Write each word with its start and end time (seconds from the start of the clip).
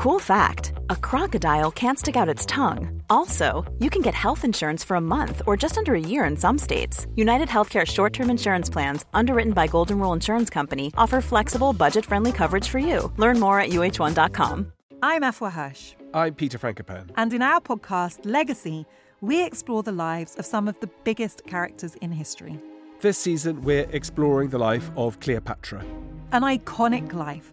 Cool 0.00 0.18
fact 0.18 0.72
a 0.88 0.96
crocodile 0.96 1.70
can't 1.70 1.98
stick 1.98 2.16
out 2.16 2.26
its 2.26 2.46
tongue. 2.46 3.02
Also, 3.10 3.70
you 3.80 3.90
can 3.90 4.00
get 4.00 4.14
health 4.14 4.46
insurance 4.46 4.82
for 4.82 4.94
a 4.94 5.00
month 5.00 5.42
or 5.46 5.58
just 5.58 5.76
under 5.76 5.94
a 5.94 6.00
year 6.00 6.24
in 6.24 6.38
some 6.38 6.56
states. 6.56 7.06
United 7.16 7.48
Healthcare 7.48 7.86
short 7.86 8.14
term 8.14 8.30
insurance 8.30 8.70
plans, 8.70 9.04
underwritten 9.12 9.52
by 9.52 9.66
Golden 9.66 9.98
Rule 9.98 10.14
Insurance 10.14 10.48
Company, 10.48 10.90
offer 10.96 11.20
flexible, 11.20 11.74
budget 11.74 12.06
friendly 12.06 12.32
coverage 12.32 12.66
for 12.66 12.78
you. 12.78 13.12
Learn 13.18 13.38
more 13.38 13.60
at 13.60 13.72
uh1.com. 13.72 14.72
I'm 15.02 15.20
Afua 15.20 15.52
Hirsch. 15.52 15.92
I'm 16.14 16.34
Peter 16.34 16.58
Frankopan. 16.58 17.10
And 17.18 17.34
in 17.34 17.42
our 17.42 17.60
podcast, 17.60 18.20
Legacy, 18.24 18.86
we 19.20 19.44
explore 19.44 19.82
the 19.82 19.92
lives 19.92 20.34
of 20.36 20.46
some 20.46 20.66
of 20.66 20.80
the 20.80 20.88
biggest 21.04 21.44
characters 21.44 21.94
in 21.96 22.10
history. 22.10 22.58
This 23.02 23.18
season, 23.18 23.60
we're 23.60 23.86
exploring 23.92 24.48
the 24.48 24.58
life 24.58 24.90
of 24.96 25.20
Cleopatra. 25.20 25.84
An 26.32 26.40
iconic 26.40 27.12
life 27.12 27.52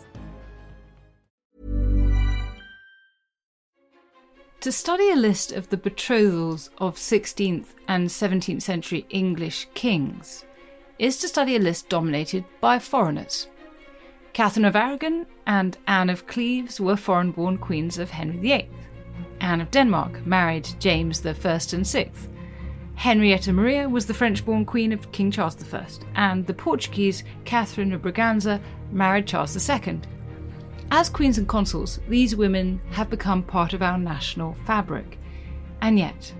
To 4.61 4.71
study 4.71 5.09
a 5.09 5.15
list 5.15 5.51
of 5.53 5.69
the 5.69 5.77
betrothals 5.77 6.69
of 6.77 6.95
16th 6.95 7.69
and 7.87 8.07
17th 8.07 8.61
century 8.61 9.07
English 9.09 9.67
kings 9.73 10.45
is 10.99 11.17
to 11.17 11.27
study 11.27 11.55
a 11.55 11.59
list 11.59 11.89
dominated 11.89 12.45
by 12.59 12.77
foreigners. 12.77 13.47
Catherine 14.33 14.65
of 14.65 14.75
Aragon 14.75 15.25
and 15.47 15.79
Anne 15.87 16.11
of 16.11 16.27
Cleves 16.27 16.79
were 16.79 16.95
foreign 16.95 17.31
born 17.31 17.57
queens 17.57 17.97
of 17.97 18.11
Henry 18.11 18.37
VIII. 18.37 18.69
Anne 19.39 19.61
of 19.61 19.71
Denmark 19.71 20.27
married 20.27 20.69
James 20.77 21.25
I 21.25 21.29
and 21.29 21.87
VI. 21.87 22.11
Henrietta 22.93 23.51
Maria 23.51 23.89
was 23.89 24.05
the 24.05 24.13
French 24.13 24.45
born 24.45 24.63
queen 24.63 24.93
of 24.93 25.11
King 25.11 25.31
Charles 25.31 25.73
I, 25.73 25.87
and 26.13 26.45
the 26.45 26.53
Portuguese 26.53 27.23
Catherine 27.45 27.93
of 27.93 28.03
Braganza 28.03 28.61
married 28.91 29.25
Charles 29.25 29.57
II. 29.57 30.01
As 30.93 31.07
queens 31.07 31.37
and 31.37 31.47
consuls, 31.47 32.01
these 32.09 32.35
women 32.35 32.81
have 32.91 33.09
become 33.09 33.43
part 33.43 33.71
of 33.71 33.81
our 33.81 33.97
national 33.97 34.57
fabric. 34.65 35.17
And 35.79 35.97
yet, 35.97 36.33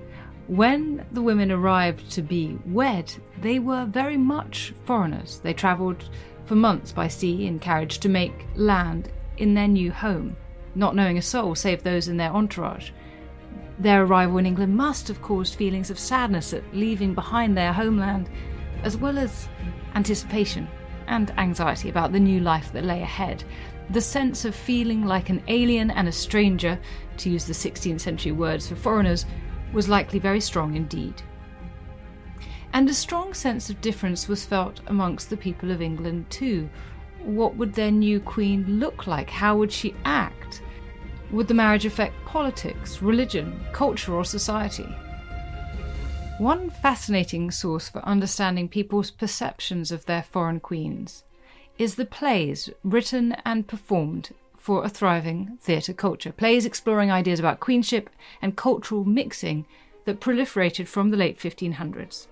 when 0.48 1.06
the 1.14 1.22
women 1.22 1.54
arrived 1.54 2.12
to 2.12 2.22
be 2.22 2.60
wed, 2.66 3.14
they 3.40 3.60
were 3.60 3.86
very 3.86 4.18
much 4.18 4.74
foreigners. 4.84 5.40
They 5.40 5.54
travelled 5.54 6.10
for 6.44 6.56
months 6.56 6.92
by 6.92 7.08
sea 7.08 7.48
in 7.48 7.60
carriage 7.60 8.00
to 8.00 8.10
make 8.10 8.46
land 8.56 9.10
in 9.38 9.54
their 9.54 9.70
new 9.70 9.90
home, 9.90 10.36
not 10.76 10.98
knowing 10.98 11.18
a 11.18 11.22
soul 11.22 11.56
save 11.56 11.82
those 11.82 12.10
in 12.10 12.18
their 12.18 12.32
entourage. 12.32 12.92
Their 13.80 14.04
arrival 14.04 14.38
in 14.38 14.46
England 14.46 14.76
must 14.76 15.08
have 15.08 15.22
caused 15.22 15.56
feelings 15.56 15.90
of 15.90 15.98
sadness 15.98 16.52
at 16.52 16.76
leaving 16.76 17.14
behind 17.14 17.56
their 17.56 17.72
homeland, 17.72 18.30
as 18.84 18.98
well 18.98 19.18
as 19.18 19.48
anticipation 19.96 20.68
and 21.08 21.31
anxiety 21.38 21.90
about 21.90 22.12
the 22.12 22.20
new 22.20 22.42
life 22.42 22.74
that 22.74 22.84
lay 22.84 23.02
ahead 23.02 23.46
the 23.91 24.02
sense 24.02 24.46
of 24.46 24.56
feeling 24.56 25.06
like 25.06 25.29
an 25.29 25.44
alien 25.47 25.91
and 25.91 26.07
a 26.07 26.12
stranger, 26.12 26.79
to 27.18 27.29
use 27.29 27.46
the 27.46 27.53
16th 27.53 28.00
century 28.00 28.31
words 28.31 28.69
for 28.69 28.75
foreigners, 28.75 29.25
was 29.74 29.90
likely 29.90 30.19
very 30.19 30.40
strong 30.40 30.75
indeed. 30.75 31.22
And 32.74 32.90
a 32.90 32.94
strong 32.94 33.34
sense 33.34 33.69
of 33.69 33.81
difference 33.81 34.30
was 34.30 34.46
felt 34.46 34.80
amongst 34.88 35.30
the 35.30 35.38
people 35.38 35.72
of 35.72 35.81
England 35.81 36.30
too. 36.30 36.69
What 37.24 37.57
would 37.57 37.74
their 37.74 37.91
new 37.91 38.22
queen 38.22 38.80
look 38.80 39.07
like? 39.07 39.30
How 39.30 39.57
would 39.57 39.72
she 39.72 39.94
act? 40.06 40.62
Would 41.31 41.50
the 41.50 41.53
marriage 41.53 41.85
affect 41.85 42.13
politics, 42.25 43.01
religion, 43.01 43.59
culture, 43.74 44.13
or 44.13 44.24
society? 44.24 44.88
One 46.38 46.69
fascinating 46.69 47.51
source 47.51 47.90
for 47.90 48.00
understanding 48.00 48.69
people's 48.69 49.12
perceptions 49.12 49.91
of 49.91 50.06
their 50.06 50.24
foreign 50.24 50.62
queens 50.62 51.24
is 51.81 51.96
the 51.96 52.06
plays 52.06 52.69
written 52.84 53.31
and 53.44 53.68
performed 53.68 54.30
for 54.56 54.86
a 54.86 54.90
thriving 54.90 55.58
theatre 55.59 55.94
culture. 55.94 56.31
Plays 56.31 56.64
exploring 56.64 57.09
ideas 57.09 57.40
about 57.40 57.59
queenship 57.59 58.08
and 58.40 58.56
cultural 58.56 59.03
mixing 59.03 59.66
that 60.06 60.19
proliferated 60.19 60.88
from 60.88 61.09
the 61.09 61.18
late 61.18 61.40
1500s. 61.40 62.28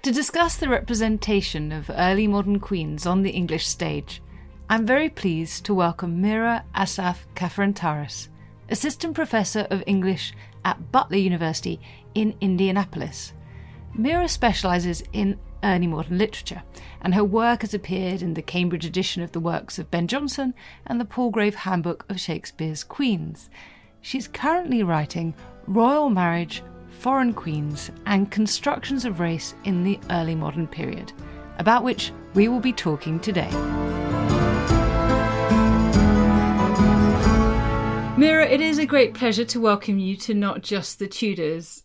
To 0.00 0.10
discuss 0.10 0.56
the 0.56 0.70
representation 0.70 1.72
of 1.72 1.90
early 1.90 2.26
modern 2.26 2.58
queens 2.58 3.04
on 3.04 3.22
the 3.22 3.32
English 3.32 3.66
stage, 3.66 4.22
I'm 4.70 4.86
very 4.86 5.10
pleased 5.10 5.66
to 5.66 5.74
welcome 5.74 6.22
Mira 6.22 6.64
Assaf 6.74 7.26
Kafantaris, 7.34 8.28
Assistant 8.70 9.14
Professor 9.14 9.66
of 9.70 9.84
English 9.86 10.32
at 10.64 10.90
Butler 10.90 11.18
University 11.18 11.80
in 12.14 12.34
Indianapolis. 12.40 13.34
Mira 13.94 14.26
specialises 14.26 15.02
in 15.12 15.38
early 15.62 15.86
modern 15.86 16.18
literature, 16.18 16.62
and 17.00 17.14
her 17.14 17.24
work 17.24 17.62
has 17.62 17.74
appeared 17.74 18.22
in 18.22 18.34
the 18.34 18.42
Cambridge 18.42 18.84
edition 18.84 19.22
of 19.22 19.32
the 19.32 19.40
works 19.40 19.78
of 19.78 19.90
Ben 19.90 20.06
Jonson 20.06 20.54
and 20.86 21.00
the 21.00 21.04
Palgrave 21.04 21.54
Handbook 21.54 22.04
of 22.08 22.20
Shakespeare's 22.20 22.84
Queens. 22.84 23.50
She's 24.00 24.28
currently 24.28 24.82
writing 24.82 25.34
Royal 25.66 26.10
Marriage, 26.10 26.62
Foreign 26.90 27.32
Queens, 27.32 27.90
and 28.06 28.30
Constructions 28.30 29.04
of 29.04 29.20
Race 29.20 29.54
in 29.64 29.84
the 29.84 29.98
Early 30.10 30.34
Modern 30.34 30.66
Period, 30.66 31.12
about 31.58 31.84
which 31.84 32.12
we 32.34 32.48
will 32.48 32.60
be 32.60 32.72
talking 32.72 33.20
today. 33.20 33.50
Mira, 38.16 38.48
it 38.48 38.60
is 38.60 38.78
a 38.78 38.86
great 38.86 39.14
pleasure 39.14 39.44
to 39.44 39.60
welcome 39.60 40.00
you 40.00 40.16
to 40.16 40.34
Not 40.34 40.62
Just 40.62 40.98
the 40.98 41.06
Tudors. 41.06 41.84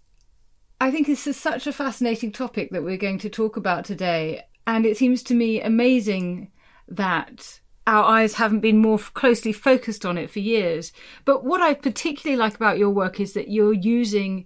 I 0.83 0.91
think 0.91 1.07
this 1.07 1.27
is 1.27 1.37
such 1.37 1.65
a 1.65 1.71
fascinating 1.71 2.33
topic 2.33 2.71
that 2.71 2.83
we're 2.83 2.97
going 2.97 3.19
to 3.19 3.29
talk 3.29 3.55
about 3.55 3.85
today. 3.85 4.43
And 4.67 4.85
it 4.85 4.97
seems 4.97 5.23
to 5.23 5.33
me 5.33 5.61
amazing 5.61 6.51
that 6.89 7.61
our 7.87 8.03
eyes 8.03 8.33
haven't 8.33 8.59
been 8.59 8.79
more 8.79 8.97
closely 8.97 9.53
focused 9.53 10.05
on 10.05 10.17
it 10.17 10.29
for 10.29 10.39
years. 10.39 10.91
But 11.23 11.45
what 11.45 11.61
I 11.61 11.73
particularly 11.73 12.37
like 12.37 12.55
about 12.55 12.77
your 12.77 12.89
work 12.89 13.21
is 13.21 13.31
that 13.31 13.47
you're 13.47 13.71
using 13.71 14.45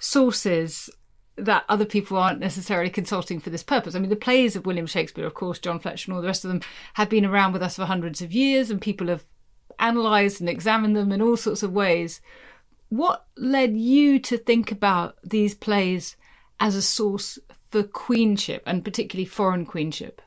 sources 0.00 0.90
that 1.36 1.66
other 1.68 1.84
people 1.84 2.16
aren't 2.16 2.40
necessarily 2.40 2.90
consulting 2.90 3.38
for 3.38 3.50
this 3.50 3.62
purpose. 3.62 3.94
I 3.94 4.00
mean, 4.00 4.10
the 4.10 4.16
plays 4.16 4.56
of 4.56 4.66
William 4.66 4.86
Shakespeare, 4.86 5.24
of 5.24 5.34
course, 5.34 5.60
John 5.60 5.78
Fletcher 5.78 6.10
and 6.10 6.16
all 6.16 6.20
the 6.20 6.26
rest 6.26 6.44
of 6.44 6.48
them 6.50 6.62
have 6.94 7.08
been 7.08 7.24
around 7.24 7.52
with 7.52 7.62
us 7.62 7.76
for 7.76 7.84
hundreds 7.84 8.20
of 8.20 8.32
years, 8.32 8.70
and 8.70 8.80
people 8.80 9.06
have 9.06 9.24
analysed 9.78 10.40
and 10.40 10.48
examined 10.48 10.96
them 10.96 11.12
in 11.12 11.22
all 11.22 11.36
sorts 11.36 11.62
of 11.62 11.72
ways. 11.72 12.20
What 12.90 13.26
led 13.36 13.76
you 13.76 14.18
to 14.18 14.36
think 14.36 14.72
about 14.72 15.16
these 15.22 15.54
plays 15.54 16.16
as 16.58 16.74
a 16.74 16.82
source 16.82 17.38
for 17.70 17.84
queenship 17.84 18.64
and 18.66 18.84
particularly 18.84 19.26
foreign 19.26 19.64
queenship? 19.64 20.20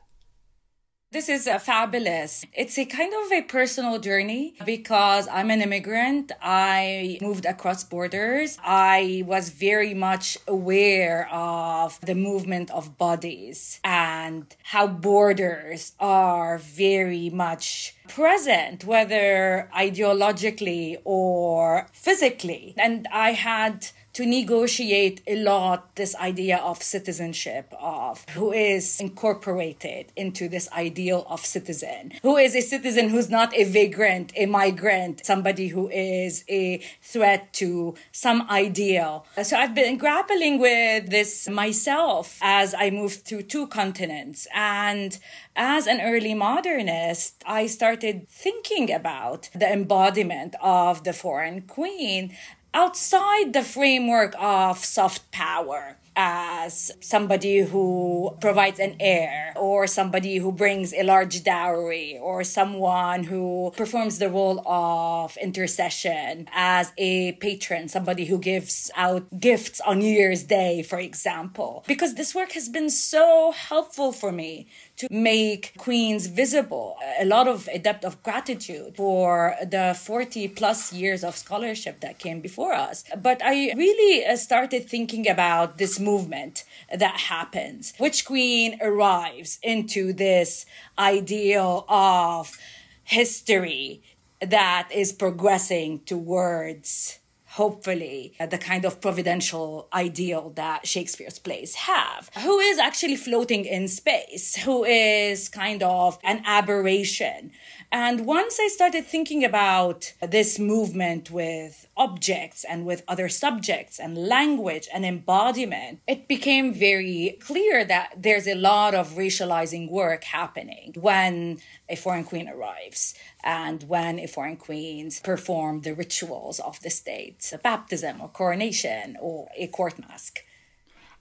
This 1.13 1.29
is 1.29 1.47
uh, 1.47 1.59
fabulous. 1.59 2.43
It's 2.53 2.75
a 2.79 2.85
kind 2.85 3.13
of 3.13 3.31
a 3.31 3.43
personal 3.43 3.99
journey 3.99 4.55
because 4.65 5.27
I'm 5.27 5.51
an 5.51 5.61
immigrant. 5.61 6.31
I 6.41 7.19
moved 7.21 7.45
across 7.45 7.83
borders. 7.83 8.57
I 8.63 9.23
was 9.27 9.49
very 9.49 9.93
much 9.93 10.39
aware 10.47 11.29
of 11.31 11.99
the 12.01 12.15
movement 12.15 12.71
of 12.71 12.97
bodies 12.97 13.79
and 13.83 14.47
how 14.63 14.87
borders 14.87 15.91
are 15.99 16.57
very 16.57 17.29
much 17.29 17.95
present, 18.07 18.83
whether 18.83 19.69
ideologically 19.77 20.97
or 21.03 21.85
physically. 21.93 22.73
And 22.75 23.07
I 23.11 23.33
had 23.33 23.89
to 24.13 24.25
negotiate 24.25 25.21
a 25.25 25.35
lot 25.35 25.95
this 25.95 26.15
idea 26.15 26.57
of 26.57 26.81
citizenship, 26.81 27.73
of 27.79 28.27
who 28.29 28.51
is 28.51 28.99
incorporated 28.99 30.11
into 30.15 30.47
this 30.47 30.69
ideal 30.71 31.25
of 31.29 31.45
citizen, 31.45 32.13
who 32.21 32.37
is 32.37 32.55
a 32.55 32.61
citizen 32.61 33.09
who's 33.09 33.29
not 33.29 33.55
a 33.55 33.63
vagrant, 33.63 34.31
a 34.35 34.45
migrant, 34.45 35.25
somebody 35.25 35.67
who 35.67 35.89
is 35.89 36.43
a 36.47 36.79
threat 37.01 37.51
to 37.53 37.95
some 38.11 38.47
ideal. 38.49 39.25
So 39.41 39.57
I've 39.57 39.73
been 39.73 39.97
grappling 39.97 40.59
with 40.59 41.09
this 41.09 41.49
myself 41.49 42.37
as 42.41 42.75
I 42.77 42.91
moved 42.91 43.25
through 43.25 43.43
two 43.43 43.67
continents. 43.67 44.47
And 44.53 45.17
as 45.55 45.87
an 45.87 46.01
early 46.01 46.33
modernist, 46.33 47.43
I 47.45 47.65
started 47.65 48.27
thinking 48.29 48.91
about 48.91 49.49
the 49.53 49.71
embodiment 49.71 50.55
of 50.61 51.03
the 51.03 51.13
foreign 51.13 51.61
queen 51.61 52.35
outside 52.73 53.53
the 53.53 53.63
framework 53.63 54.33
of 54.39 54.83
soft 54.83 55.31
power 55.31 55.97
as 56.15 56.91
somebody 56.99 57.59
who 57.59 58.35
provides 58.39 58.79
an 58.79 58.95
heir 58.99 59.53
or 59.55 59.87
somebody 59.87 60.37
who 60.37 60.51
brings 60.51 60.93
a 60.93 61.03
large 61.03 61.43
dowry 61.43 62.19
or 62.21 62.43
someone 62.43 63.23
who 63.23 63.73
performs 63.75 64.19
the 64.19 64.29
role 64.29 64.61
of 64.67 65.35
intercession 65.37 66.47
as 66.53 66.91
a 66.97 67.31
patron, 67.33 67.87
somebody 67.87 68.25
who 68.25 68.37
gives 68.37 68.91
out 68.95 69.39
gifts 69.39 69.81
on 69.81 69.99
New 69.99 70.13
Year's 70.13 70.43
Day, 70.43 70.83
for 70.83 70.99
example. 70.99 71.83
Because 71.87 72.15
this 72.15 72.35
work 72.35 72.51
has 72.51 72.69
been 72.69 72.89
so 72.89 73.51
helpful 73.51 74.11
for 74.11 74.31
me 74.31 74.67
to 74.97 75.07
make 75.09 75.73
queens 75.77 76.27
visible. 76.27 76.97
A 77.19 77.25
lot 77.25 77.47
of 77.47 77.67
a 77.71 77.79
depth 77.79 78.05
of 78.05 78.21
gratitude 78.23 78.95
for 78.95 79.55
the 79.61 79.97
40 79.99 80.47
plus 80.49 80.93
years 80.93 81.23
of 81.23 81.35
scholarship 81.35 81.99
that 82.01 82.19
came 82.19 82.41
before 82.41 82.73
us. 82.73 83.03
But 83.17 83.41
I 83.43 83.73
really 83.73 84.25
uh, 84.25 84.35
started 84.35 84.87
thinking 84.87 85.27
about 85.27 85.77
this 85.77 85.99
movement 85.99 86.63
that 86.95 87.17
happens. 87.21 87.93
Which 87.97 88.25
queen 88.25 88.77
arrives 88.81 89.59
into 89.63 90.13
this 90.13 90.65
ideal 90.97 91.85
of 91.89 92.57
history 93.03 94.01
that 94.39 94.89
is 94.93 95.11
progressing 95.11 95.99
towards 96.05 97.19
hopefully 97.53 98.33
uh, 98.39 98.47
the 98.47 98.57
kind 98.57 98.83
of 98.83 98.99
providential 98.99 99.87
ideal 99.93 100.51
that 100.55 100.87
Shakespeare's 100.87 101.37
plays 101.37 101.75
have, 101.75 102.31
who 102.41 102.57
is 102.59 102.79
actually 102.79 103.15
floating 103.15 103.65
in 103.65 103.87
space, 103.87 104.55
who 104.55 104.83
is 104.83 105.49
kind 105.49 105.83
of 105.83 106.17
an 106.23 106.41
aberration. 106.45 107.51
And 107.95 108.25
once 108.25 108.59
I 108.59 108.69
started 108.69 109.05
thinking 109.05 109.45
about 109.45 110.13
this 110.19 110.57
movement 110.57 111.29
with 111.29 111.87
objects 111.95 112.63
and 112.63 112.87
with 112.87 113.03
other 113.07 113.29
subjects 113.29 113.99
and 113.99 114.17
language 114.17 114.89
and 114.91 115.05
embodiment, 115.05 115.99
it 116.07 116.27
became 116.27 116.73
very 116.73 117.37
clear 117.39 117.85
that 117.85 118.15
there's 118.17 118.47
a 118.47 118.55
lot 118.55 118.95
of 118.95 119.11
racializing 119.11 119.91
work 119.91 120.23
happening 120.23 120.95
when 120.99 121.59
a 121.87 121.95
foreign 121.95 122.23
queen 122.23 122.49
arrives 122.49 123.13
and 123.43 123.83
when 123.83 124.17
a 124.17 124.25
foreign 124.25 124.57
queens 124.57 125.19
perform 125.19 125.81
the 125.81 125.93
rituals 125.93 126.59
of 126.61 126.81
the 126.81 126.89
state, 126.89 127.47
a 127.53 127.59
baptism 127.59 128.19
or 128.21 128.27
coronation 128.27 129.17
or 129.21 129.49
a 129.55 129.67
court 129.67 129.99
masque. 129.99 130.43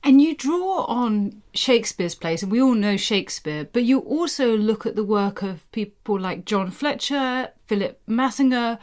And 0.04 0.20
you 0.20 0.34
draw 0.34 0.84
on 0.84 1.42
Shakespeare's 1.54 2.16
plays, 2.16 2.42
and 2.42 2.50
we 2.50 2.60
all 2.60 2.74
know 2.74 2.96
Shakespeare, 2.96 3.68
but 3.72 3.84
you 3.84 4.00
also 4.00 4.56
look 4.56 4.84
at 4.84 4.96
the 4.96 5.04
work 5.04 5.42
of 5.42 5.70
people 5.70 6.18
like 6.18 6.44
John 6.44 6.70
Fletcher, 6.72 7.50
Philip 7.66 8.00
Massinger. 8.08 8.78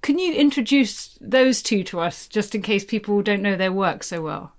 Can 0.00 0.18
you 0.18 0.32
introduce 0.32 1.18
those 1.20 1.62
two 1.62 1.84
to 1.84 2.00
us, 2.00 2.26
just 2.26 2.54
in 2.54 2.62
case 2.62 2.84
people 2.84 3.20
don't 3.22 3.42
know 3.42 3.56
their 3.56 3.72
work 3.72 4.02
so 4.02 4.22
well? 4.22 4.54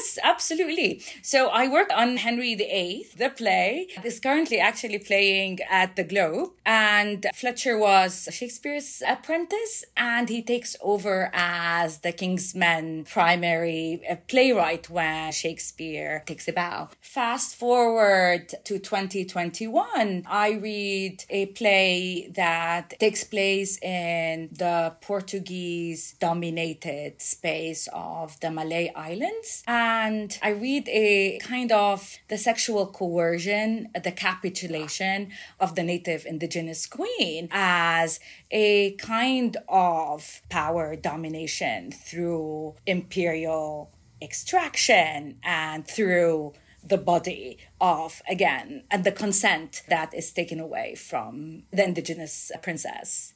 Yes, 0.00 0.18
absolutely. 0.22 1.02
So 1.20 1.48
I 1.48 1.68
work 1.68 1.90
on 1.94 2.16
Henry 2.16 2.54
VIII. 2.54 3.06
The 3.18 3.28
play 3.28 3.88
is 4.02 4.18
currently 4.18 4.58
actually 4.58 4.98
playing 4.98 5.58
at 5.68 5.94
the 5.94 6.04
Globe. 6.04 6.52
And 6.64 7.26
Fletcher 7.34 7.76
was 7.76 8.26
Shakespeare's 8.32 9.02
apprentice 9.06 9.84
and 9.98 10.30
he 10.30 10.40
takes 10.42 10.74
over 10.80 11.30
as 11.34 11.98
the 11.98 12.12
King's 12.12 12.54
Men 12.54 13.04
primary 13.04 14.00
uh, 14.08 14.16
playwright 14.26 14.88
when 14.88 15.32
Shakespeare 15.32 16.22
takes 16.24 16.48
a 16.48 16.52
bow. 16.52 16.88
Fast 17.02 17.56
forward 17.56 18.54
to 18.64 18.78
2021, 18.78 20.24
I 20.26 20.52
read 20.52 21.24
a 21.28 21.44
play 21.60 22.30
that 22.34 22.94
takes 22.98 23.22
place 23.24 23.78
in 23.82 24.48
the 24.50 24.94
Portuguese 25.02 26.14
dominated 26.18 27.20
space 27.20 27.86
of 27.92 28.40
the 28.40 28.50
Malay 28.50 28.90
Islands 28.94 29.62
and 29.66 29.89
I 30.42 30.48
read 30.50 30.88
a 30.88 31.38
kind 31.42 31.72
of 31.72 32.18
the 32.28 32.38
sexual 32.38 32.86
coercion, 32.86 33.88
the 34.02 34.12
capitulation 34.12 35.30
of 35.58 35.74
the 35.74 35.82
native 35.82 36.26
indigenous 36.26 36.86
queen 36.86 37.48
as 37.50 38.20
a 38.50 38.92
kind 38.92 39.56
of 39.68 40.42
power 40.48 40.96
domination 40.96 41.92
through 41.92 42.76
imperial 42.86 43.92
extraction 44.22 45.38
and 45.42 45.86
through 45.86 46.52
the 46.82 46.98
body 46.98 47.58
of 47.80 48.22
again 48.28 48.84
and 48.90 49.04
the 49.04 49.12
consent 49.12 49.82
that 49.88 50.14
is 50.14 50.32
taken 50.32 50.58
away 50.58 50.94
from 50.94 51.64
the 51.70 51.84
indigenous 51.84 52.50
princess. 52.62 53.34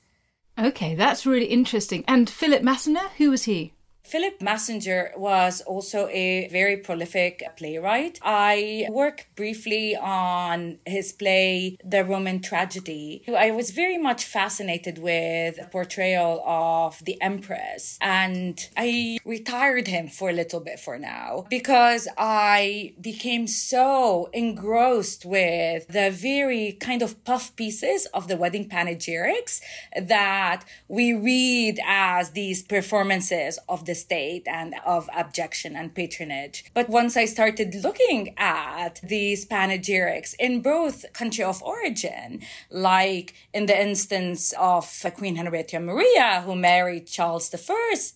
Okay 0.59 0.95
that's 0.95 1.27
really 1.27 1.47
interesting. 1.47 2.05
And 2.07 2.29
philip 2.29 2.63
massinger 2.63 3.11
who 3.19 3.31
was 3.31 3.45
he 3.45 3.73
Philip 4.05 4.41
Massinger 4.41 5.17
was 5.17 5.63
also 5.63 6.09
a 6.09 6.47
very 6.49 6.77
prolific 6.77 7.43
playwright. 7.57 8.19
I 8.23 8.87
worked 8.91 9.35
briefly 9.35 9.97
on 9.97 10.79
his 10.85 11.11
play, 11.11 11.79
The 11.83 12.05
Roman 12.05 12.43
Tragedy. 12.43 13.25
I 13.35 13.51
was 13.51 13.71
very 13.71 13.97
much 13.97 14.25
fascinated 14.25 14.99
with 14.99 15.57
the 15.57 15.65
portrayal 15.65 16.43
of 16.47 17.03
the 17.03 17.21
Empress, 17.23 17.99
and 18.03 18.69
I 18.77 19.19
retired 19.25 19.89
him 19.89 20.09
for 20.09 20.29
a 20.29 20.35
little 20.35 20.61
bit 20.61 20.79
for 20.79 20.99
now 20.99 21.47
because 21.49 22.07
I 22.19 22.93
became 23.01 23.47
so 23.47 24.29
engrossed 24.35 25.25
with 25.25 25.89
the 25.89 26.11
very 26.11 26.73
kind 26.73 27.01
of 27.01 27.25
puff 27.25 27.57
pieces 27.57 28.05
of 28.13 28.29
the 28.29 28.37
wedding 28.37 28.69
panegyrics 28.69 29.63
that 29.99 30.65
we 30.89 31.15
read 31.15 31.81
as 31.87 32.33
these 32.33 32.63
performances 32.63 33.59
of 33.67 33.87
the 33.87 33.94
the 33.95 34.01
state 34.01 34.47
and 34.49 34.75
of 34.85 35.09
abjection 35.15 35.77
and 35.77 35.95
patronage. 35.95 36.65
But 36.75 36.89
once 36.89 37.17
I 37.17 37.27
started 37.27 37.75
looking 37.83 38.35
at 38.37 39.01
these 39.03 39.47
panegyrics 39.47 40.35
in 40.39 40.63
both 40.63 41.05
country 41.13 41.45
of 41.45 41.63
origin, 41.63 42.41
like 42.71 43.35
in 43.53 43.67
the 43.67 43.81
instance 43.81 44.53
of 44.59 44.85
Queen 45.15 45.37
Henrietta 45.37 45.79
Maria, 45.79 46.43
who 46.45 46.57
married 46.57 47.07
Charles 47.07 47.55
I 47.55 47.59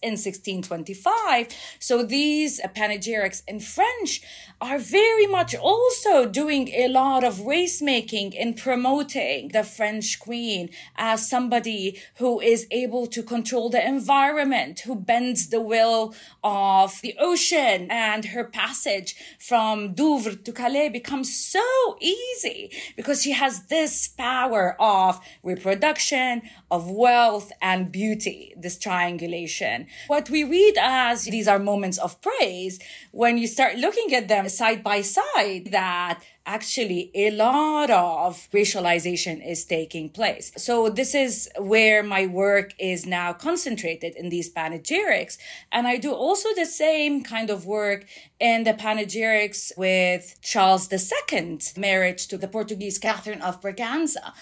in 0.03 0.15
1625. 0.17 1.49
So 1.79 2.03
these 2.03 2.61
panegyrics 2.75 3.43
in 3.47 3.61
French 3.61 4.21
are 4.61 4.79
very 4.79 5.27
much 5.27 5.55
also 5.55 6.27
doing 6.27 6.69
a 6.69 6.89
lot 6.89 7.23
of 7.23 7.41
race 7.41 7.81
making 7.81 8.33
in 8.33 8.55
promoting 8.55 9.49
the 9.49 9.63
French 9.63 10.19
queen 10.19 10.71
as 10.97 11.29
somebody 11.29 12.01
who 12.17 12.41
is 12.41 12.67
able 12.73 13.07
to 13.07 13.23
control 13.23 13.71
the 13.71 13.87
environment, 13.87 14.81
who 14.81 14.97
bends 14.97 15.49
the 15.49 15.61
will 15.69 16.15
of 16.43 17.01
the 17.03 17.15
ocean 17.21 17.89
and 17.91 18.25
her 18.27 18.45
passage 18.45 19.15
from 19.39 19.95
Douvres 19.95 20.39
to 20.45 20.53
Calais 20.53 20.89
becomes 20.89 21.35
so 21.35 21.69
easy 22.01 22.73
because 22.97 23.23
she 23.23 23.33
has 23.33 23.67
this 23.67 24.09
power 24.09 24.77
of 24.81 25.21
reproduction, 25.43 26.43
of 26.71 26.91
wealth 26.91 27.53
and 27.61 27.93
beauty, 27.93 28.55
this 28.57 28.79
triangulation. 28.79 29.87
What 30.09 30.31
we 30.31 30.43
read 30.45 30.77
as 30.81 31.25
these 31.25 31.49
are 31.49 31.59
moments 31.59 31.99
of 31.99 32.21
praise, 32.21 32.81
when 33.13 33.39
you 33.39 33.47
start 33.47 33.77
looking 33.77 34.15
at 34.15 34.29
them 34.29 34.49
side 34.49 34.83
by 34.83 35.03
side 35.03 35.69
that 35.71 36.21
actually 36.49 37.11
a 37.15 37.31
lot 37.31 37.91
of 37.91 38.49
racialization 38.53 39.47
is 39.47 39.67
taking 39.67 40.09
place. 40.09 40.51
So 40.57 40.89
this 40.89 41.15
is 41.15 41.49
where 41.59 42.03
my 42.03 42.27
work 42.27 42.73
is 42.79 43.05
now 43.05 43.35
concentrated 43.35 44.17
in 44.17 44.31
these 44.31 44.51
panegyrics. 44.53 45.37
And 45.71 45.87
I 45.87 45.99
do 45.99 46.13
also 46.13 46.49
the 46.57 46.65
same 46.65 47.23
kind 47.23 47.51
of 47.51 47.67
work 47.67 48.07
in 48.41 48.65
the 48.65 48.73
panegyrics 48.73 49.77
with 49.77 50.41
Charles 50.41 50.91
II's 50.91 51.77
marriage 51.77 52.27
to 52.29 52.39
the 52.39 52.49
Portuguese 52.49 52.99
Catherine 52.99 53.43
of 53.43 53.61
Braganza 53.61 54.33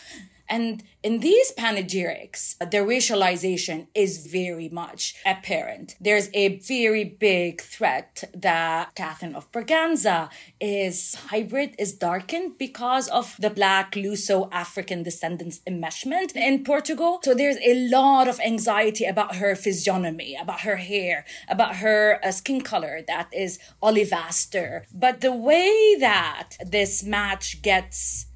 And 0.49 0.83
in 1.03 1.21
these 1.21 1.53
panegyrics, 1.53 2.57
the 2.59 2.79
racialization 2.79 3.87
is 3.95 4.27
very 4.27 4.69
much 4.69 5.17
apparent. 5.25 5.97
There's 6.01 6.29
a 6.35 6.59
very 6.59 7.05
big 7.05 7.61
threat 7.61 8.25
that 8.35 8.95
Catherine 8.95 9.35
of 9.35 9.51
Braganza 9.53 10.31
is 10.61 11.15
hybrid, 11.15 11.75
is 11.79 11.93
darkened 11.93 12.59
because 12.59 13.09
of 13.09 13.37
the 13.39 13.51
black 13.51 13.93
Luso 13.93 14.49
African 14.53 15.03
descendants 15.03 15.61
enmeshment 15.67 16.35
in 16.37 16.65
Portugal. 16.65 17.21
So 17.23 17.35
there's 17.35 17.59
a 17.65 17.89
lot 17.89 18.29
of 18.29 18.41
anxiety 18.41 19.05
about 19.05 19.37
her 19.37 19.55
physiognomy, 19.55 20.37
about 20.41 20.61
her 20.61 20.77
hair, 20.77 21.25
about 21.49 21.77
her 21.77 22.21
uh, 22.23 22.31
skin 22.31 22.61
color 22.61 23.03
that 23.07 23.29
is 23.33 23.59
olivaster. 23.83 24.85
But 24.93 25.21
the 25.21 25.33
way 25.33 25.97
that 25.99 26.51
this 26.65 27.03
match 27.03 27.63
gets 27.63 28.27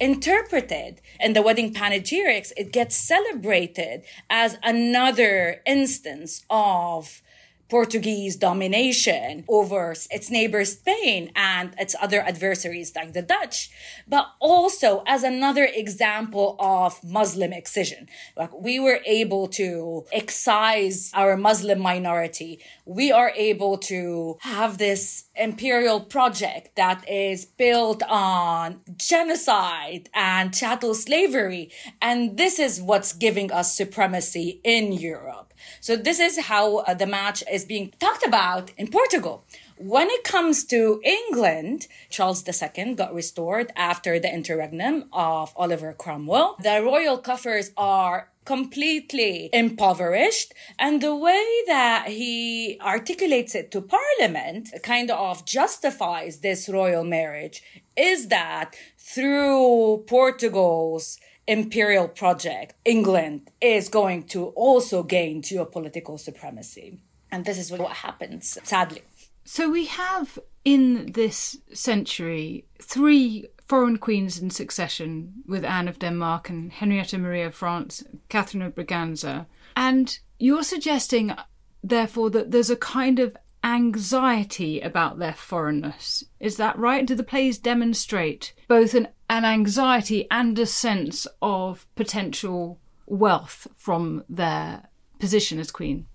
interpreted 0.00 1.00
in 1.20 1.34
the 1.34 1.42
wedding 1.42 1.72
panegyrics, 1.72 2.52
it 2.56 2.72
gets 2.72 2.96
celebrated 2.96 4.02
as 4.28 4.58
another 4.62 5.60
instance 5.66 6.44
of 6.48 7.22
Portuguese 7.70 8.36
domination 8.36 9.44
over 9.48 9.94
its 10.10 10.30
neighbor 10.30 10.64
Spain 10.64 11.30
and 11.36 11.74
its 11.78 11.94
other 12.00 12.20
adversaries 12.20 12.92
like 12.94 13.12
the 13.12 13.22
Dutch, 13.22 13.70
but 14.08 14.26
also 14.40 15.02
as 15.06 15.22
another 15.22 15.68
example 15.72 16.56
of 16.58 17.02
Muslim 17.04 17.52
excision. 17.52 18.08
Like 18.36 18.52
we 18.52 18.80
were 18.80 19.00
able 19.06 19.48
to 19.48 20.04
excise 20.12 21.10
our 21.14 21.36
Muslim 21.36 21.80
minority. 21.80 22.60
We 22.84 23.12
are 23.12 23.32
able 23.36 23.78
to 23.78 24.38
have 24.40 24.78
this 24.78 25.24
imperial 25.36 26.00
project 26.00 26.76
that 26.76 27.08
is 27.08 27.44
built 27.44 28.02
on 28.08 28.80
genocide 28.96 30.08
and 30.12 30.52
chattel 30.52 30.94
slavery. 30.94 31.70
And 32.02 32.36
this 32.36 32.58
is 32.58 32.82
what's 32.82 33.12
giving 33.12 33.52
us 33.52 33.74
supremacy 33.74 34.60
in 34.64 34.92
Europe. 34.92 35.49
So 35.80 35.96
this 35.96 36.20
is 36.20 36.38
how 36.38 36.78
uh, 36.78 36.94
the 36.94 37.06
match 37.06 37.42
is 37.50 37.64
being 37.64 37.92
talked 37.98 38.26
about 38.26 38.70
in 38.76 38.88
Portugal. 38.88 39.44
When 39.76 40.08
it 40.10 40.24
comes 40.24 40.64
to 40.66 41.00
England, 41.04 41.86
Charles 42.10 42.44
II 42.46 42.94
got 42.94 43.14
restored 43.14 43.72
after 43.76 44.18
the 44.18 44.32
interregnum 44.32 45.08
of 45.12 45.52
Oliver 45.56 45.94
Cromwell. 45.94 46.56
The 46.62 46.82
royal 46.82 47.18
coffers 47.18 47.70
are 47.76 48.30
completely 48.44 49.48
impoverished. 49.52 50.52
And 50.78 51.00
the 51.00 51.14
way 51.14 51.46
that 51.66 52.08
he 52.08 52.78
articulates 52.80 53.54
it 53.54 53.70
to 53.70 53.80
parliament 53.80 54.70
kind 54.82 55.10
of 55.10 55.44
justifies 55.44 56.38
this 56.38 56.68
royal 56.68 57.04
marriage 57.04 57.62
is 57.96 58.28
that 58.28 58.74
through 58.98 60.04
Portugal's 60.06 61.18
imperial 61.50 62.06
project, 62.06 62.74
England 62.84 63.50
is 63.60 63.88
going 63.88 64.22
to 64.22 64.46
also 64.50 65.02
gain 65.02 65.42
geopolitical 65.42 66.18
supremacy. 66.18 67.00
And 67.32 67.44
this 67.44 67.58
is 67.58 67.72
what 67.72 67.92
happens, 67.92 68.56
sadly. 68.62 69.02
So 69.44 69.68
we 69.68 69.86
have 69.86 70.38
in 70.64 71.12
this 71.12 71.58
century 71.72 72.66
three 72.80 73.46
foreign 73.66 73.98
queens 73.98 74.38
in 74.38 74.50
succession 74.50 75.42
with 75.44 75.64
Anne 75.64 75.88
of 75.88 75.98
Denmark 75.98 76.50
and 76.50 76.72
Henrietta 76.72 77.18
Maria 77.18 77.48
of 77.48 77.54
France, 77.54 78.04
Catherine 78.28 78.62
of 78.62 78.76
Braganza. 78.76 79.46
And 79.74 80.18
you're 80.38 80.62
suggesting, 80.62 81.34
therefore, 81.82 82.30
that 82.30 82.52
there's 82.52 82.70
a 82.70 82.76
kind 82.76 83.18
of 83.18 83.36
anxiety 83.62 84.80
about 84.80 85.18
their 85.18 85.34
foreignness. 85.34 86.24
Is 86.38 86.56
that 86.56 86.78
right? 86.78 87.06
Do 87.06 87.14
the 87.14 87.22
plays 87.22 87.58
demonstrate 87.58 88.54
both 88.68 88.94
an, 88.94 89.08
an 89.30 89.44
anxiety 89.44 90.26
and 90.28 90.58
a 90.58 90.66
sense 90.66 91.26
of 91.40 91.86
potential 91.94 92.80
wealth 93.06 93.68
from 93.76 94.24
their 94.28 94.88
position 95.20 95.60
as 95.60 95.70
queen? 95.70 96.06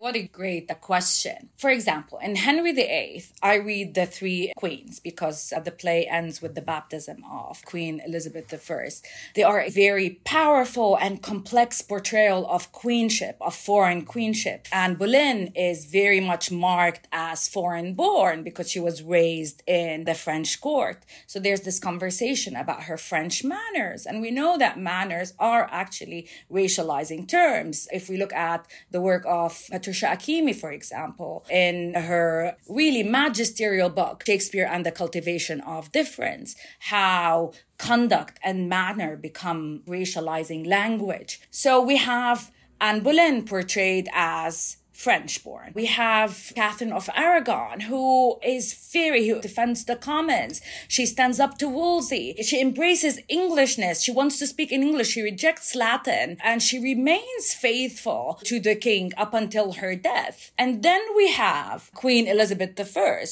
What 0.00 0.14
a 0.14 0.22
great 0.22 0.70
uh, 0.70 0.74
question. 0.74 1.48
For 1.56 1.70
example, 1.70 2.20
in 2.22 2.36
Henry 2.36 2.70
VIII, 2.70 3.24
I 3.42 3.56
read 3.56 3.94
the 3.94 4.06
three 4.06 4.52
queens 4.56 5.00
because 5.00 5.52
uh, 5.52 5.58
the 5.58 5.72
play 5.72 6.06
ends 6.06 6.40
with 6.40 6.54
the 6.54 6.62
baptism 6.62 7.24
of 7.28 7.64
Queen 7.64 8.00
Elizabeth 8.06 8.54
I. 8.70 8.88
They 9.34 9.42
are 9.42 9.60
a 9.60 9.70
very 9.70 10.20
powerful 10.22 10.96
and 11.00 11.20
complex 11.20 11.82
portrayal 11.82 12.46
of 12.48 12.70
queenship, 12.70 13.38
of 13.40 13.56
foreign 13.56 14.02
queenship. 14.04 14.68
Anne 14.70 14.94
Boleyn 14.94 15.48
is 15.56 15.86
very 15.86 16.20
much 16.20 16.52
marked 16.52 17.08
as 17.10 17.48
foreign 17.48 17.94
born 17.94 18.44
because 18.44 18.70
she 18.70 18.78
was 18.78 19.02
raised 19.02 19.64
in 19.66 20.04
the 20.04 20.14
French 20.14 20.60
court. 20.60 21.04
So 21.26 21.40
there's 21.40 21.62
this 21.62 21.80
conversation 21.80 22.54
about 22.54 22.84
her 22.84 22.98
French 22.98 23.42
manners. 23.42 24.06
And 24.06 24.20
we 24.20 24.30
know 24.30 24.56
that 24.58 24.78
manners 24.78 25.32
are 25.40 25.68
actually 25.72 26.28
racializing 26.48 27.26
terms. 27.26 27.88
If 27.92 28.08
we 28.08 28.16
look 28.16 28.32
at 28.32 28.64
the 28.92 29.00
work 29.00 29.24
of 29.26 29.60
Patricia 29.68 29.87
Akhimie, 29.92 30.54
for 30.54 30.72
example, 30.72 31.44
in 31.50 31.94
her 31.94 32.56
really 32.68 33.02
magisterial 33.02 33.90
book, 33.90 34.24
Shakespeare 34.26 34.68
and 34.70 34.84
the 34.84 34.92
Cultivation 34.92 35.60
of 35.62 35.92
Difference, 35.92 36.56
how 36.80 37.52
conduct 37.78 38.38
and 38.42 38.68
manner 38.68 39.16
become 39.16 39.82
racializing 39.86 40.66
language. 40.66 41.40
So 41.50 41.80
we 41.80 41.96
have 41.96 42.50
Anne 42.80 43.00
Boleyn 43.00 43.44
portrayed 43.44 44.08
as 44.12 44.76
French 44.98 45.44
born. 45.44 45.70
We 45.74 45.86
have 45.86 46.50
Catherine 46.56 46.92
of 46.92 47.08
Aragon, 47.14 47.82
who 47.82 48.40
is 48.42 48.74
very, 48.92 49.28
who 49.28 49.40
defends 49.40 49.84
the 49.84 49.94
commons. 49.94 50.60
She 50.88 51.06
stands 51.06 51.38
up 51.38 51.56
to 51.58 51.68
Wolsey. 51.68 52.34
She 52.42 52.60
embraces 52.60 53.20
Englishness. 53.28 54.02
She 54.02 54.10
wants 54.10 54.40
to 54.40 54.46
speak 54.48 54.72
in 54.72 54.82
English. 54.82 55.10
She 55.10 55.22
rejects 55.22 55.76
Latin 55.76 56.36
and 56.42 56.60
she 56.60 56.80
remains 56.80 57.54
faithful 57.54 58.40
to 58.42 58.58
the 58.58 58.74
king 58.74 59.12
up 59.16 59.34
until 59.34 59.74
her 59.74 59.94
death. 59.94 60.50
And 60.58 60.82
then 60.82 61.00
we 61.14 61.30
have 61.30 61.92
Queen 61.94 62.26
Elizabeth 62.26 62.74
I, 62.96 63.24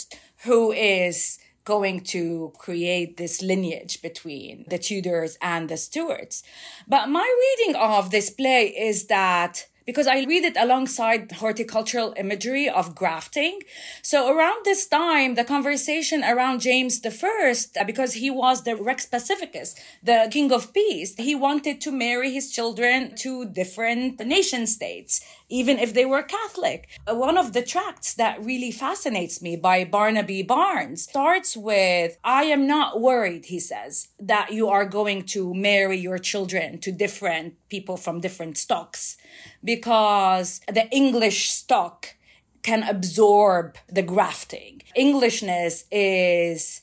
who 0.45 0.71
is 0.71 1.41
going 1.65 2.03
to 2.15 2.53
create 2.59 3.17
this 3.17 3.43
lineage 3.43 4.01
between 4.03 4.67
the 4.69 4.79
Tudors 4.79 5.37
and 5.43 5.69
the 5.69 5.77
Stuarts. 5.77 6.45
But 6.87 7.09
my 7.09 7.29
reading 7.45 7.75
of 7.75 8.13
this 8.13 8.31
play 8.31 8.69
is 8.69 9.09
that 9.09 9.67
because 9.87 10.07
I 10.09 10.25
read 10.25 10.45
it 10.45 10.57
alongside 10.59 11.31
horticultural 11.33 12.13
imagery 12.17 12.69
of 12.69 12.95
grafting. 12.95 13.61
So 14.03 14.29
around 14.29 14.65
this 14.65 14.87
time, 14.87 15.37
the 15.37 15.45
conversation 15.45 16.25
around 16.25 16.61
James 16.61 17.01
I, 17.05 17.55
uh, 17.81 17.85
because 17.85 18.15
he 18.15 18.29
was 18.29 18.65
the 18.65 18.75
Rex 18.77 19.07
Pacificus, 19.07 19.75
the 20.03 20.29
king 20.31 20.53
of 20.53 20.75
peace, 20.75 21.15
he 21.17 21.35
wanted 21.35 21.81
to 21.83 21.93
marry 21.93 22.33
his 22.33 22.51
children 22.51 23.15
to 23.17 23.47
different 23.47 24.19
nation 24.27 24.67
states 24.67 25.21
even 25.49 25.79
if 25.79 25.95
they 25.95 26.05
were 26.05 26.23
Catholic. 26.23 26.89
One 27.07 27.39
of 27.39 27.53
the 27.53 27.63
tracts 27.63 28.15
that 28.15 28.45
really 28.45 28.71
fascinates 28.71 29.41
me 29.41 29.57
by 29.57 29.85
Barnaby 29.85 30.43
Barnes 30.43 31.03
starts 31.03 31.57
with, 31.57 32.19
I 32.25 32.45
am 32.45 32.67
not 32.67 33.01
worried, 33.01 33.47
he 33.47 33.61
says, 33.61 34.09
that 34.19 34.53
you 34.53 34.69
are 34.69 34.85
going 34.85 35.23
to 35.27 35.55
marry 35.55 35.99
your 35.99 36.19
children 36.19 36.79
to 36.81 36.93
different 36.93 37.55
people 37.69 37.97
from 37.97 38.21
different 38.21 38.59
stocks 38.59 39.17
because 39.63 40.61
the 40.73 40.89
English 40.91 41.51
stock 41.51 42.15
can 42.63 42.83
absorb 42.83 43.77
the 43.89 44.03
grafting. 44.03 44.83
Englishness 44.97 45.85
is 45.93 46.83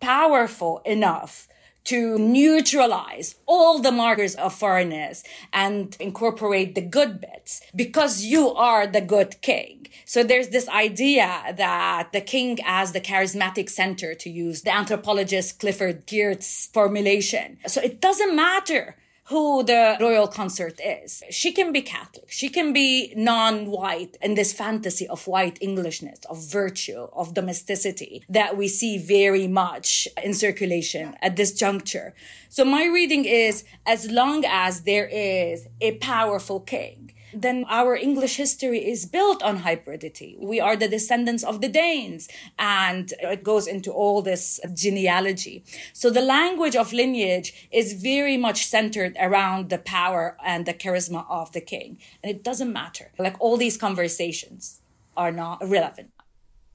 powerful 0.00 0.82
enough 0.84 1.48
to 1.84 2.18
neutralize 2.18 3.36
all 3.46 3.78
the 3.78 3.92
markers 3.92 4.34
of 4.36 4.54
foreignness 4.54 5.22
and 5.52 5.96
incorporate 6.00 6.74
the 6.74 6.80
good 6.80 7.20
bits 7.20 7.60
because 7.76 8.24
you 8.24 8.50
are 8.54 8.86
the 8.86 9.00
good 9.00 9.40
king. 9.42 9.86
So 10.04 10.22
there's 10.22 10.48
this 10.48 10.68
idea 10.68 11.54
that 11.56 12.12
the 12.12 12.20
king 12.20 12.58
as 12.64 12.92
the 12.92 13.00
charismatic 13.00 13.68
center 13.68 14.14
to 14.14 14.30
use 14.30 14.62
the 14.62 14.74
anthropologist 14.74 15.60
Clifford 15.60 16.06
Geertz 16.06 16.72
formulation. 16.72 17.58
So 17.66 17.80
it 17.80 18.00
doesn't 18.00 18.34
matter 18.34 18.96
who 19.28 19.62
the 19.62 19.96
royal 20.00 20.28
consort 20.28 20.78
is. 20.84 21.22
She 21.30 21.52
can 21.52 21.72
be 21.72 21.80
Catholic. 21.80 22.30
She 22.30 22.48
can 22.48 22.72
be 22.72 23.14
non-white 23.16 24.16
in 24.20 24.34
this 24.34 24.52
fantasy 24.52 25.08
of 25.08 25.26
white 25.26 25.58
Englishness, 25.62 26.20
of 26.28 26.38
virtue, 26.50 27.08
of 27.12 27.34
domesticity 27.34 28.22
that 28.28 28.56
we 28.56 28.68
see 28.68 28.98
very 28.98 29.48
much 29.48 30.06
in 30.22 30.34
circulation 30.34 31.16
at 31.22 31.36
this 31.36 31.52
juncture. 31.52 32.14
So 32.48 32.64
my 32.64 32.84
reading 32.84 33.24
is 33.24 33.64
as 33.86 34.10
long 34.10 34.44
as 34.46 34.82
there 34.82 35.06
is 35.06 35.66
a 35.80 35.96
powerful 35.96 36.60
king, 36.60 37.03
then 37.34 37.64
our 37.68 37.96
English 37.96 38.36
history 38.36 38.78
is 38.78 39.06
built 39.06 39.42
on 39.42 39.60
hybridity. 39.60 40.38
We 40.38 40.60
are 40.60 40.76
the 40.76 40.88
descendants 40.88 41.42
of 41.44 41.60
the 41.60 41.68
Danes, 41.68 42.28
and 42.58 43.12
it 43.20 43.42
goes 43.42 43.66
into 43.66 43.92
all 43.92 44.22
this 44.22 44.60
genealogy. 44.72 45.64
So 45.92 46.10
the 46.10 46.20
language 46.20 46.76
of 46.76 46.92
lineage 46.92 47.68
is 47.70 47.92
very 47.94 48.36
much 48.36 48.66
centered 48.66 49.16
around 49.20 49.70
the 49.70 49.78
power 49.78 50.36
and 50.44 50.66
the 50.66 50.74
charisma 50.74 51.26
of 51.28 51.52
the 51.52 51.60
king. 51.60 51.98
And 52.22 52.30
it 52.30 52.42
doesn't 52.42 52.72
matter. 52.72 53.12
Like 53.18 53.36
all 53.40 53.56
these 53.56 53.76
conversations 53.76 54.80
are 55.16 55.32
not 55.32 55.58
relevant. 55.66 56.10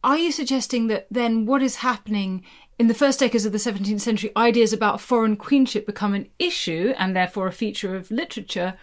Are 0.04 0.18
you 0.18 0.32
suggesting 0.32 0.88
that 0.88 1.08
then 1.12 1.46
what 1.46 1.62
is 1.62 1.78
happening 1.78 2.46
in 2.80 2.88
the 2.88 2.94
first 2.94 3.20
decades 3.20 3.46
of 3.46 3.52
the 3.52 3.58
17th 3.58 4.00
century, 4.00 4.32
ideas 4.38 4.72
about 4.72 5.02
foreign 5.02 5.36
queenship 5.36 5.86
become 5.86 6.14
an 6.14 6.30
issue 6.40 6.94
and 6.98 7.14
therefore 7.14 7.48
a 7.48 7.52
feature 7.52 7.94
of 7.98 8.10
literature 8.10 8.76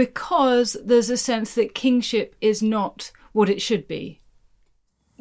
because 0.00 0.78
there's 0.82 1.10
a 1.10 1.16
sense 1.18 1.52
that 1.56 1.74
kingship 1.74 2.34
is 2.40 2.62
not 2.62 3.12
what 3.32 3.50
it 3.50 3.60
should 3.60 3.86
be. 3.86 4.18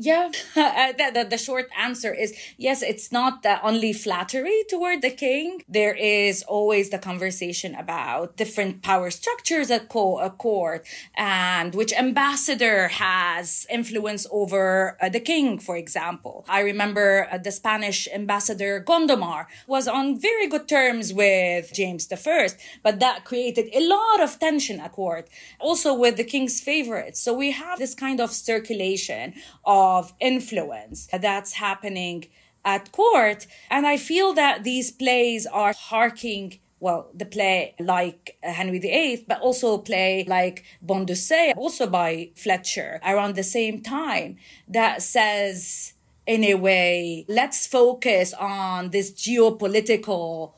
Yeah, 0.02 0.32
uh, 0.56 0.94
the, 0.94 1.12
the, 1.14 1.24
the, 1.32 1.38
short 1.38 1.68
answer 1.78 2.14
is 2.14 2.34
yes, 2.58 2.82
it's 2.82 3.12
not 3.12 3.46
only 3.62 3.92
flattery 3.92 4.64
toward 4.70 5.02
the 5.02 5.10
king. 5.10 5.62
There 5.68 5.94
is 5.94 6.42
always 6.44 6.90
the 6.90 7.00
conversation 7.00 7.76
about 7.76 8.38
different 8.38 8.82
power 8.82 9.12
structures 9.12 9.70
at 9.70 9.90
co- 9.90 10.20
a 10.20 10.30
court 10.30 10.88
and 11.16 11.76
which 11.76 11.92
ambassador 11.92 12.88
has 12.88 13.68
influence 13.70 14.26
over 14.32 14.96
uh, 15.02 15.10
the 15.10 15.20
king, 15.20 15.60
for 15.60 15.76
example. 15.76 16.46
I 16.48 16.62
remember 16.62 17.28
uh, 17.30 17.38
the 17.38 17.52
Spanish 17.52 18.08
ambassador 18.14 18.82
Gondomar 18.82 19.48
was 19.68 19.86
on 19.90 20.18
very 20.18 20.48
good 20.48 20.70
terms 20.70 21.14
with 21.14 21.74
James 21.74 22.08
I, 22.10 22.48
but 22.84 23.02
that 23.02 23.26
created 23.26 23.68
a 23.74 23.86
lot 23.86 24.22
of 24.22 24.40
tension 24.40 24.80
at 24.80 24.94
court, 24.94 25.28
also 25.60 25.94
with 25.94 26.16
the 26.16 26.24
king's 26.24 26.62
favorites. 26.62 27.20
So 27.20 27.34
we 27.34 27.52
have 27.52 27.80
this 27.80 27.94
kind 27.94 28.22
of 28.22 28.32
circulation 28.32 29.34
of 29.66 29.89
of 29.96 30.14
influence 30.20 31.08
that's 31.28 31.54
happening 31.54 32.18
at 32.64 32.92
court. 32.92 33.48
And 33.70 33.84
I 33.94 33.98
feel 33.98 34.34
that 34.34 34.64
these 34.64 34.92
plays 34.92 35.46
are 35.62 35.74
harking 35.74 36.60
well, 36.82 37.10
the 37.14 37.26
play 37.26 37.76
like 37.78 38.38
Henry 38.42 38.80
VIII, 38.80 39.26
but 39.28 39.42
also 39.42 39.74
a 39.74 39.80
play 39.80 40.24
like 40.28 40.64
Bonduca, 40.86 41.54
also 41.58 41.88
by 41.88 42.30
Fletcher, 42.36 43.02
around 43.06 43.36
the 43.36 43.44
same 43.44 43.82
time, 43.82 44.38
that 44.66 45.02
says, 45.02 45.94
in 46.26 46.42
a 46.46 46.56
way, 46.56 47.26
let's 47.28 47.68
focus 47.68 48.34
on 48.34 48.92
this 48.92 49.12
geopolitical 49.12 50.54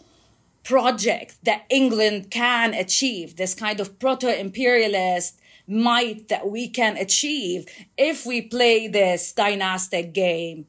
project 0.63 1.43
that 1.43 1.65
England 1.69 2.29
can 2.29 2.75
achieve, 2.75 3.35
this 3.37 3.55
kind 3.55 3.79
of 3.79 3.97
proto 3.97 4.29
imperialist 4.39 5.40
might 5.71 6.27
that 6.27 6.49
we 6.49 6.67
can 6.67 6.97
achieve 6.97 7.65
if 7.97 8.25
we 8.25 8.41
play 8.41 8.87
this 8.87 9.31
dynastic 9.31 10.13
game 10.13 10.65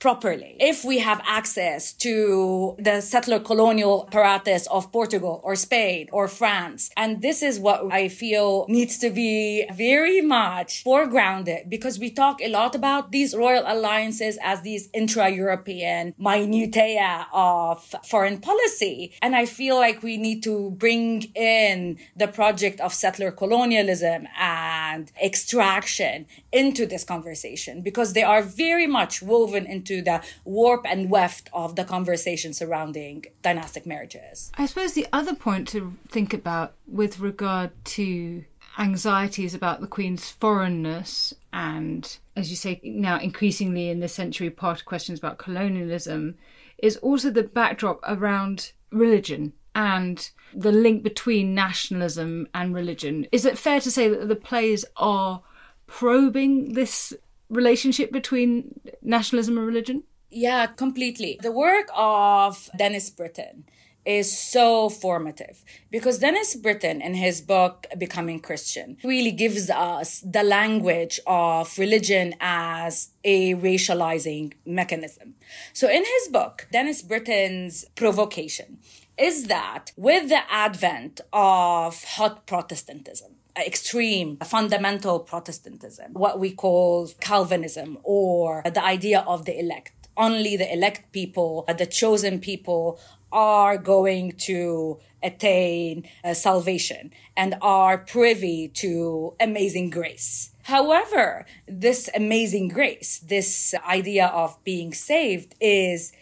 properly. 0.00 0.56
If 0.58 0.84
we 0.84 0.98
have 0.98 1.20
access 1.26 1.92
to 2.04 2.74
the 2.78 3.00
settler 3.00 3.38
colonial 3.38 4.06
apparatus 4.08 4.66
of 4.68 4.90
Portugal 4.92 5.40
or 5.44 5.54
Spain 5.54 6.08
or 6.12 6.26
France. 6.26 6.90
And 6.96 7.20
this 7.20 7.42
is 7.42 7.58
what 7.58 7.92
I 7.92 8.08
feel 8.08 8.66
needs 8.68 8.98
to 8.98 9.10
be 9.10 9.66
very 9.72 10.20
much 10.20 10.84
foregrounded 10.84 11.68
because 11.68 11.98
we 11.98 12.10
talk 12.10 12.40
a 12.40 12.48
lot 12.48 12.74
about 12.74 13.12
these 13.12 13.34
royal 13.34 13.64
alliances 13.66 14.38
as 14.42 14.62
these 14.62 14.88
intra-European 14.94 16.14
minutia 16.18 17.26
of 17.32 17.94
foreign 18.04 18.38
policy. 18.40 19.12
And 19.20 19.36
I 19.36 19.44
feel 19.46 19.76
like 19.76 20.02
we 20.02 20.16
need 20.16 20.42
to 20.44 20.70
bring 20.70 21.22
in 21.34 21.98
the 22.16 22.28
project 22.28 22.80
of 22.80 22.94
settler 22.94 23.30
colonialism 23.30 24.26
and 24.38 25.12
extraction 25.22 26.26
into 26.52 26.86
this 26.86 27.04
conversation 27.04 27.82
because 27.82 28.12
they 28.12 28.22
are 28.22 28.42
very 28.42 28.86
much 28.86 29.22
woven 29.22 29.66
into 29.66 29.89
into 29.90 30.02
the 30.02 30.22
warp 30.44 30.86
and 30.86 31.10
weft 31.10 31.48
of 31.52 31.76
the 31.76 31.84
conversation 31.84 32.52
surrounding 32.52 33.26
dynastic 33.42 33.86
marriages. 33.86 34.50
I 34.56 34.66
suppose 34.66 34.92
the 34.92 35.06
other 35.12 35.34
point 35.34 35.68
to 35.68 35.96
think 36.08 36.32
about 36.32 36.74
with 36.86 37.20
regard 37.20 37.70
to 37.86 38.44
anxieties 38.78 39.54
about 39.54 39.80
the 39.80 39.86
Queen's 39.86 40.30
foreignness 40.30 41.34
and, 41.52 42.18
as 42.36 42.50
you 42.50 42.56
say, 42.56 42.80
now 42.84 43.18
increasingly 43.18 43.90
in 43.90 44.00
this 44.00 44.14
century, 44.14 44.48
part 44.48 44.84
questions 44.84 45.18
about 45.18 45.38
colonialism 45.38 46.36
is 46.78 46.96
also 46.98 47.30
the 47.30 47.42
backdrop 47.42 48.00
around 48.04 48.72
religion 48.90 49.52
and 49.74 50.30
the 50.54 50.72
link 50.72 51.02
between 51.02 51.54
nationalism 51.54 52.48
and 52.54 52.74
religion. 52.74 53.26
Is 53.32 53.44
it 53.44 53.58
fair 53.58 53.80
to 53.80 53.90
say 53.90 54.08
that 54.08 54.28
the 54.28 54.36
plays 54.36 54.84
are 54.96 55.42
probing 55.86 56.72
this 56.74 57.12
relationship 57.50 58.12
between 58.12 58.80
nationalism 59.02 59.58
and 59.58 59.66
religion? 59.66 60.04
Yeah, 60.30 60.66
completely. 60.66 61.38
The 61.42 61.52
work 61.52 61.88
of 61.94 62.70
Dennis 62.76 63.10
Britton 63.10 63.64
is 64.06 64.36
so 64.36 64.88
formative 64.88 65.62
because 65.90 66.18
Dennis 66.18 66.54
Britton, 66.54 67.02
in 67.02 67.14
his 67.14 67.40
book 67.40 67.86
Becoming 67.98 68.40
Christian, 68.40 68.96
really 69.04 69.32
gives 69.32 69.68
us 69.68 70.20
the 70.20 70.42
language 70.42 71.20
of 71.26 71.76
religion 71.78 72.34
as 72.40 73.10
a 73.24 73.54
racializing 73.56 74.54
mechanism. 74.64 75.34
So, 75.72 75.88
in 75.88 76.04
his 76.04 76.28
book, 76.28 76.66
Dennis 76.72 77.02
Britton's 77.02 77.84
provocation 77.94 78.78
is 79.18 79.44
that 79.48 79.92
with 79.96 80.30
the 80.30 80.50
advent 80.50 81.20
of 81.32 82.02
hot 82.04 82.46
Protestantism, 82.46 83.32
extreme 83.66 84.36
fundamental 84.38 85.20
Protestantism, 85.20 86.12
what 86.12 86.38
we 86.38 86.52
call 86.52 87.08
Calvinism, 87.20 87.98
or 88.02 88.62
the 88.64 88.84
idea 88.84 89.20
of 89.26 89.44
the 89.44 89.58
elect. 89.58 89.92
Only 90.16 90.56
the 90.56 90.72
elect 90.72 91.12
people, 91.12 91.64
the 91.78 91.86
chosen 91.86 92.40
people, 92.40 92.98
are 93.32 93.78
going 93.78 94.32
to 94.32 94.98
attain 95.22 96.08
uh, 96.24 96.34
salvation 96.34 97.12
and 97.36 97.54
are 97.62 97.98
privy 97.98 98.68
to 98.68 99.34
amazing 99.38 99.90
grace. 99.90 100.50
However, 100.64 101.46
this 101.66 102.08
amazing 102.14 102.68
grace, 102.68 103.18
this 103.20 103.74
idea 103.86 104.26
of 104.26 104.62
being 104.64 104.92
saved 104.92 105.54
is 105.60 106.12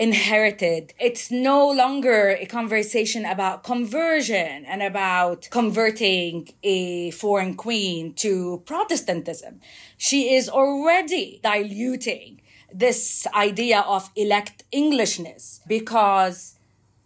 inherited. 0.00 0.94
It's 0.98 1.30
no 1.30 1.70
longer 1.70 2.30
a 2.30 2.46
conversation 2.46 3.26
about 3.26 3.62
conversion 3.64 4.64
and 4.64 4.82
about 4.82 5.46
converting 5.50 6.48
a 6.62 7.10
foreign 7.10 7.54
queen 7.54 8.14
to 8.14 8.62
Protestantism. 8.64 9.60
She 9.98 10.34
is 10.34 10.48
already 10.48 11.38
diluting 11.42 12.40
this 12.72 13.26
idea 13.34 13.80
of 13.80 14.10
elect 14.16 14.64
Englishness 14.72 15.60
because 15.68 16.56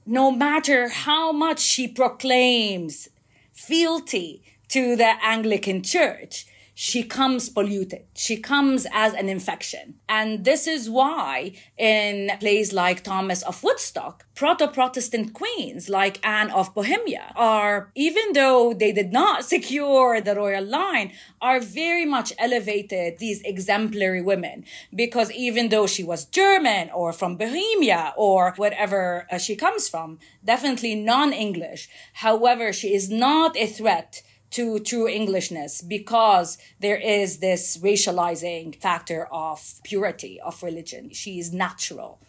no 0.07 0.31
matter 0.31 0.89
how 0.89 1.33
much 1.33 1.59
she 1.59 1.89
proclaims 1.89 3.09
fealty 3.53 4.45
to 4.69 4.95
the 4.95 5.15
Anglican 5.21 5.83
Church, 5.83 6.47
she 6.75 7.05
comes 7.05 7.49
polluted. 7.49 8.05
She 8.15 8.37
comes 8.37 8.85
as 8.93 9.15
an 9.15 9.29
infection. 9.29 9.95
And 10.09 10.45
this 10.45 10.67
is 10.67 10.91
why 10.91 11.53
in 11.79 12.33
plays 12.41 12.73
like 12.73 13.05
Thomas 13.05 13.43
of 13.43 13.63
Woodstock, 13.63 14.27
proto-Protestant 14.35 15.33
queens 15.33 15.89
like 15.89 16.25
Anne 16.27 16.51
of 16.51 16.75
Bohemia 16.75 17.33
are, 17.37 17.93
even 17.95 18.33
though 18.33 18.75
they 18.75 18.91
did 18.91 19.13
not 19.13 19.45
secure 19.55 20.21
the 20.21 20.35
royal 20.35 20.65
line, 20.65 21.13
are 21.41 21.61
very 21.61 22.05
much 22.05 22.33
elevated 22.39 23.19
these 23.19 23.41
exemplary 23.43 24.21
women. 24.21 24.65
Because 24.93 25.31
even 25.31 25.69
though 25.69 25.87
she 25.87 26.03
was 26.03 26.25
German 26.25 26.91
or 26.91 27.13
from 27.13 27.37
Bohemia 27.37 28.15
or 28.17 28.53
whatever 28.57 29.29
uh, 29.31 29.39
she 29.39 29.55
comes 29.55 29.89
from, 29.89 30.19
definitely 30.45 30.97
non-English. 30.97 31.89
However, 32.15 32.73
she 32.73 32.95
is 32.95 33.09
not 33.09 33.57
a 33.57 33.67
threat 33.67 34.23
to 34.55 34.79
true 34.79 35.09
Englishness 35.09 35.83
because 35.83 36.59
there 36.79 36.97
is 36.97 37.39
this 37.39 37.77
racializing 37.79 38.81
factor 38.81 39.27
of 39.33 39.81
purity 39.83 40.41
of 40.41 40.63
religion. 40.63 41.11
She 41.11 41.41
is 41.41 41.53
natural. 41.53 42.21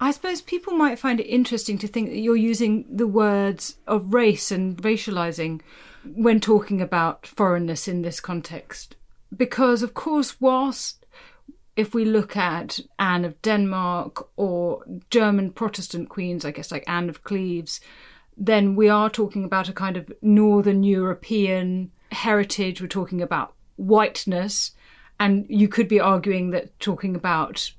I 0.00 0.10
suppose 0.10 0.42
people 0.42 0.74
might 0.74 0.98
find 0.98 1.20
it 1.20 1.24
interesting 1.24 1.78
to 1.78 1.88
think 1.88 2.10
that 2.10 2.18
you're 2.18 2.36
using 2.36 2.84
the 2.90 3.06
words 3.06 3.76
of 3.86 4.12
race 4.12 4.50
and 4.50 4.76
racializing 4.82 5.60
when 6.04 6.40
talking 6.40 6.80
about 6.80 7.26
foreignness 7.26 7.86
in 7.86 8.02
this 8.02 8.20
context. 8.20 8.96
Because, 9.34 9.82
of 9.82 9.94
course, 9.94 10.40
whilst 10.40 11.06
if 11.76 11.94
we 11.94 12.04
look 12.04 12.36
at 12.36 12.80
Anne 12.98 13.24
of 13.24 13.40
Denmark 13.42 14.28
or 14.36 14.82
German 15.10 15.52
Protestant 15.52 16.08
queens, 16.08 16.44
I 16.44 16.50
guess 16.50 16.72
like 16.72 16.84
Anne 16.88 17.08
of 17.08 17.22
Cleves, 17.22 17.80
then 18.36 18.76
we 18.76 18.88
are 18.88 19.08
talking 19.08 19.44
about 19.44 19.68
a 19.68 19.72
kind 19.72 19.96
of 19.96 20.12
Northern 20.20 20.82
European 20.82 21.90
heritage. 22.12 22.80
We're 22.80 22.88
talking 22.88 23.22
about 23.22 23.54
whiteness. 23.76 24.72
And 25.18 25.46
you 25.48 25.68
could 25.68 25.88
be 25.88 26.00
arguing 26.00 26.50
that 26.50 26.78
talking 26.78 27.16
about 27.16 27.70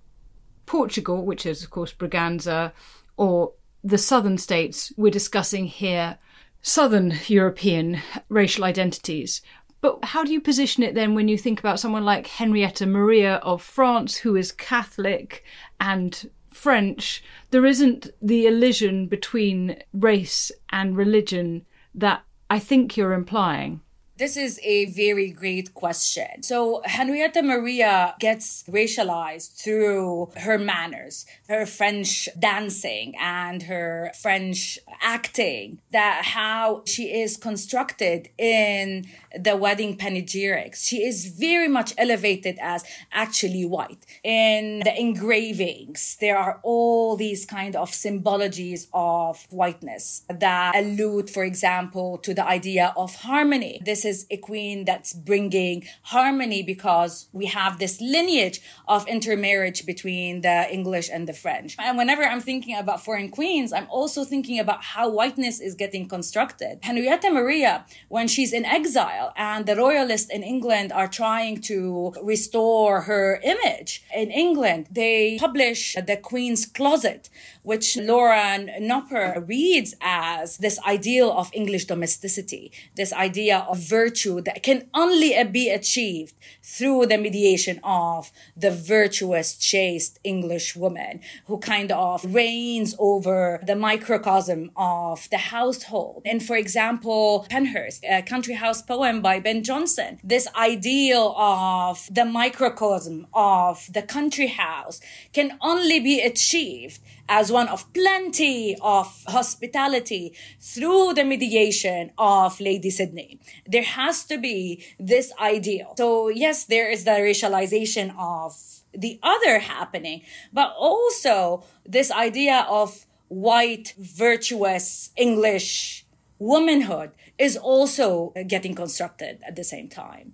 Portugal, 0.65 1.23
which 1.23 1.45
is, 1.45 1.63
of 1.63 1.69
course, 1.69 1.93
Braganza, 1.93 2.71
or 3.15 3.53
the 3.83 3.97
southern 3.97 4.37
states, 4.37 4.91
we're 4.97 5.11
discussing 5.11 5.65
here 5.65 6.17
southern 6.61 7.13
European 7.27 8.01
racial 8.29 8.63
identities. 8.63 9.41
But 9.79 10.03
how 10.03 10.23
do 10.23 10.33
you 10.33 10.41
position 10.41 10.83
it 10.83 10.95
then 10.95 11.13
when 11.13 11.27
you 11.27 11.37
think 11.37 11.59
about 11.59 11.79
someone 11.79 12.03
like 12.03 12.27
Henrietta 12.27 12.87
Maria 12.87 13.35
of 13.35 13.61
France, 13.61 14.17
who 14.17 14.35
is 14.35 14.51
Catholic 14.51 15.43
and 15.79 16.29
French, 16.57 17.23
there 17.51 17.65
isn't 17.65 18.09
the 18.19 18.47
elision 18.47 19.07
between 19.07 19.81
race 19.93 20.51
and 20.71 20.97
religion 20.97 21.65
that 21.93 22.23
I 22.49 22.59
think 22.59 22.97
you're 22.97 23.13
implying. 23.13 23.81
This 24.17 24.35
is 24.35 24.59
a 24.63 24.85
very 24.85 25.29
great 25.29 25.75
question. 25.75 26.41
So 26.41 26.81
Henrietta 26.85 27.43
Maria 27.43 28.15
gets 28.19 28.63
racialized 28.63 29.61
through 29.61 30.31
her 30.37 30.57
manners, 30.57 31.27
her 31.47 31.67
French 31.67 32.27
dancing 32.39 33.13
and 33.19 33.61
her 33.63 34.11
French 34.19 34.79
acting, 35.01 35.77
that 35.91 36.25
how 36.25 36.81
she 36.87 37.21
is 37.21 37.37
constructed 37.37 38.29
in 38.39 39.05
the 39.37 39.55
wedding 39.55 39.95
panegyrics. 39.97 40.87
She 40.87 41.03
is 41.05 41.27
very 41.27 41.67
much 41.67 41.93
elevated 41.95 42.57
as 42.59 42.83
actually 43.11 43.65
white. 43.65 44.03
In 44.23 44.79
the 44.79 44.99
engravings, 44.99 46.17
there 46.19 46.39
are 46.39 46.59
all 46.63 47.17
these 47.17 47.45
kind 47.45 47.75
of 47.75 47.91
symbologies 47.91 48.87
of 48.93 49.45
whiteness 49.51 50.23
that 50.27 50.75
allude, 50.75 51.29
for 51.29 51.43
example, 51.43 52.17
to 52.19 52.33
the 52.33 52.43
idea 52.43 52.93
of 52.97 53.13
harmony. 53.13 53.79
This 53.85 54.06
is 54.07 54.25
a 54.31 54.37
queen 54.37 54.85
that's 54.85 55.11
bringing 55.13 55.77
harmony 56.03 56.61
because 56.63 57.27
we 57.33 57.45
have 57.59 57.77
this 57.77 57.95
lineage 58.01 58.61
of 58.87 59.07
intermarriage 59.07 59.85
between 59.85 60.41
the 60.41 60.57
English 60.77 61.09
and 61.15 61.27
the 61.29 61.33
French. 61.33 61.75
And 61.77 61.97
whenever 61.97 62.23
I'm 62.23 62.41
thinking 62.41 62.75
about 62.75 63.03
foreign 63.03 63.29
queens, 63.29 63.69
I'm 63.73 63.89
also 63.89 64.23
thinking 64.23 64.57
about 64.59 64.81
how 64.93 65.05
whiteness 65.09 65.59
is 65.59 65.75
getting 65.75 66.07
constructed. 66.07 66.79
Henrietta 66.81 67.29
Maria, 67.29 67.85
when 68.15 68.27
she's 68.27 68.53
in 68.53 68.65
exile 68.65 69.33
and 69.35 69.65
the 69.65 69.75
royalists 69.75 70.29
in 70.29 70.41
England 70.43 70.91
are 70.91 71.07
trying 71.07 71.61
to 71.61 72.13
restore 72.23 73.01
her 73.01 73.39
image 73.43 74.03
in 74.15 74.31
England, 74.31 74.87
they 74.89 75.37
publish 75.39 75.95
the 75.95 76.17
Queen's 76.17 76.65
Closet, 76.65 77.29
which 77.63 77.97
Laura 77.97 78.57
Knoppers 78.79 79.47
reads 79.47 79.93
as 80.01 80.57
this 80.57 80.79
ideal 80.87 81.31
of 81.31 81.51
English 81.53 81.85
domesticity, 81.85 82.71
this 82.95 83.11
idea 83.13 83.65
of 83.67 83.77
virtue 84.01 84.37
that 84.47 84.59
can 84.67 84.79
only 85.03 85.31
be 85.59 85.65
achieved 85.79 86.33
through 86.75 87.01
the 87.11 87.17
mediation 87.25 87.77
of 87.83 88.31
the 88.63 88.71
virtuous, 88.95 89.47
chaste 89.71 90.13
English 90.33 90.67
woman 90.83 91.13
who 91.47 91.57
kind 91.73 91.89
of 91.91 92.17
reigns 92.39 92.89
over 93.09 93.39
the 93.69 93.77
microcosm 93.89 94.61
of 94.75 95.17
the 95.33 95.41
household. 95.55 96.21
And 96.31 96.39
for 96.47 96.55
example, 96.65 97.45
Penshurst, 97.53 97.99
a 98.17 98.21
country 98.33 98.55
house 98.63 98.81
poem 98.81 99.15
by 99.27 99.35
Ben 99.45 99.59
Jonson, 99.67 100.11
this 100.33 100.47
ideal 100.73 101.25
of 101.37 101.95
the 102.19 102.27
microcosm 102.41 103.17
of 103.33 103.75
the 103.97 104.05
country 104.15 104.49
house 104.65 104.97
can 105.37 105.49
only 105.71 105.99
be 106.09 106.15
achieved 106.31 106.99
as 107.29 107.51
one 107.51 107.67
of 107.67 107.91
plenty 107.93 108.75
of 108.81 109.07
hospitality 109.27 110.33
through 110.73 111.13
the 111.13 111.23
mediation 111.23 112.11
of 112.17 112.59
Lady 112.59 112.89
Sidney. 112.89 113.39
There 113.73 113.86
has 113.87 114.23
to 114.25 114.37
be 114.37 114.85
this 114.99 115.31
ideal. 115.39 115.95
So 115.97 116.29
yes, 116.29 116.65
there 116.65 116.89
is 116.89 117.03
the 117.03 117.11
racialization 117.11 118.13
of 118.17 118.55
the 118.93 119.19
other 119.23 119.59
happening, 119.59 120.21
but 120.53 120.73
also 120.77 121.63
this 121.85 122.11
idea 122.11 122.65
of 122.69 123.05
white, 123.27 123.93
virtuous 123.97 125.11
English 125.17 126.05
womanhood 126.39 127.11
is 127.37 127.57
also 127.57 128.33
getting 128.47 128.75
constructed 128.75 129.39
at 129.47 129.55
the 129.55 129.63
same 129.63 129.89
time. 129.89 130.33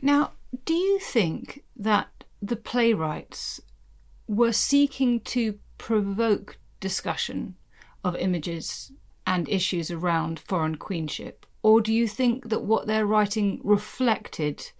Now, 0.00 0.32
do 0.64 0.74
you 0.74 0.98
think 0.98 1.64
that 1.76 2.24
the 2.40 2.56
playwrights 2.56 3.60
were 4.26 4.52
seeking 4.52 5.20
to 5.20 5.58
provoke 5.78 6.58
discussion 6.80 7.56
of 8.04 8.16
images 8.16 8.92
and 9.26 9.48
issues 9.48 9.90
around 9.90 10.38
foreign 10.38 10.76
queenship? 10.76 11.46
Or 11.64 11.80
do 11.80 11.94
you 11.94 12.06
think 12.06 12.50
that 12.50 12.62
what 12.62 12.86
they're 12.86 13.06
writing 13.06 13.58
reflected 13.64 14.72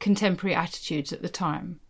contemporary 0.00 0.54
attitudes 0.54 1.12
at 1.12 1.20
the 1.20 1.28
time? 1.28 1.80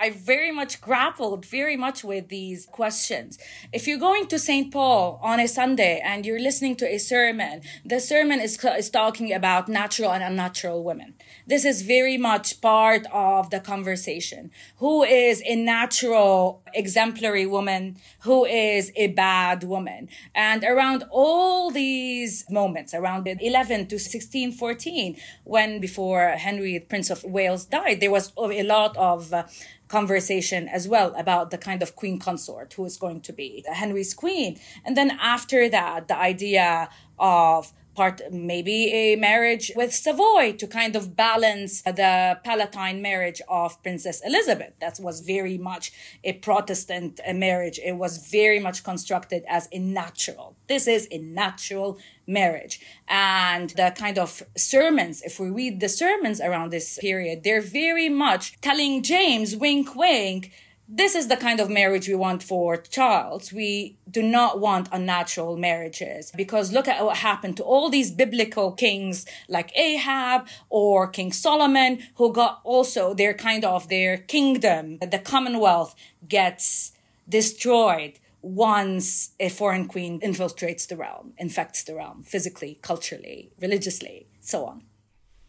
I 0.00 0.10
very 0.10 0.52
much 0.52 0.80
grappled 0.80 1.44
very 1.44 1.76
much 1.76 2.04
with 2.04 2.28
these 2.28 2.66
questions. 2.66 3.38
If 3.72 3.86
you're 3.88 3.98
going 3.98 4.26
to 4.28 4.38
St. 4.38 4.72
Paul 4.72 5.18
on 5.22 5.40
a 5.40 5.48
Sunday 5.48 6.00
and 6.04 6.24
you're 6.24 6.38
listening 6.38 6.76
to 6.76 6.86
a 6.86 6.98
sermon, 6.98 7.62
the 7.84 7.98
sermon 7.98 8.40
is, 8.40 8.62
is 8.64 8.90
talking 8.90 9.32
about 9.32 9.68
natural 9.68 10.12
and 10.12 10.22
unnatural 10.22 10.84
women. 10.84 11.14
This 11.46 11.64
is 11.64 11.82
very 11.82 12.16
much 12.16 12.60
part 12.60 13.06
of 13.12 13.50
the 13.50 13.58
conversation. 13.58 14.52
Who 14.76 15.02
is 15.02 15.42
a 15.44 15.56
natural, 15.56 16.62
exemplary 16.74 17.46
woman? 17.46 17.96
Who 18.20 18.44
is 18.44 18.92
a 18.94 19.08
bad 19.08 19.64
woman? 19.64 20.08
And 20.34 20.62
around 20.62 21.04
all 21.10 21.70
these 21.70 22.44
moments, 22.50 22.94
around 22.94 23.26
11 23.26 23.88
to 23.88 23.98
16, 23.98 24.52
14, 24.52 25.16
when 25.44 25.80
before 25.80 26.28
Henry, 26.30 26.78
Prince 26.78 27.10
of 27.10 27.24
Wales 27.24 27.64
died, 27.64 28.00
there 28.00 28.10
was 28.10 28.32
a 28.36 28.62
lot 28.62 28.96
of 28.96 29.32
uh, 29.32 29.44
conversation 29.88 30.68
as 30.68 30.86
well 30.86 31.14
about 31.16 31.50
the 31.50 31.58
kind 31.58 31.82
of 31.82 31.96
queen 31.96 32.18
consort 32.18 32.74
who 32.74 32.84
is 32.84 32.96
going 32.96 33.20
to 33.22 33.32
be 33.32 33.64
Henry's 33.66 34.14
queen. 34.14 34.58
And 34.84 34.96
then 34.96 35.10
after 35.20 35.68
that, 35.68 36.08
the 36.08 36.16
idea 36.16 36.90
of 37.18 37.72
part 37.98 38.22
maybe 38.30 38.78
a 39.02 39.16
marriage 39.16 39.66
with 39.74 39.92
Savoy 39.92 40.52
to 40.60 40.66
kind 40.80 40.94
of 40.94 41.16
balance 41.16 41.82
the 41.82 42.38
Palatine 42.44 43.02
marriage 43.02 43.40
of 43.48 43.82
Princess 43.82 44.22
Elizabeth. 44.24 44.72
That 44.80 45.00
was 45.00 45.16
very 45.34 45.58
much 45.58 45.84
a 46.22 46.34
Protestant 46.34 47.18
uh, 47.18 47.32
marriage. 47.32 47.78
It 47.90 47.96
was 48.04 48.12
very 48.38 48.60
much 48.60 48.84
constructed 48.84 49.42
as 49.48 49.68
a 49.72 49.80
natural. 49.80 50.54
This 50.68 50.86
is 50.86 51.08
a 51.10 51.18
natural 51.18 51.98
marriage. 52.28 52.74
And 53.08 53.70
the 53.70 53.92
kind 54.04 54.16
of 54.24 54.30
sermons, 54.56 55.22
if 55.22 55.40
we 55.40 55.48
read 55.50 55.80
the 55.80 55.88
sermons 55.88 56.40
around 56.40 56.70
this 56.70 56.98
period, 56.98 57.42
they're 57.42 57.68
very 57.84 58.08
much 58.08 58.60
telling 58.60 59.02
James, 59.02 59.56
wink, 59.56 59.96
wink, 59.96 60.52
this 60.88 61.14
is 61.14 61.28
the 61.28 61.36
kind 61.36 61.60
of 61.60 61.68
marriage 61.68 62.08
we 62.08 62.14
want 62.14 62.42
for 62.42 62.78
Charles. 62.78 63.52
We 63.52 63.98
do 64.10 64.22
not 64.22 64.58
want 64.58 64.88
unnatural 64.90 65.58
marriages 65.58 66.32
because 66.34 66.72
look 66.72 66.88
at 66.88 67.04
what 67.04 67.18
happened 67.18 67.58
to 67.58 67.62
all 67.62 67.90
these 67.90 68.10
biblical 68.10 68.72
kings 68.72 69.26
like 69.48 69.76
Ahab 69.76 70.48
or 70.70 71.06
King 71.08 71.30
Solomon 71.30 71.98
who 72.14 72.32
got 72.32 72.60
also 72.64 73.12
their 73.12 73.34
kind 73.34 73.66
of 73.66 73.88
their 73.88 74.16
kingdom, 74.16 74.98
the 74.98 75.18
commonwealth 75.18 75.94
gets 76.26 76.92
destroyed 77.28 78.18
once 78.40 79.32
a 79.38 79.50
foreign 79.50 79.86
queen 79.86 80.20
infiltrates 80.20 80.88
the 80.88 80.96
realm, 80.96 81.34
infects 81.36 81.82
the 81.84 81.94
realm 81.94 82.22
physically, 82.22 82.78
culturally, 82.80 83.52
religiously, 83.60 84.26
so 84.40 84.64
on. 84.64 84.82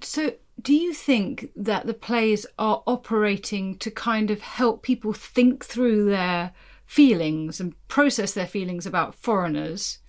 So 0.02 0.34
do 0.62 0.74
you 0.74 0.93
think 0.93 1.52
that 1.56 1.86
the 1.86 1.93
plays 1.93 2.45
are 2.58 2.84
operating 2.88 3.78
to 3.78 3.91
kind 3.91 4.32
of 4.32 4.41
help 4.41 4.84
people 4.84 5.13
think 5.13 5.63
through 5.63 6.06
their 6.06 6.52
feelings 6.86 7.60
and 7.60 7.76
process 7.88 8.34
their 8.34 8.48
feelings 8.48 8.86
about 8.86 9.15
foreigners? 9.15 10.00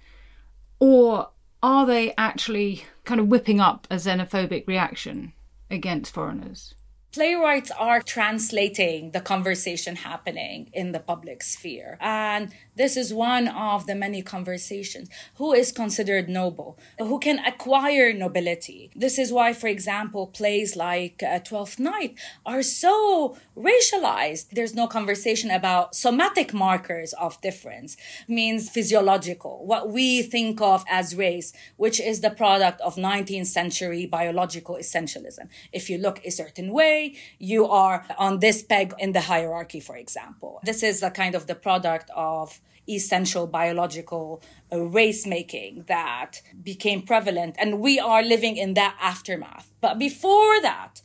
Or 0.79 1.31
are 1.63 1.85
they 1.87 2.15
actually 2.17 2.85
kind 3.05 3.21
of 3.21 3.29
whipping 3.29 3.61
up 3.61 3.87
a 3.91 3.97
xenophobic 3.97 4.67
reaction 4.67 5.35
against 5.71 6.15
foreigners? 6.15 6.75
playwrights 7.13 7.71
are 7.73 8.01
translating 8.01 9.11
the 9.11 9.21
conversation 9.21 9.97
happening 9.97 10.71
in 10.73 10.93
the 10.93 11.01
public 11.01 11.43
sphere. 11.43 11.99
And 12.01 12.55
this 12.81 12.97
is 12.97 13.13
one 13.13 13.47
of 13.47 13.87
the 13.87 13.95
many 13.95 14.23
conversations. 14.23 15.11
Who 15.35 15.53
is 15.53 15.71
considered 15.71 16.31
noble? 16.31 16.79
Who 16.99 17.19
can 17.19 17.39
acquire 17.41 18.15
nobility? 18.15 18.91
This 18.97 19.19
is 19.19 19.31
why, 19.31 19.53
for 19.53 19.67
example, 19.67 20.29
plays 20.29 20.77
like 20.77 21.23
uh, 21.23 21.41
Twelfth 21.41 21.79
Night 21.79 22.15
are 22.47 22.63
so 22.63 23.37
racialized. 23.55 24.49
There's 24.53 24.75
no 24.75 24.87
conversation 24.87 25.51
about 25.51 25.95
somatic 25.95 26.55
markers 26.55 27.13
of 27.13 27.39
difference, 27.43 27.99
it 28.27 28.33
means 28.33 28.71
physiological, 28.71 29.63
what 29.67 29.91
we 29.91 30.23
think 30.23 30.63
of 30.63 30.83
as 30.89 31.15
race, 31.15 31.53
which 31.77 32.01
is 32.01 32.23
the 32.23 32.31
product 32.31 32.81
of 32.81 32.95
19th 32.97 33.49
century 33.49 34.07
biological 34.07 34.77
essentialism. 34.77 35.49
If 35.71 35.91
you 35.91 35.99
look 35.99 36.25
a 36.25 36.31
certain 36.31 36.73
way, 36.73 37.17
you 37.39 37.67
are 37.67 38.07
on 38.17 38.39
this 38.39 38.63
peg 38.63 38.95
in 38.99 39.13
the 39.13 39.21
hierarchy, 39.33 39.81
for 39.81 39.97
example. 39.99 40.61
This 40.65 40.83
is 40.83 41.01
the 41.01 41.11
kind 41.11 41.35
of 41.35 41.47
the 41.47 41.55
product 41.55 42.09
of 42.17 42.59
essential 42.89 43.47
biological 43.47 44.43
race 44.73 45.27
making 45.27 45.85
that 45.87 46.43
became 46.63 47.03
prevalent. 47.03 47.57
And 47.59 47.81
we 47.81 47.99
are 47.99 48.23
living 48.23 48.57
in 48.57 48.75
that 48.75 48.97
aftermath. 49.01 49.73
But 49.81 49.99
before 49.99 50.61
that, 50.63 51.03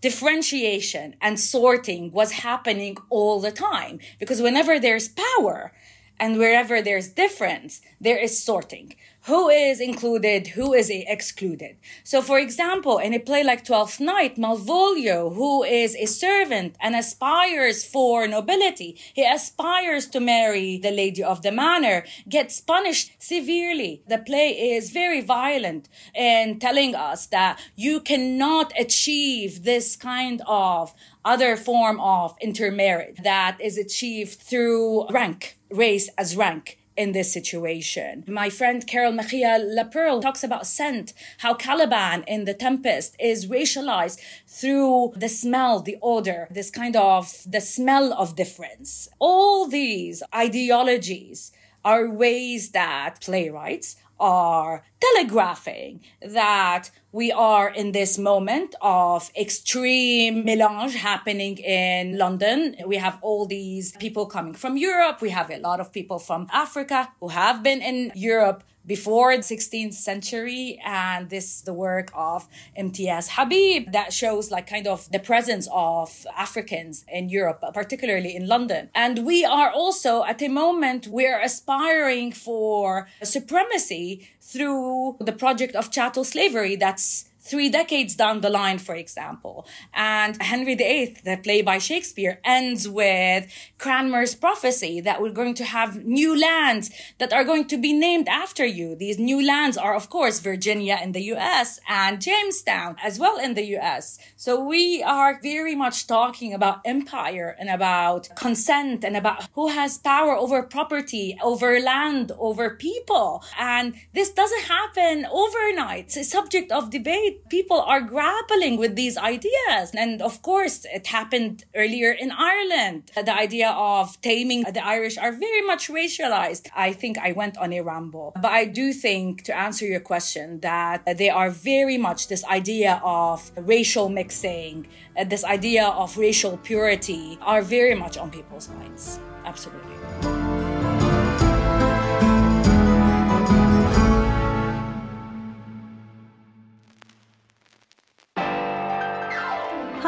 differentiation 0.00 1.16
and 1.20 1.40
sorting 1.40 2.12
was 2.12 2.32
happening 2.32 2.96
all 3.10 3.40
the 3.40 3.50
time 3.50 3.98
because 4.18 4.42
whenever 4.42 4.78
there's 4.78 5.08
power, 5.08 5.72
And 6.18 6.38
wherever 6.38 6.80
there's 6.80 7.08
difference, 7.08 7.80
there 8.00 8.18
is 8.18 8.42
sorting 8.42 8.94
who 9.26 9.48
is 9.48 9.80
included, 9.80 10.46
who 10.46 10.72
is 10.72 10.88
excluded. 10.88 11.76
So, 12.04 12.22
for 12.22 12.38
example, 12.38 12.98
in 12.98 13.12
a 13.12 13.18
play 13.18 13.42
like 13.42 13.64
Twelfth 13.64 13.98
Night, 13.98 14.36
Malvolio, 14.36 15.34
who 15.34 15.64
is 15.64 15.96
a 15.96 16.06
servant 16.06 16.76
and 16.80 16.94
aspires 16.94 17.84
for 17.84 18.28
nobility, 18.28 18.96
he 19.14 19.26
aspires 19.26 20.06
to 20.08 20.20
marry 20.20 20.78
the 20.78 20.92
lady 20.92 21.24
of 21.24 21.42
the 21.42 21.50
manor, 21.50 22.04
gets 22.28 22.60
punished 22.60 23.10
severely. 23.18 24.04
The 24.06 24.18
play 24.18 24.50
is 24.50 24.90
very 24.90 25.22
violent 25.22 25.88
in 26.14 26.60
telling 26.60 26.94
us 26.94 27.26
that 27.26 27.58
you 27.74 28.00
cannot 28.00 28.72
achieve 28.78 29.64
this 29.64 29.96
kind 29.96 30.40
of 30.46 30.94
other 31.24 31.56
form 31.56 31.98
of 31.98 32.36
intermarriage 32.40 33.16
that 33.24 33.58
is 33.60 33.76
achieved 33.76 34.38
through 34.38 35.08
rank, 35.08 35.55
race 35.70 36.08
as 36.16 36.36
rank 36.36 36.78
in 36.96 37.12
this 37.12 37.32
situation. 37.32 38.24
My 38.26 38.48
friend 38.48 38.86
Carol 38.86 39.12
Mejia 39.12 39.58
Laperle 39.60 40.22
talks 40.22 40.42
about 40.42 40.66
scent, 40.66 41.12
how 41.38 41.54
Caliban 41.54 42.24
in 42.26 42.44
The 42.44 42.54
Tempest 42.54 43.16
is 43.20 43.46
racialized 43.46 44.18
through 44.46 45.12
the 45.16 45.28
smell, 45.28 45.80
the 45.80 45.98
odor, 46.02 46.48
this 46.50 46.70
kind 46.70 46.96
of 46.96 47.42
the 47.46 47.60
smell 47.60 48.12
of 48.12 48.36
difference. 48.36 49.08
All 49.18 49.66
these 49.68 50.22
ideologies 50.34 51.52
are 51.84 52.10
ways 52.10 52.70
that 52.70 53.20
playwrights 53.20 53.96
are 54.18 54.84
telegraphing 55.00 56.00
that 56.22 56.90
we 57.12 57.32
are 57.32 57.70
in 57.70 57.92
this 57.92 58.18
moment 58.18 58.74
of 58.80 59.30
extreme 59.36 60.44
melange 60.44 60.94
happening 60.94 61.58
in 61.58 62.18
London. 62.18 62.76
We 62.86 62.96
have 62.96 63.18
all 63.22 63.46
these 63.46 63.96
people 63.96 64.26
coming 64.26 64.54
from 64.54 64.76
Europe. 64.76 65.20
We 65.20 65.30
have 65.30 65.50
a 65.50 65.58
lot 65.58 65.80
of 65.80 65.92
people 65.92 66.18
from 66.18 66.46
Africa 66.52 67.12
who 67.20 67.28
have 67.28 67.62
been 67.62 67.80
in 67.82 68.12
Europe 68.14 68.64
before 68.86 69.36
the 69.36 69.42
16th 69.42 69.94
century 69.94 70.80
and 70.84 71.28
this 71.30 71.60
the 71.62 71.72
work 71.72 72.10
of 72.14 72.48
Imtiaz 72.78 73.28
Habib 73.30 73.92
that 73.92 74.12
shows 74.12 74.50
like 74.50 74.66
kind 74.66 74.86
of 74.86 75.10
the 75.10 75.18
presence 75.18 75.68
of 75.72 76.26
Africans 76.36 77.04
in 77.08 77.28
Europe 77.28 77.62
particularly 77.74 78.34
in 78.34 78.46
London. 78.46 78.90
And 78.94 79.26
we 79.26 79.44
are 79.44 79.70
also 79.70 80.24
at 80.24 80.40
a 80.42 80.48
moment 80.48 81.08
we're 81.08 81.40
aspiring 81.40 82.32
for 82.32 83.08
supremacy 83.22 84.28
through 84.40 85.16
the 85.20 85.32
project 85.32 85.74
of 85.74 85.90
chattel 85.90 86.24
slavery 86.24 86.76
that's 86.76 87.26
three 87.46 87.68
decades 87.68 88.14
down 88.14 88.40
the 88.40 88.50
line, 88.50 88.78
for 88.78 88.94
example. 88.94 89.66
And 89.94 90.40
Henry 90.42 90.74
VIII, 90.74 91.18
the 91.24 91.36
play 91.36 91.62
by 91.62 91.78
Shakespeare, 91.78 92.40
ends 92.44 92.88
with 92.88 93.46
Cranmer's 93.78 94.34
prophecy 94.34 95.00
that 95.00 95.22
we're 95.22 95.32
going 95.32 95.54
to 95.54 95.64
have 95.64 96.04
new 96.04 96.38
lands 96.38 96.90
that 97.18 97.32
are 97.32 97.44
going 97.44 97.66
to 97.68 97.76
be 97.76 97.92
named 97.92 98.28
after 98.28 98.64
you. 98.64 98.96
These 98.96 99.18
new 99.18 99.44
lands 99.46 99.76
are, 99.76 99.94
of 99.94 100.10
course, 100.10 100.40
Virginia 100.40 100.98
in 101.02 101.12
the 101.12 101.22
US 101.34 101.80
and 101.88 102.20
Jamestown 102.20 102.96
as 103.02 103.18
well 103.18 103.38
in 103.38 103.54
the 103.54 103.64
US. 103.76 104.18
So 104.36 104.62
we 104.62 105.02
are 105.02 105.40
very 105.42 105.74
much 105.74 106.06
talking 106.06 106.52
about 106.52 106.80
empire 106.84 107.56
and 107.58 107.68
about 107.70 108.28
consent 108.36 109.04
and 109.04 109.16
about 109.16 109.48
who 109.54 109.68
has 109.68 109.98
power 109.98 110.34
over 110.36 110.62
property, 110.62 111.38
over 111.42 111.80
land, 111.80 112.32
over 112.38 112.70
people. 112.70 113.44
And 113.58 113.94
this 114.14 114.30
doesn't 114.30 114.64
happen 114.64 115.26
overnight. 115.26 116.06
It's 116.06 116.16
a 116.16 116.24
subject 116.24 116.72
of 116.72 116.90
debate 116.90 117.35
people 117.48 117.80
are 117.80 118.00
grappling 118.00 118.76
with 118.76 118.96
these 118.96 119.16
ideas. 119.16 119.92
And 119.94 120.22
of 120.22 120.42
course, 120.42 120.84
it 120.92 121.06
happened 121.06 121.64
earlier 121.74 122.12
in 122.12 122.32
Ireland. 122.32 123.10
The 123.14 123.34
idea 123.34 123.70
of 123.70 124.20
taming 124.20 124.62
the 124.62 124.84
Irish 124.84 125.16
are 125.18 125.32
very 125.32 125.62
much 125.62 125.88
racialized. 125.88 126.68
I 126.74 126.92
think 126.92 127.18
I 127.18 127.32
went 127.32 127.56
on 127.58 127.72
a 127.72 127.80
ramble. 127.80 128.32
But 128.34 128.52
I 128.52 128.64
do 128.64 128.92
think, 128.92 129.42
to 129.44 129.56
answer 129.56 129.86
your 129.86 130.00
question, 130.00 130.60
that 130.60 131.04
they 131.18 131.30
are 131.30 131.50
very 131.50 131.98
much 131.98 132.28
this 132.28 132.44
idea 132.44 133.00
of 133.04 133.50
racial 133.56 134.08
mixing, 134.08 134.86
uh, 135.16 135.24
this 135.24 135.44
idea 135.44 135.86
of 135.86 136.16
racial 136.16 136.56
purity 136.58 137.38
are 137.42 137.62
very 137.62 137.94
much 137.94 138.18
on 138.18 138.30
people's 138.30 138.68
minds. 138.68 139.20
Absolutely. 139.44 140.35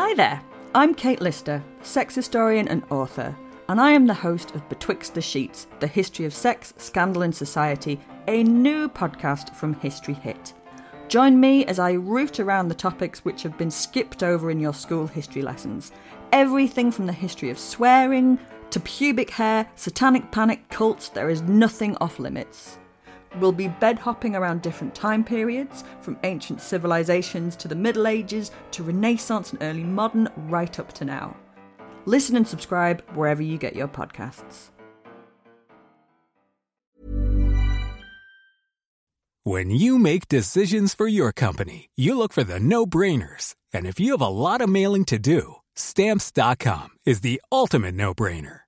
Hi 0.09 0.14
there, 0.14 0.40
I'm 0.75 0.94
Kate 0.94 1.21
Lister, 1.21 1.62
sex 1.83 2.14
historian 2.14 2.66
and 2.68 2.83
author, 2.90 3.37
and 3.68 3.79
I 3.79 3.90
am 3.90 4.07
the 4.07 4.14
host 4.14 4.55
of 4.55 4.66
Betwixt 4.71 5.12
the 5.12 5.21
Sheets 5.21 5.66
The 5.81 5.87
History 5.87 6.25
of 6.25 6.33
Sex, 6.33 6.73
Scandal 6.79 7.21
and 7.21 7.37
Society, 7.37 8.01
a 8.27 8.42
new 8.42 8.88
podcast 8.88 9.55
from 9.55 9.75
History 9.75 10.14
Hit. 10.14 10.55
Join 11.09 11.38
me 11.38 11.66
as 11.66 11.79
I 11.79 11.92
root 11.92 12.40
around 12.40 12.68
the 12.68 12.75
topics 12.75 13.23
which 13.23 13.42
have 13.42 13.59
been 13.59 13.71
skipped 13.71 14.23
over 14.23 14.51
in 14.51 14.61
your 14.61 14.73
school 14.73 15.07
history 15.07 15.42
lessons. 15.42 15.92
Everything 16.33 16.90
from 16.90 17.05
the 17.05 17.12
history 17.12 17.51
of 17.51 17.59
swearing 17.59 18.38
to 18.71 18.81
pubic 18.81 19.29
hair, 19.29 19.68
satanic 19.77 20.31
panic, 20.31 20.66
cults, 20.71 21.11
there 21.11 21.29
is 21.29 21.42
nothing 21.42 21.94
off 22.01 22.18
limits. 22.18 22.79
We'll 23.37 23.53
be 23.53 23.69
bed 23.69 23.99
hopping 23.99 24.35
around 24.35 24.62
different 24.62 24.95
time 24.95 25.25
periods, 25.25 25.85
from 26.01 26.19
ancient 26.25 26.61
civilizations 26.61 27.57
to 27.57 27.69
the 27.69 27.75
Middle 27.75 28.07
Ages 28.07 28.51
to 28.73 28.83
Renaissance 28.83 29.53
and 29.53 29.62
early 29.62 29.85
modern, 29.85 30.29
right 30.37 30.79
up 30.79 30.93
to 30.95 31.05
now. 31.05 31.37
Listen 32.07 32.37
and 32.37 32.49
subscribe 32.49 33.03
wherever 33.14 33.43
you 33.43 33.59
get 33.59 33.77
your 33.77 33.88
podcasts. 33.88 34.71
When 39.45 39.71
you 39.71 39.99
make 39.99 40.29
decisions 40.29 40.93
for 40.93 41.09
your 41.09 41.33
company, 41.33 41.88
you 41.97 42.19
look 42.19 42.35
for 42.35 42.45
the 42.45 42.61
no 42.61 42.85
brainers. 42.85 43.55
And 43.73 43.87
if 43.87 43.99
you 43.99 44.12
have 44.12 44.21
a 44.21 44.29
lot 44.29 44.61
of 44.61 44.69
mailing 44.69 45.07
to 45.07 45.19
do, 45.19 45.57
stamps.com 45.75 46.88
is 47.07 47.23
the 47.23 47.41
ultimate 47.51 47.95
no 47.95 48.12
brainer. 48.12 48.67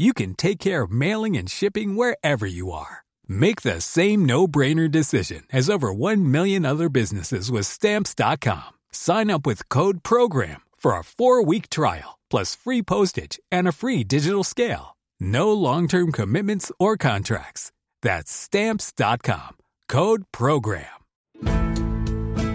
you 0.00 0.12
can 0.12 0.34
take 0.34 0.60
care 0.60 0.82
of 0.82 0.90
mailing 0.90 1.36
and 1.36 1.50
shipping 1.50 1.94
wherever 1.94 2.46
you 2.46 2.70
are. 2.70 3.04
Make 3.28 3.62
the 3.62 3.80
same 3.80 4.24
no-brainer 4.24 4.90
decision 4.90 5.42
as 5.52 5.68
over 5.68 5.92
1 5.92 6.30
million 6.30 6.64
other 6.64 6.88
businesses 6.88 7.50
with 7.50 7.66
stamps.com. 7.66 8.78
Sign 8.92 9.30
up 9.30 9.44
with 9.44 9.68
code 9.68 10.02
program 10.02 10.62
for 10.76 10.92
a 10.92 11.02
4-week 11.02 11.68
trial 11.68 12.18
plus 12.30 12.54
free 12.54 12.82
postage 12.82 13.38
and 13.50 13.66
a 13.68 13.72
free 13.72 14.04
digital 14.04 14.44
scale. 14.44 14.96
No 15.20 15.52
long-term 15.52 16.12
commitments 16.12 16.72
or 16.78 16.96
contracts. 16.96 17.70
That's 18.00 18.32
stamps.com. 18.32 19.58
Code 19.88 20.24
program. 20.32 20.86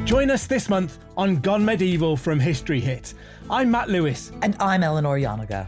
Join 0.05 0.31
us 0.31 0.47
this 0.47 0.69
month 0.69 0.99
on 1.17 1.37
Gone 1.37 1.65
Medieval 1.65 2.15
from 2.15 2.39
History 2.39 2.79
Hit. 2.79 3.13
I'm 3.49 3.69
Matt 3.69 3.89
Lewis 3.89 4.31
and 4.41 4.55
I'm 4.59 4.83
Eleanor 4.83 5.19
Janega. 5.19 5.67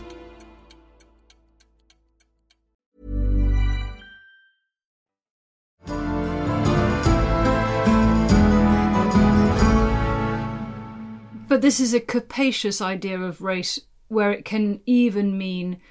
But 11.51 11.61
this 11.61 11.81
is 11.81 11.93
a 11.93 11.99
capacious 11.99 12.79
idea 12.79 13.19
of 13.19 13.41
race 13.41 13.77
where 14.07 14.31
it 14.31 14.45
can 14.45 14.79
even 14.85 15.37
mean 15.37 15.81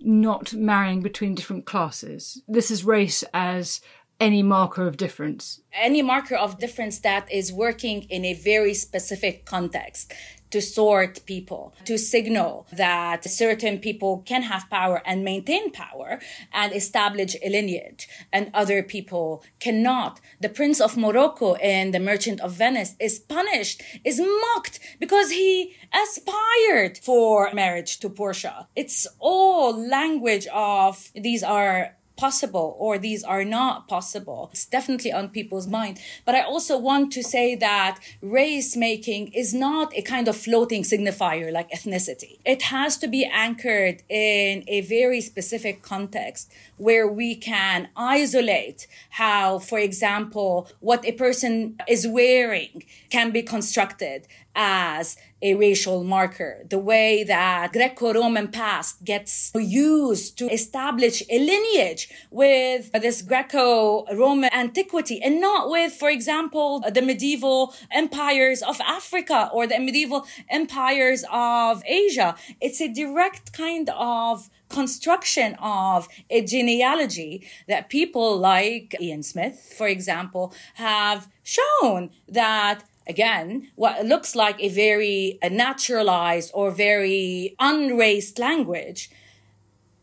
not 0.00 0.54
marrying 0.54 1.00
between 1.00 1.34
different 1.34 1.66
classes. 1.66 2.40
This 2.46 2.70
is 2.70 2.84
race 2.84 3.24
as 3.34 3.80
any 4.20 4.44
marker 4.44 4.86
of 4.86 4.96
difference. 4.96 5.60
Any 5.72 6.02
marker 6.02 6.36
of 6.36 6.60
difference 6.60 7.00
that 7.00 7.28
is 7.32 7.52
working 7.52 8.04
in 8.04 8.24
a 8.24 8.34
very 8.34 8.74
specific 8.74 9.44
context 9.44 10.12
to 10.50 10.60
sort 10.60 11.24
people, 11.26 11.74
to 11.84 11.98
signal 11.98 12.66
that 12.72 13.24
certain 13.24 13.78
people 13.78 14.22
can 14.26 14.42
have 14.42 14.70
power 14.70 15.02
and 15.04 15.24
maintain 15.24 15.70
power 15.70 16.20
and 16.52 16.72
establish 16.72 17.36
a 17.42 17.48
lineage 17.48 18.08
and 18.32 18.50
other 18.54 18.82
people 18.82 19.42
cannot. 19.60 20.20
The 20.40 20.48
Prince 20.48 20.80
of 20.80 20.96
Morocco 20.96 21.54
in 21.54 21.90
The 21.90 22.00
Merchant 22.00 22.40
of 22.40 22.52
Venice 22.52 22.94
is 23.00 23.18
punished, 23.18 23.82
is 24.04 24.20
mocked 24.20 24.80
because 24.98 25.30
he 25.30 25.74
aspired 25.92 26.98
for 26.98 27.50
marriage 27.52 27.98
to 28.00 28.08
Portia. 28.08 28.68
It's 28.74 29.06
all 29.18 29.76
language 29.76 30.46
of 30.52 31.10
these 31.14 31.42
are 31.42 31.94
possible 32.18 32.76
or 32.78 32.98
these 32.98 33.24
are 33.24 33.44
not 33.44 33.88
possible. 33.88 34.50
It's 34.52 34.66
definitely 34.66 35.12
on 35.12 35.30
people's 35.30 35.66
mind. 35.66 35.98
But 36.26 36.34
I 36.34 36.42
also 36.42 36.76
want 36.76 37.12
to 37.12 37.22
say 37.22 37.54
that 37.54 37.98
race 38.20 38.76
making 38.76 39.28
is 39.28 39.54
not 39.54 39.96
a 39.96 40.02
kind 40.02 40.28
of 40.28 40.36
floating 40.36 40.82
signifier 40.82 41.50
like 41.50 41.70
ethnicity. 41.70 42.38
It 42.44 42.62
has 42.62 42.98
to 42.98 43.08
be 43.08 43.24
anchored 43.24 44.02
in 44.10 44.64
a 44.66 44.82
very 44.82 45.20
specific 45.20 45.82
context 45.82 46.52
where 46.76 47.08
we 47.08 47.34
can 47.36 47.88
isolate 47.96 48.86
how, 49.10 49.58
for 49.60 49.78
example, 49.78 50.68
what 50.80 51.04
a 51.06 51.12
person 51.12 51.76
is 51.88 52.06
wearing 52.06 52.82
can 53.10 53.30
be 53.30 53.42
constructed 53.42 54.26
as 54.60 55.16
a 55.40 55.54
racial 55.54 56.02
marker. 56.02 56.64
The 56.68 56.80
way 56.80 57.22
that 57.22 57.72
Greco-Roman 57.72 58.48
past 58.48 59.04
gets 59.04 59.52
used 59.54 60.36
to 60.38 60.52
establish 60.52 61.22
a 61.30 61.38
lineage 61.38 62.10
with 62.32 62.90
this 62.90 63.22
Greco-Roman 63.22 64.52
antiquity 64.52 65.22
and 65.22 65.40
not 65.40 65.70
with, 65.70 65.92
for 65.92 66.10
example, 66.10 66.80
the 66.92 67.02
medieval 67.02 67.72
empires 67.92 68.60
of 68.62 68.80
Africa 68.80 69.48
or 69.52 69.68
the 69.68 69.78
medieval 69.78 70.26
empires 70.50 71.24
of 71.32 71.84
Asia. 71.86 72.34
It's 72.60 72.80
a 72.80 72.92
direct 72.92 73.52
kind 73.52 73.88
of 73.94 74.50
construction 74.68 75.54
of 75.60 76.08
a 76.28 76.42
genealogy 76.42 77.46
that 77.68 77.88
people 77.88 78.36
like 78.36 78.96
Ian 79.00 79.22
Smith, 79.22 79.72
for 79.78 79.86
example, 79.86 80.52
have 80.74 81.28
shown 81.42 82.10
that 82.28 82.82
again, 83.08 83.68
what 83.74 84.04
looks 84.04 84.36
like 84.36 84.60
a 84.60 84.68
very 84.68 85.38
a 85.42 85.50
naturalized 85.50 86.50
or 86.54 86.70
very 86.70 87.56
unraced 87.58 88.38
language, 88.38 89.10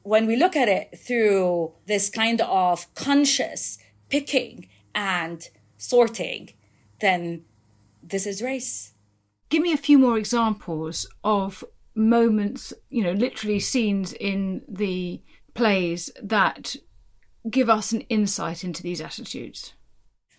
when 0.04 0.26
we 0.26 0.36
look 0.36 0.56
at 0.56 0.68
it 0.68 0.98
through 0.98 1.74
this 1.86 2.10
kind 2.10 2.42
of 2.42 2.94
conscious 2.96 3.78
picking 4.10 4.68
and 4.94 5.50
sorting, 5.78 6.50
then 7.02 7.44
this 8.04 8.26
is 8.26 8.42
race. 8.42 8.94
Give 9.50 9.62
me 9.62 9.74
a 9.74 9.78
few 9.78 9.98
more 9.98 10.18
examples 10.18 11.08
of 11.24 11.64
moments, 11.96 12.74
you 12.90 13.04
know, 13.04 13.14
literally 13.14 13.60
scenes 13.60 14.14
in 14.14 14.62
the 14.68 15.22
plays 15.54 16.12
that 16.22 16.76
give 17.50 17.70
us 17.70 17.92
an 17.92 18.02
insight 18.02 18.64
into 18.64 18.84
these 18.84 19.02
attitudes. 19.02 19.74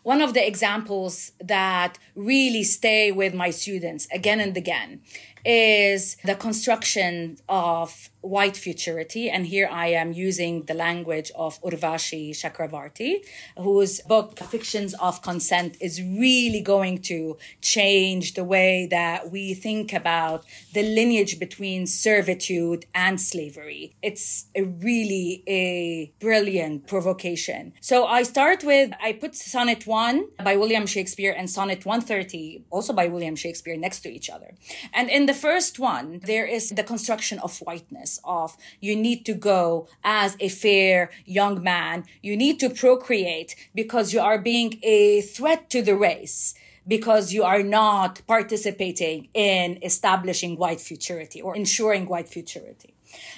One 0.06 0.22
of 0.22 0.34
the 0.34 0.46
examples 0.46 1.32
that 1.40 1.98
really 2.14 2.62
stay 2.62 3.10
with 3.10 3.34
my 3.34 3.50
students 3.50 4.06
again 4.12 4.38
and 4.38 4.56
again 4.56 5.00
is 5.44 6.16
the 6.22 6.36
construction 6.36 7.38
of 7.48 8.08
white 8.26 8.56
futurity. 8.56 9.30
And 9.30 9.46
here 9.46 9.68
I 9.70 9.88
am 9.88 10.12
using 10.12 10.64
the 10.64 10.74
language 10.74 11.30
of 11.34 11.60
Urvashi 11.62 12.30
Chakravarty, 12.30 13.24
whose 13.58 14.00
book, 14.00 14.38
Fictions 14.38 14.94
of 14.94 15.22
Consent, 15.22 15.76
is 15.80 16.02
really 16.02 16.60
going 16.60 17.02
to 17.02 17.36
change 17.60 18.34
the 18.34 18.44
way 18.44 18.86
that 18.90 19.30
we 19.30 19.54
think 19.54 19.92
about 19.92 20.44
the 20.72 20.82
lineage 20.82 21.38
between 21.38 21.86
servitude 21.86 22.86
and 22.94 23.20
slavery. 23.20 23.94
It's 24.02 24.46
a 24.54 24.62
really 24.62 25.42
a 25.46 26.12
brilliant 26.20 26.86
provocation. 26.86 27.72
So 27.80 28.06
I 28.06 28.22
start 28.22 28.64
with, 28.64 28.90
I 29.00 29.12
put 29.12 29.34
Sonnet 29.34 29.86
1 29.86 30.28
by 30.44 30.56
William 30.56 30.86
Shakespeare 30.86 31.34
and 31.36 31.48
Sonnet 31.48 31.84
130, 31.84 32.64
also 32.70 32.92
by 32.92 33.06
William 33.08 33.36
Shakespeare, 33.36 33.76
next 33.76 34.00
to 34.00 34.08
each 34.08 34.28
other. 34.30 34.54
And 34.92 35.08
in 35.10 35.26
the 35.26 35.34
first 35.34 35.78
one, 35.78 36.20
there 36.24 36.46
is 36.46 36.70
the 36.70 36.82
construction 36.82 37.38
of 37.40 37.58
whiteness, 37.58 38.15
of 38.24 38.56
you 38.80 38.96
need 38.96 39.24
to 39.26 39.34
go 39.34 39.88
as 40.04 40.36
a 40.40 40.48
fair 40.48 41.10
young 41.24 41.62
man. 41.62 42.04
You 42.22 42.36
need 42.36 42.60
to 42.60 42.70
procreate 42.70 43.54
because 43.74 44.12
you 44.12 44.20
are 44.20 44.38
being 44.38 44.78
a 44.82 45.20
threat 45.20 45.70
to 45.70 45.82
the 45.82 45.96
race 45.96 46.54
because 46.88 47.32
you 47.32 47.42
are 47.42 47.62
not 47.62 48.22
participating 48.26 49.28
in 49.34 49.78
establishing 49.82 50.56
white 50.56 50.80
futurity 50.80 51.40
or 51.40 51.56
ensuring 51.56 52.06
white 52.06 52.28
futurity. 52.28 52.94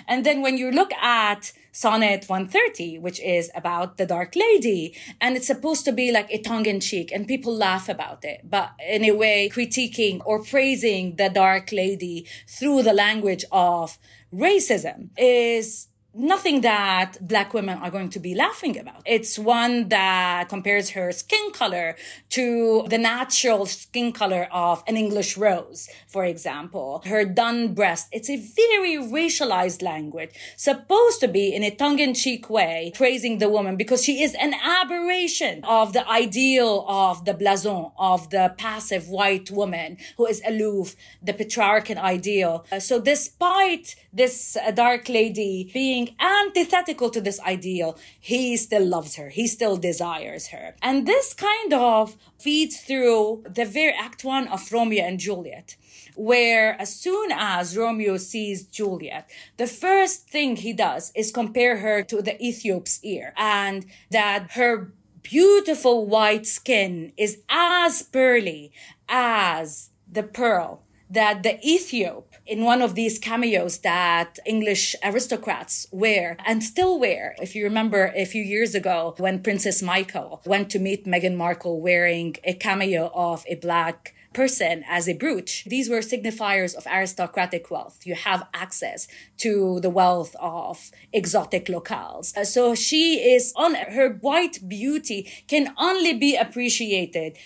And 0.06 0.24
then 0.24 0.42
when 0.42 0.56
you 0.58 0.70
look 0.70 0.92
at 0.94 1.52
Sonnet 1.78 2.24
130, 2.26 2.98
which 2.98 3.20
is 3.20 3.52
about 3.54 3.98
the 3.98 4.06
Dark 4.06 4.34
Lady. 4.34 4.96
And 5.20 5.36
it's 5.36 5.46
supposed 5.46 5.84
to 5.84 5.92
be 5.92 6.10
like 6.10 6.28
a 6.28 6.38
tongue 6.38 6.66
in 6.66 6.80
cheek 6.80 7.12
and 7.12 7.24
people 7.24 7.54
laugh 7.54 7.88
about 7.88 8.24
it, 8.24 8.40
but 8.42 8.72
in 8.84 9.04
a 9.04 9.12
way 9.12 9.48
critiquing 9.48 10.20
or 10.24 10.42
praising 10.42 11.14
the 11.14 11.28
Dark 11.28 11.70
Lady 11.70 12.26
through 12.48 12.82
the 12.82 12.92
language 12.92 13.44
of 13.52 13.96
racism 14.32 15.10
is 15.16 15.87
nothing 16.14 16.62
that 16.62 17.16
black 17.20 17.52
women 17.54 17.78
are 17.78 17.90
going 17.90 18.10
to 18.10 18.18
be 18.18 18.34
laughing 18.34 18.78
about. 18.78 19.02
It's 19.04 19.38
one 19.38 19.88
that 19.90 20.48
compares 20.48 20.90
her 20.90 21.12
skin 21.12 21.52
color 21.52 21.96
to 22.30 22.86
the 22.88 22.98
natural 22.98 23.66
skin 23.66 24.12
color 24.12 24.48
of 24.50 24.82
an 24.86 24.96
English 24.96 25.36
rose, 25.36 25.88
for 26.06 26.24
example. 26.24 27.02
Her 27.04 27.24
dun 27.24 27.74
breast. 27.74 28.08
It's 28.10 28.30
a 28.30 28.36
very 28.36 28.96
racialized 28.96 29.82
language, 29.82 30.30
supposed 30.56 31.20
to 31.20 31.28
be 31.28 31.54
in 31.54 31.62
a 31.62 31.70
tongue-in-cheek 31.70 32.48
way, 32.48 32.92
praising 32.94 33.38
the 33.38 33.48
woman 33.48 33.76
because 33.76 34.02
she 34.02 34.22
is 34.22 34.34
an 34.34 34.54
aberration 34.54 35.62
of 35.64 35.92
the 35.92 36.08
ideal 36.08 36.84
of 36.88 37.24
the 37.24 37.34
blason, 37.34 37.92
of 37.98 38.30
the 38.30 38.54
passive 38.56 39.08
white 39.08 39.50
woman 39.50 39.98
who 40.16 40.26
is 40.26 40.42
aloof, 40.46 40.96
the 41.22 41.32
patriarchal 41.32 41.98
ideal. 41.98 42.64
So 42.78 43.00
despite 43.00 43.94
this 44.12 44.56
uh, 44.56 44.70
dark 44.70 45.08
lady 45.08 45.70
being 45.72 45.97
antithetical 46.20 47.10
to 47.10 47.20
this 47.20 47.40
ideal, 47.40 47.98
he 48.20 48.56
still 48.56 48.84
loves 48.84 49.16
her. 49.16 49.30
He 49.30 49.46
still 49.46 49.76
desires 49.76 50.48
her. 50.48 50.76
And 50.82 51.06
this 51.06 51.34
kind 51.34 51.72
of 51.72 52.16
feeds 52.38 52.76
through 52.80 53.44
the 53.48 53.64
very 53.64 53.92
act 53.92 54.24
one 54.24 54.46
of 54.48 54.70
Romeo 54.72 55.04
and 55.04 55.18
Juliet 55.18 55.76
where 56.18 56.80
as 56.80 56.92
soon 56.92 57.30
as 57.32 57.76
Romeo 57.76 58.16
sees 58.16 58.64
Juliet, 58.64 59.30
the 59.56 59.68
first 59.68 60.28
thing 60.28 60.56
he 60.56 60.72
does 60.72 61.12
is 61.14 61.30
compare 61.30 61.78
her 61.78 62.02
to 62.02 62.20
the 62.20 62.36
Ethiop's 62.44 62.98
ear 63.04 63.32
and 63.36 63.86
that 64.10 64.52
her 64.52 64.92
beautiful 65.22 66.06
white 66.06 66.44
skin 66.44 67.12
is 67.16 67.38
as 67.48 68.02
pearly 68.02 68.72
as 69.08 69.90
the 70.10 70.24
pearl 70.24 70.82
that 71.10 71.42
the 71.42 71.58
Ethiop 71.64 72.24
in 72.46 72.64
one 72.64 72.82
of 72.82 72.94
these 72.94 73.18
cameos 73.18 73.78
that 73.78 74.38
English 74.46 74.94
aristocrats 75.04 75.86
wear 75.90 76.36
and 76.44 76.62
still 76.62 76.98
wear. 76.98 77.34
If 77.40 77.54
you 77.54 77.64
remember 77.64 78.12
a 78.14 78.24
few 78.24 78.42
years 78.42 78.74
ago 78.74 79.14
when 79.18 79.42
Princess 79.42 79.82
Michael 79.82 80.42
went 80.44 80.70
to 80.70 80.78
meet 80.78 81.06
Meghan 81.06 81.36
Markle 81.36 81.80
wearing 81.80 82.36
a 82.44 82.54
cameo 82.54 83.10
of 83.14 83.44
a 83.48 83.56
black 83.56 84.14
person 84.32 84.84
as 84.88 85.08
a 85.08 85.14
brooch. 85.14 85.64
These 85.64 85.88
were 85.88 85.98
signifiers 85.98 86.74
of 86.74 86.86
aristocratic 86.86 87.70
wealth. 87.70 88.06
You 88.06 88.14
have 88.14 88.46
access 88.54 89.08
to 89.38 89.80
the 89.80 89.90
wealth 89.90 90.36
of 90.38 90.90
exotic 91.12 91.66
locales. 91.66 92.26
So 92.46 92.74
she 92.74 93.32
is 93.34 93.52
on 93.56 93.74
her 93.74 94.10
white 94.10 94.68
beauty 94.68 95.28
can 95.48 95.74
only 95.78 96.14
be 96.14 96.36
appreciated 96.36 97.36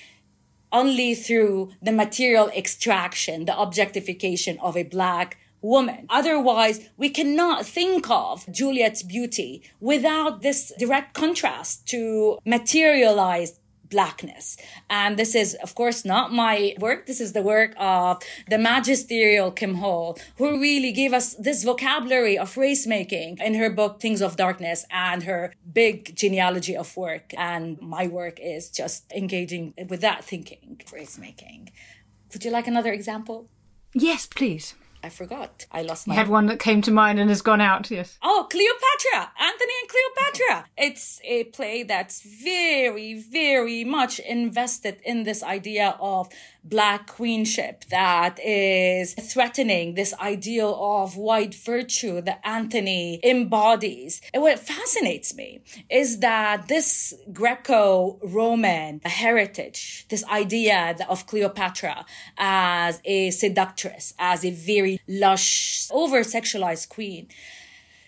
only 0.73 1.15
through 1.15 1.73
the 1.83 1.93
material 1.93 2.49
extraction, 2.49 3.45
the 3.45 3.59
objectification 3.59 4.59
of 4.61 4.77
a 4.77 4.83
black 4.83 5.37
woman. 5.63 6.07
Otherwise, 6.11 6.89
we 6.97 7.09
cannot 7.09 7.65
think 7.65 8.11
of 8.11 8.51
Juliet's 8.51 9.03
beauty 9.03 9.63
without 9.81 10.43
this 10.43 10.73
direct 10.79 11.15
contrast 11.15 11.87
to 11.89 12.39
materialized 12.45 13.61
blackness. 13.93 14.57
And 14.91 15.17
this 15.17 15.35
is, 15.35 15.55
of 15.63 15.75
course, 15.75 16.05
not 16.05 16.33
my 16.33 16.75
work. 16.79 17.07
This 17.07 17.21
is 17.21 17.33
the 17.33 17.43
work 17.43 17.75
of 17.79 18.21
the 18.49 18.59
magisterial 18.59 19.53
Kim 19.53 19.75
Hall, 19.77 20.19
who 20.39 20.61
really 20.61 20.93
gave 20.93 21.13
us 21.13 21.35
this 21.35 21.63
vocabulary 21.63 22.37
of 22.37 22.57
race 22.57 22.87
making 22.87 23.39
in 23.39 23.55
her 23.55 23.71
book, 23.71 24.01
Things 24.01 24.21
of 24.21 24.37
Darkness, 24.37 24.85
and 24.91 25.23
her 25.23 25.53
big 25.73 26.17
genealogy 26.17 26.77
of 26.77 26.97
work. 26.97 27.33
And 27.37 27.81
my 27.81 28.09
work 28.09 28.41
is 28.41 28.71
just 28.71 29.13
engaging 29.13 29.75
with 29.89 30.01
that 30.01 30.25
thinking, 30.25 30.81
race 30.93 31.19
making. 31.19 31.71
Would 32.33 32.45
you 32.45 32.51
like 32.51 32.67
another 32.67 32.93
example? 32.93 33.49
Yes, 33.95 34.27
please. 34.27 34.75
I 35.05 35.09
forgot. 35.09 35.67
I 35.73 35.83
lost 35.83 36.07
my. 36.07 36.15
You 36.15 36.19
had 36.19 36.29
one 36.29 36.47
that 36.47 36.61
came 36.61 36.81
to 36.83 36.93
mind 36.93 37.19
and 37.19 37.29
has 37.29 37.43
gone 37.43 37.61
out. 37.61 37.91
Yes. 37.91 38.19
Oh, 38.23 38.47
Cleopatra, 38.49 39.33
Antony 39.39 39.73
and 39.81 39.91
Cleopatra. 39.91 40.67
It's 40.77 41.21
a 41.25 41.45
play 41.45 41.83
that's 41.83 42.23
very, 42.23 43.15
very 43.15 43.85
much 43.85 44.21
invested 44.21 45.01
in 45.05 45.25
this 45.25 45.43
idea 45.43 45.97
of 46.01 46.29
black 46.65 47.07
queenship 47.07 47.85
that 47.91 48.39
is 48.39 49.15
threatening 49.15 49.95
this 49.95 50.15
ideal 50.15 50.79
of 50.81 51.17
white 51.17 51.55
virtue 51.55 52.21
that 52.21 52.41
Antony 52.45 53.21
embodies. 53.25 54.21
And 54.33 54.43
what 54.43 54.59
fascinates 54.59 55.35
me 55.35 55.63
is 55.91 56.21
that 56.21 56.69
this 56.69 57.15
Greco-Roman 57.33 59.01
heritage, 59.05 60.07
this 60.09 60.25
idea 60.27 60.97
of 61.09 61.27
Cleopatra 61.27 62.05
as 62.39 63.01
a 63.05 63.31
seductress, 63.31 64.15
as 64.19 64.45
a 64.45 64.51
very 64.51 65.01
lush, 65.09 65.89
over-sexualized 65.91 66.89
queen. 66.89 67.29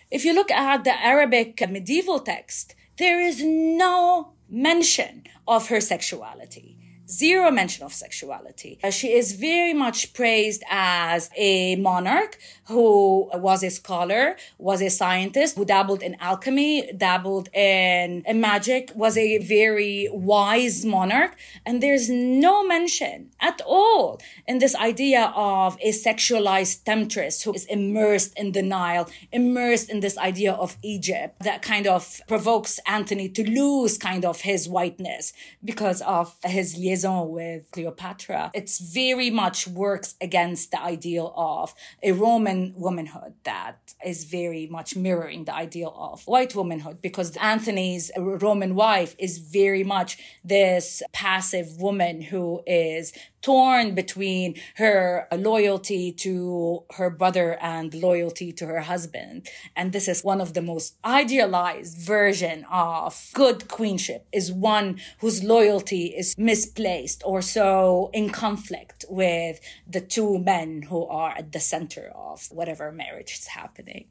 If 0.09 0.23
you 0.23 0.33
look 0.33 0.51
at 0.51 0.83
the 0.83 0.97
Arabic 0.97 1.61
medieval 1.69 2.19
text, 2.19 2.75
there 2.97 3.19
is 3.19 3.43
no 3.43 4.33
mention 4.49 5.23
of 5.47 5.67
her 5.67 5.81
sexuality 5.81 6.77
zero 7.07 7.51
mention 7.51 7.85
of 7.85 7.93
sexuality. 7.93 8.79
Uh, 8.83 8.89
she 8.89 9.13
is 9.13 9.33
very 9.33 9.73
much 9.73 10.13
praised 10.13 10.63
as 10.69 11.29
a 11.37 11.75
monarch 11.75 12.37
who 12.67 13.29
was 13.33 13.63
a 13.63 13.69
scholar, 13.69 14.35
was 14.57 14.81
a 14.81 14.89
scientist, 14.89 15.55
who 15.55 15.65
dabbled 15.65 16.01
in 16.01 16.15
alchemy, 16.19 16.91
dabbled 16.93 17.49
in, 17.53 18.23
magic, 18.35 18.91
was 18.95 19.17
a 19.17 19.37
very 19.39 20.09
wise 20.11 20.83
monarch. 20.85 21.35
And 21.65 21.81
there's 21.81 22.09
no 22.09 22.65
mention 22.65 23.31
at 23.39 23.61
all 23.65 24.19
in 24.47 24.59
this 24.59 24.75
idea 24.75 25.31
of 25.35 25.77
a 25.81 25.91
sexualized 25.91 26.83
temptress 26.83 27.43
who 27.43 27.53
is 27.53 27.65
immersed 27.65 28.37
in 28.37 28.51
the 28.53 28.61
Nile, 28.61 29.07
immersed 29.31 29.89
in 29.89 29.99
this 29.99 30.17
idea 30.17 30.53
of 30.53 30.77
Egypt 30.81 31.39
that 31.41 31.61
kind 31.61 31.85
of 31.85 32.21
provokes 32.27 32.79
Antony 32.87 33.29
to 33.29 33.47
lose 33.47 33.97
kind 33.97 34.25
of 34.25 34.41
his 34.41 34.67
whiteness 34.67 35.33
because 35.63 36.01
of 36.01 36.35
his 36.43 36.75
liaison 36.95 37.29
with 37.29 37.69
Cleopatra, 37.71 38.51
it's 38.53 38.79
very 38.79 39.29
much 39.29 39.67
works 39.67 40.15
against 40.21 40.71
the 40.71 40.81
ideal 40.81 41.33
of 41.35 41.73
a 42.01 42.11
Roman 42.13 42.73
womanhood 42.77 43.33
that 43.43 43.93
is 44.05 44.23
very 44.23 44.67
much 44.67 44.95
mirroring 44.95 45.45
the 45.45 45.53
ideal 45.53 45.93
of 45.97 46.25
white 46.25 46.55
womanhood 46.55 47.01
because 47.01 47.35
Antony's 47.37 48.11
Roman 48.17 48.75
wife 48.75 49.15
is 49.19 49.39
very 49.39 49.83
much 49.83 50.17
this 50.43 51.03
passive 51.11 51.79
woman 51.79 52.21
who 52.21 52.61
is 52.65 53.13
torn 53.45 53.93
between 53.93 54.55
her 54.77 55.27
loyalty 55.31 56.11
to 56.11 56.83
her 56.97 57.11
brother 57.11 57.59
and 57.61 57.93
loyalty 57.93 58.51
to 58.51 58.65
her 58.65 58.81
husband. 58.81 59.47
And 59.75 59.91
this 59.91 60.07
is 60.07 60.23
one 60.23 60.41
of 60.41 60.55
the 60.55 60.63
most 60.63 60.95
idealized 61.05 61.95
version 61.99 62.65
of 62.71 63.29
good 63.35 63.67
queenship 63.67 64.25
is 64.31 64.51
one 64.51 64.99
whose 65.19 65.43
loyalty 65.43 66.05
is 66.05 66.33
misplaced 66.39 67.21
or 67.23 67.43
so 67.43 68.09
in 68.13 68.31
conflict 68.31 69.05
with 69.09 69.59
the 69.87 70.01
two 70.01 70.39
men 70.39 70.81
who 70.81 71.05
are 71.05 71.35
at 71.37 71.51
the 71.51 71.59
center 71.59 72.11
of 72.15 72.47
whatever 72.51 72.91
marriage 72.91 73.33
is 73.33 73.47
happening. 73.47 74.07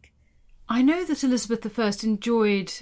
I 0.69 0.81
know 0.83 1.05
that 1.05 1.25
Elizabeth 1.25 1.77
I 1.77 1.93
enjoyed 2.05 2.73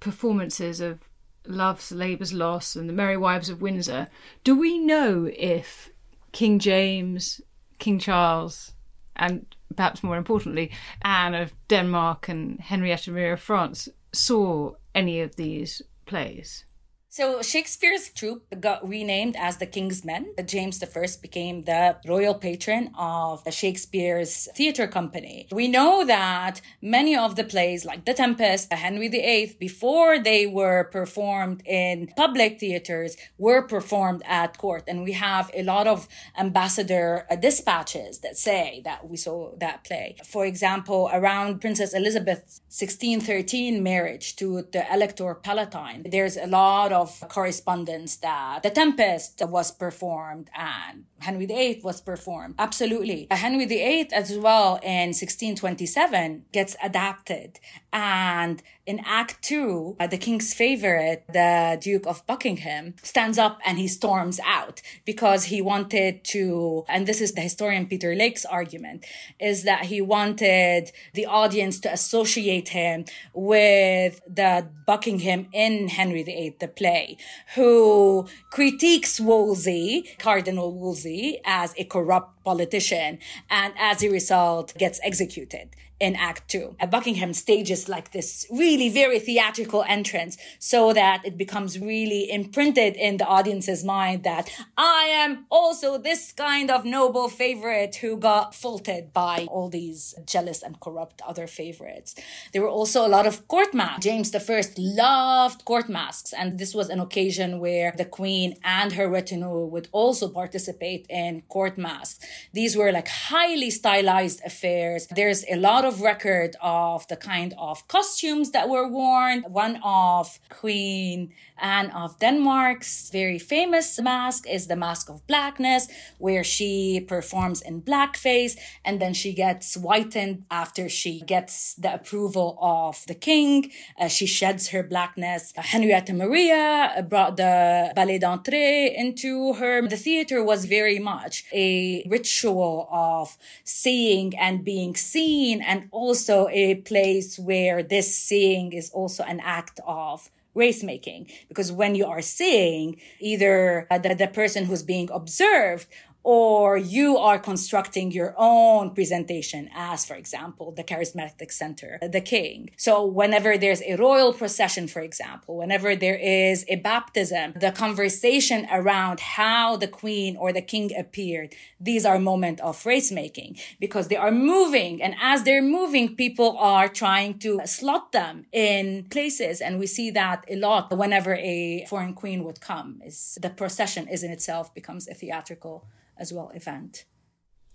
performances 0.00 0.80
of 0.80 0.98
Love's 1.46 1.92
Labour's 1.92 2.32
Lost 2.32 2.74
and 2.74 2.88
The 2.88 2.92
Merry 2.92 3.16
Wives 3.16 3.48
of 3.48 3.62
Windsor. 3.62 4.08
Do 4.42 4.58
we 4.58 4.76
know 4.76 5.30
if 5.32 5.90
King 6.32 6.58
James, 6.58 7.40
King 7.78 7.98
Charles, 7.98 8.72
and 9.16 9.46
perhaps 9.76 10.02
more 10.02 10.16
importantly, 10.16 10.70
Anne 11.02 11.34
of 11.34 11.52
Denmark 11.68 12.28
and 12.28 12.60
Henrietta 12.60 13.10
Maria 13.10 13.34
of 13.34 13.40
France 13.40 13.88
saw 14.12 14.72
any 14.94 15.20
of 15.20 15.36
these 15.36 15.82
plays. 16.06 16.64
So 17.12 17.42
Shakespeare's 17.42 18.08
troupe 18.08 18.44
got 18.60 18.88
renamed 18.88 19.34
as 19.34 19.56
the 19.56 19.66
King's 19.66 20.04
Men. 20.04 20.32
James 20.46 20.80
I 20.80 21.06
became 21.20 21.62
the 21.62 21.96
royal 22.06 22.34
patron 22.34 22.92
of 22.96 23.42
Shakespeare's 23.50 24.48
theater 24.54 24.86
company. 24.86 25.48
We 25.50 25.66
know 25.66 26.04
that 26.04 26.60
many 26.80 27.16
of 27.16 27.34
the 27.34 27.42
plays, 27.42 27.84
like 27.84 28.04
The 28.04 28.14
Tempest, 28.14 28.72
Henry 28.72 29.08
VIII, 29.08 29.56
before 29.58 30.20
they 30.20 30.46
were 30.46 30.84
performed 30.84 31.64
in 31.66 32.12
public 32.16 32.60
theaters, 32.60 33.16
were 33.38 33.62
performed 33.62 34.22
at 34.24 34.56
court. 34.56 34.84
And 34.86 35.02
we 35.02 35.10
have 35.10 35.50
a 35.52 35.64
lot 35.64 35.88
of 35.88 36.06
ambassador 36.38 37.26
uh, 37.28 37.34
dispatches 37.34 38.20
that 38.20 38.36
say 38.36 38.82
that 38.84 39.10
we 39.10 39.16
saw 39.16 39.50
that 39.56 39.82
play. 39.82 40.14
For 40.24 40.46
example, 40.46 41.10
around 41.12 41.60
Princess 41.60 41.92
Elizabeth's 41.92 42.60
1613 42.68 43.82
marriage 43.82 44.36
to 44.36 44.62
the 44.70 44.84
Elector 44.94 45.34
Palatine, 45.34 46.06
there's 46.08 46.36
a 46.36 46.46
lot 46.46 46.92
of 46.92 46.99
of 47.00 47.24
correspondence 47.28 48.16
that 48.18 48.62
The 48.62 48.70
Tempest 48.70 49.42
was 49.46 49.70
performed 49.72 50.50
and 50.54 51.04
Henry 51.18 51.46
VIII 51.46 51.80
was 51.82 52.00
performed. 52.00 52.54
Absolutely. 52.58 53.26
Henry 53.30 53.66
VIII 53.66 54.12
as 54.12 54.36
well 54.36 54.76
in 54.82 55.08
1627 55.08 56.44
gets 56.52 56.76
adapted. 56.82 57.58
And 57.92 58.62
in 58.86 59.00
Act 59.04 59.42
Two, 59.42 59.96
uh, 60.00 60.06
the 60.06 60.18
king's 60.18 60.54
favorite, 60.54 61.24
the 61.32 61.78
Duke 61.80 62.06
of 62.06 62.26
Buckingham, 62.26 62.94
stands 63.02 63.38
up 63.38 63.60
and 63.64 63.78
he 63.78 63.86
storms 63.88 64.40
out 64.44 64.80
because 65.04 65.44
he 65.44 65.60
wanted 65.60 66.24
to, 66.24 66.84
and 66.88 67.06
this 67.06 67.20
is 67.20 67.32
the 67.32 67.40
historian 67.40 67.86
Peter 67.86 68.14
Lake's 68.14 68.44
argument, 68.44 69.04
is 69.38 69.64
that 69.64 69.86
he 69.86 70.00
wanted 70.00 70.90
the 71.14 71.26
audience 71.26 71.78
to 71.80 71.92
associate 71.92 72.70
him 72.70 73.04
with 73.34 74.20
the 74.26 74.66
Buckingham 74.86 75.48
in 75.52 75.88
Henry 75.88 76.22
VIII, 76.22 76.56
the 76.58 76.68
play, 76.68 77.16
who 77.54 78.26
critiques 78.50 79.20
Wolsey, 79.20 80.08
Cardinal 80.18 80.72
Wolsey, 80.72 81.40
as 81.44 81.74
a 81.76 81.84
corrupt 81.84 82.42
politician 82.44 83.18
and 83.50 83.74
as 83.78 84.02
a 84.02 84.08
result 84.08 84.74
gets 84.78 84.98
executed 85.02 85.70
in 86.00 86.16
Act 86.16 86.48
Two. 86.48 86.74
At 86.80 86.90
Buckingham 86.90 87.32
stages 87.34 87.88
like 87.88 88.12
this 88.12 88.46
really 88.50 88.88
very 88.88 89.18
theatrical 89.18 89.84
entrance 89.86 90.36
so 90.58 90.92
that 90.92 91.24
it 91.24 91.36
becomes 91.36 91.78
really 91.78 92.30
imprinted 92.30 92.96
in 92.96 93.18
the 93.18 93.26
audience's 93.26 93.84
mind 93.84 94.24
that 94.24 94.50
I 94.76 95.04
am 95.12 95.46
also 95.50 95.98
this 95.98 96.32
kind 96.32 96.70
of 96.70 96.84
noble 96.84 97.28
favorite 97.28 97.96
who 97.96 98.16
got 98.16 98.54
faulted 98.54 99.12
by 99.12 99.46
all 99.50 99.68
these 99.68 100.14
jealous 100.24 100.62
and 100.62 100.80
corrupt 100.80 101.20
other 101.26 101.46
favorites. 101.46 102.14
There 102.52 102.62
were 102.62 102.68
also 102.68 103.06
a 103.06 103.14
lot 103.16 103.26
of 103.26 103.46
court 103.46 103.74
masques. 103.74 104.04
James 104.04 104.34
I 104.34 104.62
loved 104.78 105.64
court 105.64 105.88
masques, 105.88 106.32
and 106.32 106.58
this 106.58 106.74
was 106.74 106.88
an 106.88 107.00
occasion 107.00 107.60
where 107.60 107.92
the 107.96 108.04
queen 108.04 108.56
and 108.64 108.92
her 108.92 109.08
retinue 109.08 109.66
would 109.66 109.88
also 109.92 110.28
participate 110.28 111.06
in 111.08 111.42
court 111.48 111.76
masques. 111.76 112.24
These 112.52 112.76
were 112.76 112.92
like 112.92 113.08
highly 113.08 113.70
stylized 113.70 114.40
affairs. 114.44 115.06
There's 115.08 115.44
a 115.50 115.56
lot 115.56 115.84
of 115.84 115.89
of 115.90 116.00
record 116.02 116.54
of 116.60 117.06
the 117.08 117.16
kind 117.16 117.52
of 117.58 117.86
costumes 117.88 118.52
that 118.52 118.68
were 118.68 118.86
worn. 118.86 119.42
One 119.48 119.80
of 119.82 120.38
Queen 120.48 121.32
Anne 121.60 121.90
of 121.90 122.18
Denmark's 122.18 123.10
very 123.10 123.38
famous 123.38 124.00
masque 124.00 124.46
is 124.48 124.66
the 124.66 124.76
Masque 124.76 125.10
of 125.10 125.26
Blackness, 125.26 125.88
where 126.18 126.44
she 126.44 127.04
performs 127.06 127.60
in 127.60 127.82
blackface 127.82 128.56
and 128.84 129.00
then 129.00 129.14
she 129.14 129.32
gets 129.32 129.74
whitened 129.74 130.44
after 130.50 130.88
she 130.88 131.20
gets 131.20 131.74
the 131.74 131.92
approval 131.94 132.58
of 132.60 133.04
the 133.06 133.14
king. 133.14 133.70
Uh, 133.98 134.08
she 134.08 134.26
sheds 134.26 134.68
her 134.68 134.82
blackness. 134.82 135.52
Henrietta 135.56 136.12
Maria 136.12 137.04
brought 137.08 137.36
the 137.36 137.92
ballet 137.96 138.18
d'entrée 138.18 138.94
into 138.94 139.54
her. 139.54 139.86
The 139.86 139.96
theater 139.96 140.42
was 140.42 140.64
very 140.64 140.98
much 140.98 141.44
a 141.52 142.04
ritual 142.08 142.88
of 142.90 143.36
seeing 143.64 144.36
and 144.38 144.64
being 144.64 144.94
seen 144.94 145.60
and 145.60 145.79
also 145.90 146.48
a 146.48 146.76
place 146.76 147.38
where 147.38 147.82
this 147.82 148.14
seeing 148.14 148.72
is 148.72 148.90
also 148.90 149.22
an 149.24 149.40
act 149.40 149.80
of 149.86 150.30
race 150.54 150.82
making 150.82 151.30
because 151.48 151.70
when 151.70 151.94
you 151.94 152.04
are 152.06 152.20
seeing 152.20 153.00
either 153.20 153.86
uh, 153.90 153.98
the, 153.98 154.14
the 154.14 154.26
person 154.26 154.64
who's 154.64 154.82
being 154.82 155.08
observed 155.12 155.86
or 156.22 156.76
you 156.76 157.16
are 157.16 157.38
constructing 157.38 158.10
your 158.12 158.34
own 158.36 158.94
presentation 158.94 159.70
as, 159.74 160.04
for 160.04 160.14
example, 160.14 160.72
the 160.72 160.84
charismatic 160.84 161.50
center, 161.50 161.98
the 162.02 162.20
king. 162.20 162.70
So 162.76 163.04
whenever 163.04 163.56
there's 163.56 163.82
a 163.82 163.96
royal 163.96 164.32
procession, 164.32 164.86
for 164.86 165.00
example, 165.00 165.56
whenever 165.56 165.96
there 165.96 166.16
is 166.16 166.64
a 166.68 166.76
baptism, 166.76 167.54
the 167.56 167.72
conversation 167.72 168.66
around 168.70 169.20
how 169.20 169.76
the 169.76 169.88
queen 169.88 170.36
or 170.36 170.52
the 170.52 170.62
king 170.62 170.90
appeared, 170.96 171.54
these 171.80 172.04
are 172.04 172.18
moments 172.18 172.60
of 172.60 172.84
race 172.84 173.10
making 173.10 173.56
because 173.78 174.08
they 174.08 174.16
are 174.16 174.30
moving. 174.30 175.02
And 175.02 175.14
as 175.20 175.44
they're 175.44 175.62
moving, 175.62 176.16
people 176.16 176.56
are 176.58 176.88
trying 176.88 177.38
to 177.40 177.60
slot 177.64 178.12
them 178.12 178.46
in 178.52 179.06
places. 179.10 179.60
And 179.60 179.78
we 179.78 179.86
see 179.86 180.10
that 180.10 180.44
a 180.48 180.56
lot 180.56 180.96
whenever 180.96 181.34
a 181.34 181.86
foreign 181.88 182.14
queen 182.14 182.44
would 182.44 182.60
come 182.60 183.00
is 183.04 183.38
the 183.40 183.50
procession 183.50 184.08
is 184.08 184.22
in 184.22 184.30
itself 184.30 184.74
becomes 184.74 185.08
a 185.08 185.14
theatrical 185.14 185.86
as 186.20 186.32
well 186.32 186.50
event. 186.54 187.04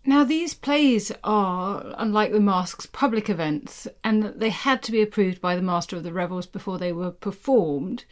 Now, 0.07 0.23
these 0.23 0.53
plays 0.53 1.11
are, 1.23 1.95
unlike 1.97 2.31
the 2.31 2.39
masques, 2.39 2.85
public 2.85 3.27
events, 3.27 3.87
and 4.03 4.23
they 4.23 4.51
had 4.51 4.83
to 4.83 4.91
be 4.91 5.01
approved 5.01 5.41
by 5.41 5.55
the 5.55 5.63
Master 5.63 5.97
of 5.97 6.03
the 6.03 6.13
Revels 6.13 6.45
before 6.45 6.77
they 6.77 6.93
were 6.93 7.09
performed. 7.09 8.05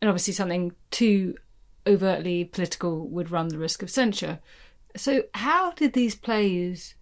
And 0.00 0.08
obviously, 0.08 0.32
something 0.32 0.72
too 0.90 1.36
overtly 1.86 2.44
political 2.44 3.06
would 3.08 3.30
run 3.30 3.48
the 3.48 3.58
risk 3.58 3.82
of 3.82 3.90
censure. 3.90 4.40
So, 4.96 5.24
how 5.34 5.72
did 5.72 5.92
these 5.92 6.14
plays 6.14 6.94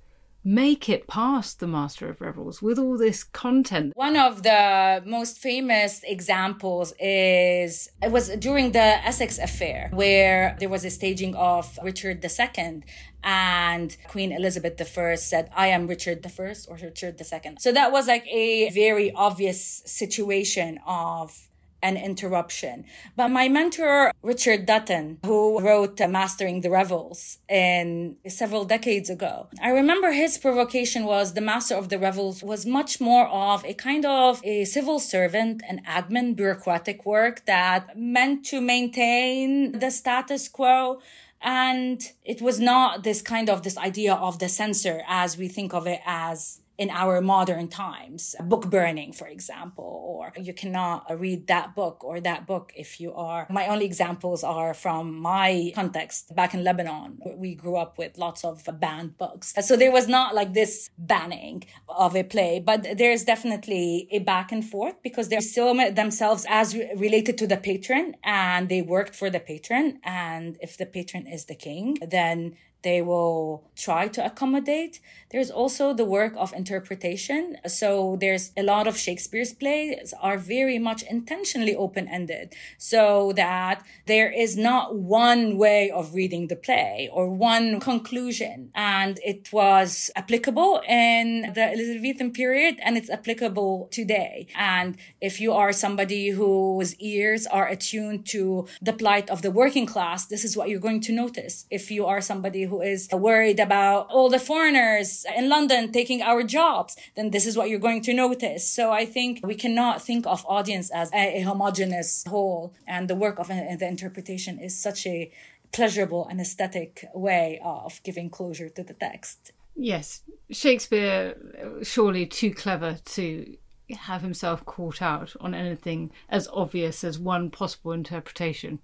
make 0.47 0.89
it 0.89 1.09
past 1.09 1.59
the 1.59 1.67
Master 1.67 2.09
of 2.09 2.21
Revels 2.21 2.63
with 2.63 2.79
all 2.79 2.97
this 2.97 3.25
content? 3.25 3.93
One 3.97 4.17
of 4.17 4.45
the 4.45 5.03
most 5.05 5.39
famous 5.39 6.03
examples 6.05 6.95
is 7.01 7.91
it 8.01 8.13
was 8.13 8.29
during 8.37 8.71
the 8.71 9.05
Essex 9.05 9.39
affair, 9.39 9.91
where 9.93 10.57
there 10.61 10.69
was 10.69 10.85
a 10.85 10.91
staging 10.91 11.35
of 11.35 11.77
Richard 11.83 12.25
II. 12.25 12.83
And 13.25 13.97
Queen 14.07 14.31
Elizabeth 14.31 14.81
I 14.97 15.15
said, 15.17 15.51
I 15.57 15.67
am 15.67 15.89
Richard 15.89 16.25
I 16.25 16.55
or 16.69 16.77
Richard 16.77 17.21
II. 17.21 17.57
So 17.59 17.73
that 17.73 17.91
was 17.91 18.07
like 18.07 18.25
a 18.29 18.71
very 18.71 19.11
obvious 19.13 19.83
situation 19.85 20.79
of 20.87 21.46
an 21.83 21.97
interruption. 21.97 22.85
But 23.17 23.29
my 23.29 23.49
mentor, 23.49 24.13
Richard 24.23 24.67
Dutton, 24.67 25.19
who 25.25 25.61
wrote 25.61 26.01
uh, 26.01 26.09
Mastering 26.09 26.61
the 26.61 26.71
Revels 26.71 27.39
in 27.49 28.17
several 28.29 28.65
decades 28.65 29.11
ago, 29.11 29.49
I 29.63 29.71
remember 29.71 30.13
his 30.13 30.39
provocation 30.39 31.05
was 31.05 31.35
the 31.35 31.41
Master 31.41 31.75
of 31.75 31.89
the 31.89 31.99
Revels 31.99 32.43
was 32.43 32.67
much 32.67 33.01
more 33.01 33.27
of 33.29 33.65
a 33.65 33.75
kind 33.75 34.05
of 34.05 34.41
a 34.45 34.65
civil 34.65 34.99
servant, 34.99 35.63
an 35.69 35.83
admin 35.87 36.37
bureaucratic 36.37 37.05
work 37.05 37.45
that 37.47 37.97
meant 37.97 38.45
to 38.47 38.61
maintain 38.61 39.79
the 39.79 39.91
status 39.91 40.49
quo 40.49 41.01
and 41.43 42.13
it 42.25 42.41
was 42.41 42.59
not 42.59 43.05
this 43.05 43.23
kind 43.23 43.49
of 43.49 43.63
this 43.63 43.79
idea 43.79 44.15
of 44.15 44.39
the 44.39 44.49
censor 44.49 45.03
as 45.07 45.37
we 45.37 45.49
think 45.49 45.75
of 45.75 45.87
it 45.87 46.01
as 46.07 46.61
in 46.79 46.91
our 46.91 47.21
modern 47.21 47.69
times, 47.69 48.37
book 48.45 48.71
burning, 48.71 49.13
for 49.13 49.27
example, 49.27 49.85
or 50.07 50.33
you 50.41 50.53
cannot 50.53 51.07
read 51.19 51.47
that 51.47 51.75
book 51.75 52.05
or 52.05 52.21
that 52.21 52.47
book 52.47 52.73
if 52.77 53.01
you 53.01 53.15
are. 53.15 53.47
My 53.51 53.67
only 53.69 53.87
examples 53.87 54.45
are 54.45 54.75
from 54.75 55.19
my 55.19 55.73
context 55.75 56.35
back 56.35 56.55
in 56.55 56.65
Lebanon. 56.65 57.19
We 57.37 57.55
grew 57.55 57.77
up 57.77 57.99
with 57.99 58.19
lots 58.19 58.45
of 58.45 58.69
banned 58.81 59.17
books. 59.17 59.55
So 59.61 59.77
there 59.77 59.93
was 59.93 60.09
not 60.09 60.35
like 60.35 60.53
this 60.53 60.91
banning 60.99 61.65
of 61.89 62.15
a 62.15 62.23
play, 62.23 62.61
but 62.61 62.99
there's 62.99 63.25
definitely 63.25 64.09
a 64.11 64.19
back 64.19 64.53
and 64.53 64.65
forth 64.65 65.03
because 65.03 65.29
they're 65.29 65.41
still 65.41 65.75
themselves 65.93 66.47
as 66.49 66.77
related 66.97 67.39
to 67.39 67.47
the 67.47 67.57
patron 67.57 68.17
and 68.23 68.69
they 68.69 68.83
worked 68.83 69.15
for 69.15 69.31
the 69.31 69.41
patron. 69.41 69.99
And 70.05 70.59
if 70.61 70.77
the 70.77 70.87
patron 70.87 71.27
is 71.27 71.47
the 71.47 71.55
king, 71.55 71.99
then 72.07 72.57
they 72.83 73.03
will 73.03 73.65
try 73.75 74.09
to 74.09 74.25
accommodate. 74.25 75.01
There's 75.31 75.51
also 75.51 75.93
the 75.93 76.05
work 76.05 76.35
of 76.37 76.53
interpretation. 76.53 77.57
So 77.67 78.17
there's 78.21 78.53
a 78.57 78.63
lot 78.63 78.87
of 78.87 78.97
Shakespeare's 78.97 79.53
plays 79.53 80.15
are 80.23 80.39
very 80.39 80.79
much 80.79 81.03
intentionally 81.03 81.75
open 81.75 82.07
ended 82.07 82.55
so 82.79 83.33
that 83.35 83.85
there 84.07 84.31
is 84.31 84.57
not 84.57 84.95
one 84.95 85.57
way 85.59 85.91
of 85.91 86.15
reading 86.15 86.47
the 86.47 86.57
play 86.57 87.11
or 87.13 87.29
one 87.29 87.81
conclusion. 87.81 88.71
And 88.75 89.19
it 89.25 89.53
was 89.53 90.11
applicable 90.15 90.83
in 90.89 91.53
the 91.55 91.73
Elizabethan 91.73 92.31
period 92.33 92.79
and 92.85 92.97
it's 92.97 93.11
applicable 93.11 93.89
today. 93.91 94.47
And 94.55 94.97
if 95.21 95.41
you 95.41 95.53
are 95.53 95.73
somebody 95.73 96.31
whose 96.31 96.95
ears 96.97 97.47
are 97.47 97.67
attuned 97.67 98.27
to 98.27 98.69
the 98.81 98.93
plight 98.93 99.29
of 99.29 99.43
the 99.43 99.51
working 99.51 99.87
class, 99.87 100.27
this 100.27 100.45
is 100.45 100.57
what 100.57 100.69
you're 100.69 100.79
going 100.79 101.01
to 101.03 101.13
notice. 101.13 101.67
If 101.71 101.91
you 101.91 102.07
are 102.07 102.21
somebody 102.21 102.63
who 102.67 102.81
is 102.83 103.09
worried 103.13 103.61
about 103.61 104.09
all 104.11 104.29
the 104.29 104.39
foreigners 104.39 105.25
in 105.37 105.49
London 105.49 105.93
taking 105.93 106.23
our 106.23 106.43
jobs, 106.43 106.97
then 107.17 107.31
this 107.31 107.47
is 107.47 107.57
what 107.57 107.69
you're 107.69 107.79
going 107.79 108.03
to 108.03 108.13
notice. 108.13 108.69
So 108.69 108.93
I 108.93 109.05
think 109.05 109.41
we 109.45 109.55
cannot 109.55 110.03
think 110.03 110.27
of 110.27 110.45
audience 110.47 110.91
as 110.91 111.11
a, 111.13 111.39
a 111.39 111.41
homogenous 111.41 112.25
whole. 112.27 112.75
And 112.87 113.09
the 113.09 113.15
work 113.15 113.39
of 113.39 113.49
the 113.49 113.87
interpretation 113.87 114.59
is 114.59 114.81
such 114.81 115.07
a 115.07 115.31
pleasurable 115.73 116.27
and 116.29 116.41
aesthetic 116.41 117.07
way 117.15 117.61
of 117.65 118.01
giving 118.03 118.31
closure 118.31 118.69
to 118.71 118.83
the 118.83 118.95
text. 118.95 119.53
Yes, 119.75 120.23
Shakespeare 120.51 121.37
surely 121.83 122.27
too 122.27 122.55
clever 122.55 122.99
to 123.05 123.57
have 123.95 124.23
himself 124.23 124.65
caught 124.65 125.01
out 125.03 125.35
on 125.41 125.55
anything 125.55 126.11
as 126.29 126.49
obvious 126.53 127.05
as 127.05 127.19
one 127.19 127.51
possible 127.51 127.93
interpretation. 127.93 128.81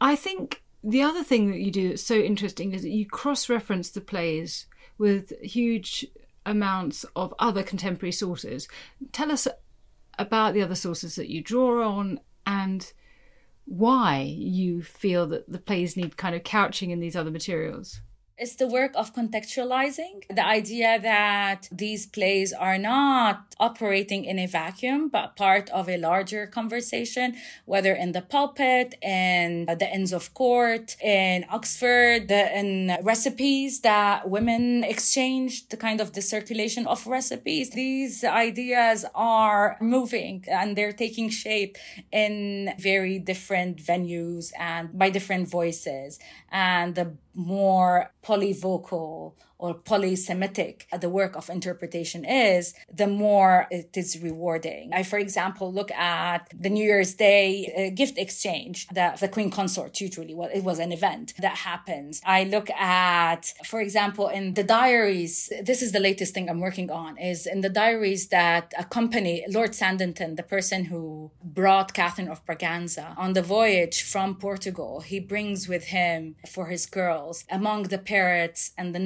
I 0.00 0.16
think 0.16 0.62
the 0.86 1.02
other 1.02 1.24
thing 1.24 1.50
that 1.50 1.58
you 1.58 1.72
do 1.72 1.88
that's 1.88 2.02
so 2.02 2.14
interesting 2.14 2.72
is 2.72 2.82
that 2.82 2.90
you 2.90 3.06
cross 3.06 3.48
reference 3.48 3.90
the 3.90 4.00
plays 4.00 4.66
with 4.98 5.32
huge 5.42 6.06
amounts 6.46 7.04
of 7.16 7.34
other 7.40 7.64
contemporary 7.64 8.12
sources. 8.12 8.68
Tell 9.10 9.32
us 9.32 9.48
about 10.16 10.54
the 10.54 10.62
other 10.62 10.76
sources 10.76 11.16
that 11.16 11.28
you 11.28 11.42
draw 11.42 11.84
on 11.86 12.20
and 12.46 12.92
why 13.64 14.20
you 14.20 14.80
feel 14.80 15.26
that 15.26 15.50
the 15.50 15.58
plays 15.58 15.96
need 15.96 16.16
kind 16.16 16.36
of 16.36 16.44
couching 16.44 16.92
in 16.92 17.00
these 17.00 17.16
other 17.16 17.32
materials. 17.32 18.00
It's 18.38 18.56
the 18.56 18.66
work 18.66 18.92
of 18.96 19.14
contextualizing 19.14 20.24
the 20.28 20.44
idea 20.44 20.98
that 21.00 21.70
these 21.72 22.04
plays 22.04 22.52
are 22.52 22.76
not 22.76 23.54
operating 23.58 24.26
in 24.26 24.38
a 24.38 24.46
vacuum, 24.46 25.08
but 25.08 25.36
part 25.36 25.70
of 25.70 25.88
a 25.88 25.96
larger 25.96 26.46
conversation, 26.46 27.36
whether 27.64 27.94
in 27.94 28.12
the 28.12 28.20
pulpit, 28.20 28.94
in 29.00 29.64
the 29.64 29.88
Inns 29.90 30.12
of 30.12 30.34
Court, 30.34 30.96
in 31.02 31.46
Oxford, 31.48 32.28
the, 32.28 32.58
in 32.58 32.98
recipes 33.02 33.80
that 33.80 34.28
women 34.28 34.84
exchange, 34.84 35.70
the 35.70 35.78
kind 35.78 36.02
of 36.02 36.12
the 36.12 36.20
circulation 36.20 36.86
of 36.86 37.06
recipes. 37.06 37.70
These 37.70 38.22
ideas 38.22 39.06
are 39.14 39.78
moving 39.80 40.44
and 40.46 40.76
they're 40.76 40.92
taking 40.92 41.30
shape 41.30 41.78
in 42.12 42.74
very 42.78 43.18
different 43.18 43.78
venues 43.78 44.52
and 44.58 44.92
by 44.98 45.08
different 45.08 45.48
voices. 45.48 46.18
And 46.52 46.94
the 46.94 47.16
more 47.36 48.10
polyvocal 48.24 49.34
or 49.58 49.74
polysemitic 49.74 50.82
the 51.00 51.08
work 51.08 51.36
of 51.36 51.48
interpretation 51.48 52.24
is, 52.24 52.74
the 52.92 53.06
more 53.06 53.66
it 53.70 53.96
is 53.96 54.20
rewarding. 54.22 54.90
I, 54.92 55.02
for 55.02 55.18
example, 55.18 55.72
look 55.72 55.90
at 55.92 56.48
the 56.52 56.70
New 56.70 56.84
Year's 56.84 57.14
Day 57.14 57.46
uh, 57.76 57.94
gift 57.94 58.18
exchange 58.18 58.86
that 58.88 59.20
the 59.20 59.28
Queen 59.28 59.50
Consort 59.50 60.00
usually, 60.00 60.34
well, 60.34 60.50
it 60.52 60.64
was 60.64 60.78
an 60.78 60.92
event 60.92 61.34
that 61.38 61.56
happens. 61.56 62.20
I 62.24 62.44
look 62.44 62.70
at, 62.70 63.52
for 63.64 63.80
example, 63.80 64.28
in 64.28 64.54
the 64.54 64.62
diaries, 64.64 65.50
this 65.62 65.82
is 65.82 65.92
the 65.92 66.00
latest 66.00 66.34
thing 66.34 66.48
I'm 66.48 66.60
working 66.60 66.90
on, 66.90 67.16
is 67.18 67.46
in 67.46 67.60
the 67.60 67.68
diaries 67.68 68.28
that 68.28 68.74
accompany 68.78 69.44
Lord 69.48 69.70
Sandington, 69.70 70.36
the 70.36 70.42
person 70.42 70.86
who 70.86 71.30
brought 71.42 71.94
Catherine 71.94 72.28
of 72.28 72.44
Braganza 72.44 73.16
on 73.16 73.32
the 73.32 73.42
voyage 73.42 74.02
from 74.02 74.36
Portugal. 74.36 75.00
He 75.00 75.20
brings 75.20 75.68
with 75.68 75.86
him 75.86 76.36
for 76.48 76.66
his 76.66 76.86
girls 76.86 77.44
among 77.50 77.84
the 77.84 77.98
parrots 77.98 78.72
and 78.76 78.94
the 78.94 78.98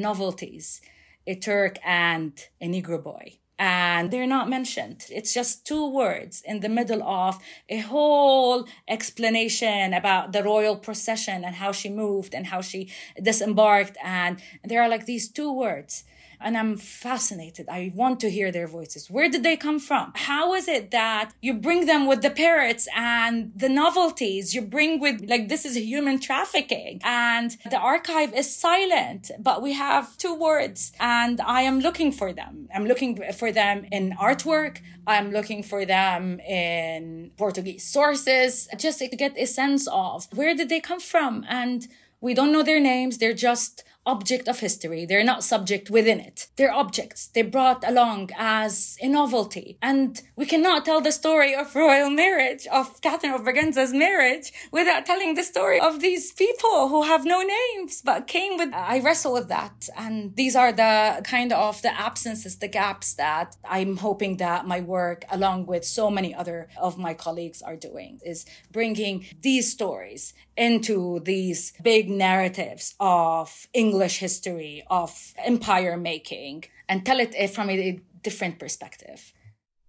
a 1.27 1.35
Turk 1.35 1.79
and 1.85 2.33
a 2.61 2.67
Negro 2.67 3.03
boy. 3.03 3.39
And 3.59 4.11
they're 4.11 4.27
not 4.27 4.49
mentioned. 4.49 5.05
It's 5.11 5.35
just 5.35 5.67
two 5.67 5.87
words 5.91 6.43
in 6.47 6.61
the 6.61 6.69
middle 6.71 7.03
of 7.03 7.39
a 7.69 7.79
whole 7.79 8.67
explanation 8.89 9.93
about 9.93 10.33
the 10.33 10.43
royal 10.43 10.77
procession 10.77 11.45
and 11.45 11.57
how 11.57 11.73
she 11.73 11.91
moved 11.91 12.35
and 12.35 12.47
how 12.47 12.63
she 12.63 12.91
disembarked. 13.23 13.99
And 14.03 14.41
there 14.65 14.81
are 14.83 14.89
like 14.89 15.05
these 15.05 15.29
two 15.29 15.53
words 15.53 16.05
and 16.41 16.57
I'm 16.57 16.77
fascinated. 16.77 17.69
I 17.69 17.93
want 17.95 18.21
to 18.21 18.31
hear 18.31 18.51
their 18.51 18.67
voices. 18.67 19.11
Where 19.11 19.29
did 19.29 19.43
they 19.43 19.57
come 19.57 19.79
from? 19.79 20.13
How 20.15 20.55
is 20.55 20.69
it 20.69 20.91
that 20.91 21.33
you 21.41 21.55
bring 21.55 21.87
them 21.87 22.07
with 22.07 22.23
the 22.23 22.31
parrots 22.31 22.89
and 22.95 23.53
the 23.55 23.69
novelties 23.69 24.55
you 24.55 24.63
bring 24.63 25.01
with, 25.01 25.29
like, 25.29 25.49
this 25.49 25.65
is 25.65 25.77
human 25.77 26.19
trafficking 26.19 27.01
and 27.05 27.57
the 27.71 27.79
archive 27.79 28.35
is 28.35 28.55
silent, 28.55 29.31
but 29.39 29.63
we 29.63 29.73
have 29.73 30.17
two 30.17 30.35
words 30.35 30.93
and 30.99 31.41
I 31.41 31.63
am 31.63 31.81
looking 31.81 32.13
for 32.13 32.33
them. 32.33 32.69
I'm 32.75 32.87
looking 32.87 33.21
for 33.33 33.53
them 33.53 33.87
in 33.91 34.13
artwork. 34.13 34.79
I'm 35.07 35.31
looking 35.33 35.63
for 35.63 35.85
them 35.85 36.41
in 36.41 37.33
Portuguese 37.37 37.85
sources 37.85 38.69
just 38.77 38.99
to 39.01 39.09
get 39.09 39.37
a 39.37 39.47
sense 39.47 39.89
of 39.89 40.29
where 40.33 40.55
did 40.55 40.69
they 40.69 40.81
come 40.81 41.01
from? 41.01 41.45
And 41.49 41.89
we 42.21 42.35
don't 42.35 42.53
know 42.53 42.63
their 42.63 42.81
names. 42.81 43.19
They're 43.19 43.33
just 43.33 43.83
object 44.15 44.49
of 44.49 44.61
history. 44.61 45.07
They're 45.07 45.31
not 45.33 45.45
subject 45.45 45.91
within 45.91 46.21
it. 46.21 46.49
They're 46.57 46.73
objects 46.83 47.21
they 47.35 47.43
brought 47.43 47.83
along 47.87 48.31
as 48.37 48.97
a 49.01 49.09
novelty. 49.09 49.79
And 49.81 50.21
we 50.37 50.47
cannot 50.47 50.85
tell 50.85 51.01
the 51.01 51.13
story 51.13 51.55
of 51.55 51.75
royal 51.75 52.11
marriage, 52.11 52.67
of 52.67 53.01
Catherine 53.01 53.35
of 53.35 53.43
Braganza's 53.43 53.93
marriage, 53.93 54.53
without 54.73 55.07
telling 55.07 55.35
the 55.35 55.43
story 55.43 55.79
of 55.81 56.01
these 56.01 56.33
people 56.33 56.89
who 56.89 57.03
have 57.03 57.25
no 57.25 57.41
names, 57.43 58.03
but 58.03 58.27
came 58.27 58.57
with, 58.57 58.73
I 58.75 59.01
wrestle 59.01 59.33
with 59.33 59.49
that. 59.49 59.89
And 59.97 60.35
these 60.37 60.57
are 60.57 60.73
the 60.73 61.21
kind 61.25 61.53
of 61.53 61.83
the 61.83 61.93
absences, 62.09 62.59
the 62.59 62.69
gaps 62.69 63.15
that 63.15 63.57
I'm 63.65 63.97
hoping 63.99 64.37
that 64.39 64.67
my 64.67 64.81
work, 64.81 65.25
along 65.31 65.67
with 65.67 65.85
so 65.85 66.11
many 66.11 66.35
other 66.35 66.69
of 66.77 66.99
my 66.99 67.15
colleagues 67.15 67.63
are 67.63 67.77
doing, 67.77 68.21
is 68.25 68.45
bringing 68.73 69.27
these 69.41 69.71
stories 69.71 70.35
into 70.57 71.21
these 71.21 71.73
big 71.83 72.09
narratives 72.09 72.95
of 73.01 73.67
English 73.73 74.19
history 74.19 74.85
of 74.89 75.35
empire 75.45 75.97
making 75.97 76.65
and 76.89 77.05
tell 77.07 77.21
it 77.21 77.33
eh, 77.37 77.47
from 77.47 77.71
a 77.71 78.01
different 78.23 78.59
perspective. 78.59 79.33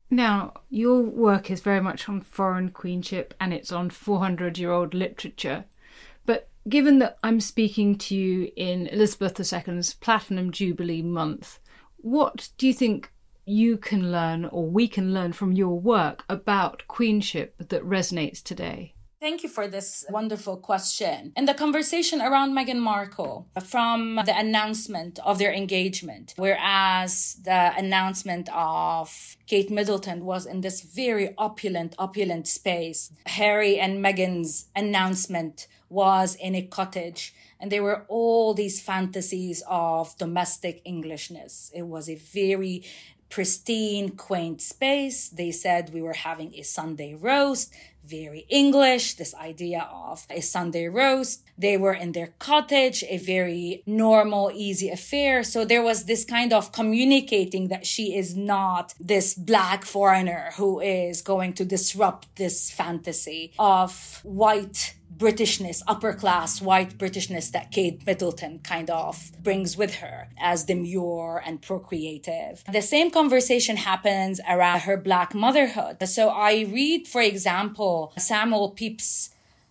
Now, 0.09 0.53
your 0.69 1.01
work 1.01 1.49
is 1.49 1.61
very 1.61 1.79
much 1.79 2.09
on 2.09 2.21
foreign 2.21 2.69
queenship 2.69 3.33
and 3.39 3.53
it's 3.53 3.71
on 3.71 3.89
400 3.89 4.57
year 4.57 4.71
old 4.71 4.93
literature. 4.93 5.65
But 6.25 6.49
given 6.67 6.99
that 6.99 7.17
I'm 7.23 7.39
speaking 7.39 7.97
to 7.99 8.15
you 8.15 8.51
in 8.55 8.87
Elizabeth 8.87 9.39
II's 9.39 9.93
Platinum 9.93 10.51
Jubilee 10.51 11.01
month, 11.01 11.59
what 11.97 12.49
do 12.57 12.67
you 12.67 12.73
think 12.73 13.11
you 13.45 13.77
can 13.77 14.11
learn 14.11 14.45
or 14.45 14.67
we 14.67 14.87
can 14.87 15.13
learn 15.13 15.33
from 15.33 15.53
your 15.53 15.79
work 15.79 16.25
about 16.29 16.87
queenship 16.87 17.55
that 17.69 17.83
resonates 17.83 18.43
today? 18.43 18.93
Thank 19.21 19.43
you 19.43 19.49
for 19.49 19.67
this 19.67 20.03
wonderful 20.09 20.57
question. 20.57 21.31
In 21.37 21.45
the 21.45 21.53
conversation 21.53 22.21
around 22.21 22.57
Meghan 22.57 22.79
Markle, 22.79 23.47
from 23.63 24.15
the 24.15 24.35
announcement 24.35 25.19
of 25.19 25.37
their 25.37 25.53
engagement, 25.53 26.33
whereas 26.37 27.37
the 27.43 27.71
announcement 27.77 28.49
of 28.51 29.37
Kate 29.45 29.69
Middleton 29.69 30.25
was 30.25 30.47
in 30.47 30.61
this 30.61 30.81
very 30.81 31.35
opulent, 31.37 31.93
opulent 31.99 32.47
space, 32.47 33.11
Harry 33.27 33.79
and 33.79 34.03
Meghan's 34.03 34.69
announcement 34.75 35.67
was 35.87 36.33
in 36.33 36.55
a 36.55 36.63
cottage. 36.63 37.31
And 37.59 37.71
there 37.71 37.83
were 37.83 38.05
all 38.07 38.55
these 38.55 38.81
fantasies 38.81 39.61
of 39.67 40.17
domestic 40.17 40.81
Englishness. 40.83 41.69
It 41.75 41.83
was 41.83 42.09
a 42.09 42.15
very 42.15 42.85
pristine, 43.31 44.09
quaint 44.09 44.61
space. 44.61 45.29
They 45.29 45.51
said 45.51 45.93
we 45.93 46.01
were 46.01 46.13
having 46.13 46.53
a 46.55 46.63
Sunday 46.63 47.15
roast, 47.15 47.73
very 48.03 48.45
English, 48.49 49.15
this 49.15 49.33
idea 49.35 49.87
of 49.91 50.25
a 50.29 50.41
Sunday 50.41 50.87
roast. 50.87 51.43
They 51.57 51.77
were 51.77 51.93
in 51.93 52.11
their 52.11 52.33
cottage, 52.39 53.03
a 53.07 53.17
very 53.17 53.83
normal, 53.85 54.51
easy 54.53 54.89
affair. 54.89 55.43
So 55.43 55.65
there 55.65 55.83
was 55.83 56.05
this 56.05 56.25
kind 56.25 56.53
of 56.53 56.71
communicating 56.71 57.67
that 57.67 57.85
she 57.85 58.15
is 58.15 58.35
not 58.35 58.93
this 58.99 59.33
black 59.33 59.85
foreigner 59.85 60.51
who 60.57 60.79
is 60.79 61.21
going 61.21 61.53
to 61.53 61.65
disrupt 61.65 62.35
this 62.35 62.71
fantasy 62.71 63.53
of 63.59 64.19
white 64.23 64.95
Britishness, 65.21 65.83
upper 65.85 66.13
class 66.13 66.63
white 66.63 66.97
Britishness 66.97 67.51
that 67.51 67.69
Kate 67.69 68.03
Middleton 68.07 68.57
kind 68.63 68.89
of 68.89 69.31
brings 69.43 69.77
with 69.77 69.93
her 69.97 70.29
as 70.39 70.63
demure 70.63 71.43
and 71.45 71.61
procreative. 71.61 72.63
The 72.71 72.81
same 72.81 73.11
conversation 73.11 73.77
happens 73.77 74.41
around 74.49 74.79
her 74.79 74.97
black 74.97 75.35
motherhood. 75.35 76.01
So 76.07 76.29
I 76.29 76.61
read, 76.61 77.07
for 77.07 77.21
example, 77.21 78.13
Samuel 78.17 78.71
Pepys' 78.71 79.29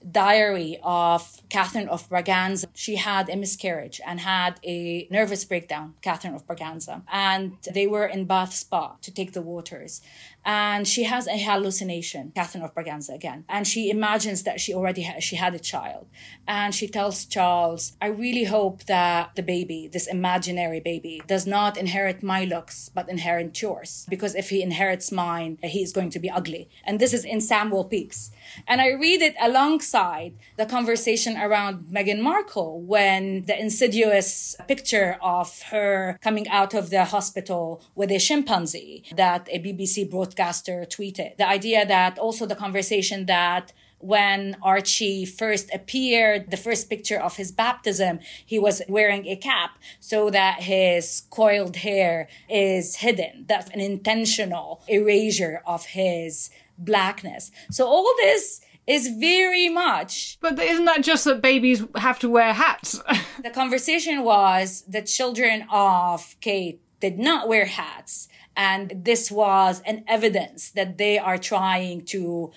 diary 0.08 0.78
of 0.82 1.42
Catherine 1.48 1.88
of 1.88 2.08
Braganza. 2.08 2.66
She 2.74 2.96
had 2.96 3.28
a 3.28 3.36
miscarriage 3.36 4.00
and 4.06 4.20
had 4.20 4.60
a 4.64 5.06
nervous 5.10 5.44
breakdown, 5.44 5.94
Catherine 6.00 6.34
of 6.34 6.46
Braganza. 6.46 7.02
And 7.12 7.56
they 7.74 7.86
were 7.86 8.06
in 8.06 8.24
Bath 8.24 8.54
Spa 8.54 8.96
to 9.02 9.12
take 9.12 9.32
the 9.32 9.42
waters 9.42 10.00
and 10.44 10.86
she 10.86 11.04
has 11.04 11.26
a 11.26 11.38
hallucination 11.38 12.32
catherine 12.34 12.64
of 12.64 12.74
braganza 12.74 13.14
again. 13.14 13.44
And 13.48 13.66
she 13.66 13.90
imagines 13.90 14.42
that 14.44 14.60
she 14.60 14.74
already 14.74 15.02
ha- 15.02 15.20
she 15.20 15.36
had 15.36 15.54
a 15.54 15.58
child. 15.58 16.06
And 16.46 16.74
she 16.74 16.88
tells 16.88 17.24
charles 17.24 17.96
i 18.00 18.06
really 18.06 18.44
hope 18.44 18.84
that 18.84 19.34
the 19.36 19.42
baby 19.42 19.88
this 19.92 20.06
imaginary 20.06 20.80
baby 20.80 21.22
does 21.26 21.46
not 21.46 21.76
inherit 21.76 22.22
my 22.22 22.44
looks 22.44 22.90
but 22.94 23.08
inherit 23.08 23.60
yours. 23.60 24.06
Because 24.08 24.34
if 24.34 24.50
he 24.50 24.62
inherits 24.62 25.12
mine 25.12 25.58
he 25.62 25.82
is 25.82 25.92
going 25.92 26.10
to 26.10 26.18
be 26.18 26.30
ugly. 26.30 26.68
And 26.84 26.98
this 26.98 27.12
is 27.12 27.24
in 27.24 27.40
samuel 27.40 27.84
pepys. 27.84 28.30
And 28.66 28.80
i 28.80 28.88
read 28.92 29.20
it 29.22 29.34
alongside 29.40 30.34
the 30.56 30.66
conversation 30.66 31.36
around 31.36 31.86
meghan 31.92 32.20
markle 32.20 32.80
when 32.80 33.44
the 33.44 33.58
insidious 33.58 34.56
picture 34.68 35.16
of 35.22 35.62
her 35.70 36.18
coming 36.22 36.48
out 36.48 36.74
of 36.74 36.90
the 36.90 37.04
hospital 37.04 37.82
with 37.94 38.10
a 38.10 38.18
chimpanzee 38.18 39.04
that 39.14 39.48
a 39.50 39.58
bbc 39.58 40.10
brought 40.10 40.29
broadcaster 40.30 40.84
tweeted. 40.84 41.36
The 41.36 41.48
idea 41.48 41.86
that 41.86 42.18
also 42.18 42.46
the 42.46 42.54
conversation 42.54 43.26
that 43.26 43.72
when 43.98 44.56
Archie 44.62 45.26
first 45.26 45.68
appeared, 45.74 46.50
the 46.50 46.56
first 46.56 46.88
picture 46.88 47.20
of 47.20 47.36
his 47.36 47.52
baptism, 47.52 48.20
he 48.46 48.58
was 48.58 48.80
wearing 48.88 49.26
a 49.26 49.36
cap 49.36 49.78
so 50.00 50.30
that 50.30 50.62
his 50.62 51.24
coiled 51.30 51.76
hair 51.76 52.28
is 52.48 52.96
hidden. 52.96 53.44
That's 53.46 53.70
an 53.70 53.80
intentional 53.80 54.82
erasure 54.88 55.62
of 55.66 55.84
his 55.84 56.50
blackness. 56.78 57.50
So 57.70 57.86
all 57.86 58.10
this 58.22 58.62
is 58.86 59.08
very 59.08 59.68
much. 59.68 60.38
But 60.40 60.58
isn't 60.58 60.86
that 60.86 61.02
just 61.02 61.24
that 61.26 61.42
babies 61.42 61.84
have 61.96 62.18
to 62.20 62.30
wear 62.30 62.54
hats? 62.54 62.98
the 63.42 63.50
conversation 63.50 64.24
was 64.24 64.82
the 64.88 65.02
children 65.02 65.66
of 65.70 66.36
Kate 66.40 66.80
did 67.00 67.18
not 67.18 67.48
wear 67.48 67.66
hats 67.66 68.28
and 68.60 68.92
this 68.94 69.30
was 69.30 69.80
an 69.86 70.04
evidence 70.06 70.70
that 70.72 70.98
they 70.98 71.18
are 71.18 71.38
trying 71.38 72.04
to 72.04 72.52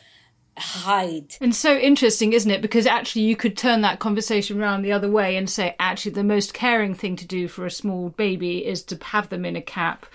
hide. 0.58 1.38
And 1.40 1.56
so 1.56 1.78
interesting, 1.78 2.34
isn't 2.34 2.52
it? 2.52 2.62
Because 2.62 2.86
actually, 2.86 3.22
you 3.22 3.38
could 3.38 3.56
turn 3.56 3.80
that 3.82 4.00
conversation 4.00 4.62
around 4.62 4.82
the 4.82 4.92
other 4.92 5.10
way 5.10 5.38
and 5.38 5.50
say, 5.50 5.78
actually, 5.80 6.12
the 6.12 6.24
most 6.26 6.54
caring 6.54 6.94
thing 6.94 7.16
to 7.16 7.26
do 7.26 7.48
for 7.48 7.66
a 7.66 7.72
small 7.72 8.10
baby 8.10 8.66
is 8.66 8.84
to 8.84 9.00
have 9.02 9.30
them 9.30 9.46
in 9.46 9.56
a 9.56 9.62
cap, 9.62 10.06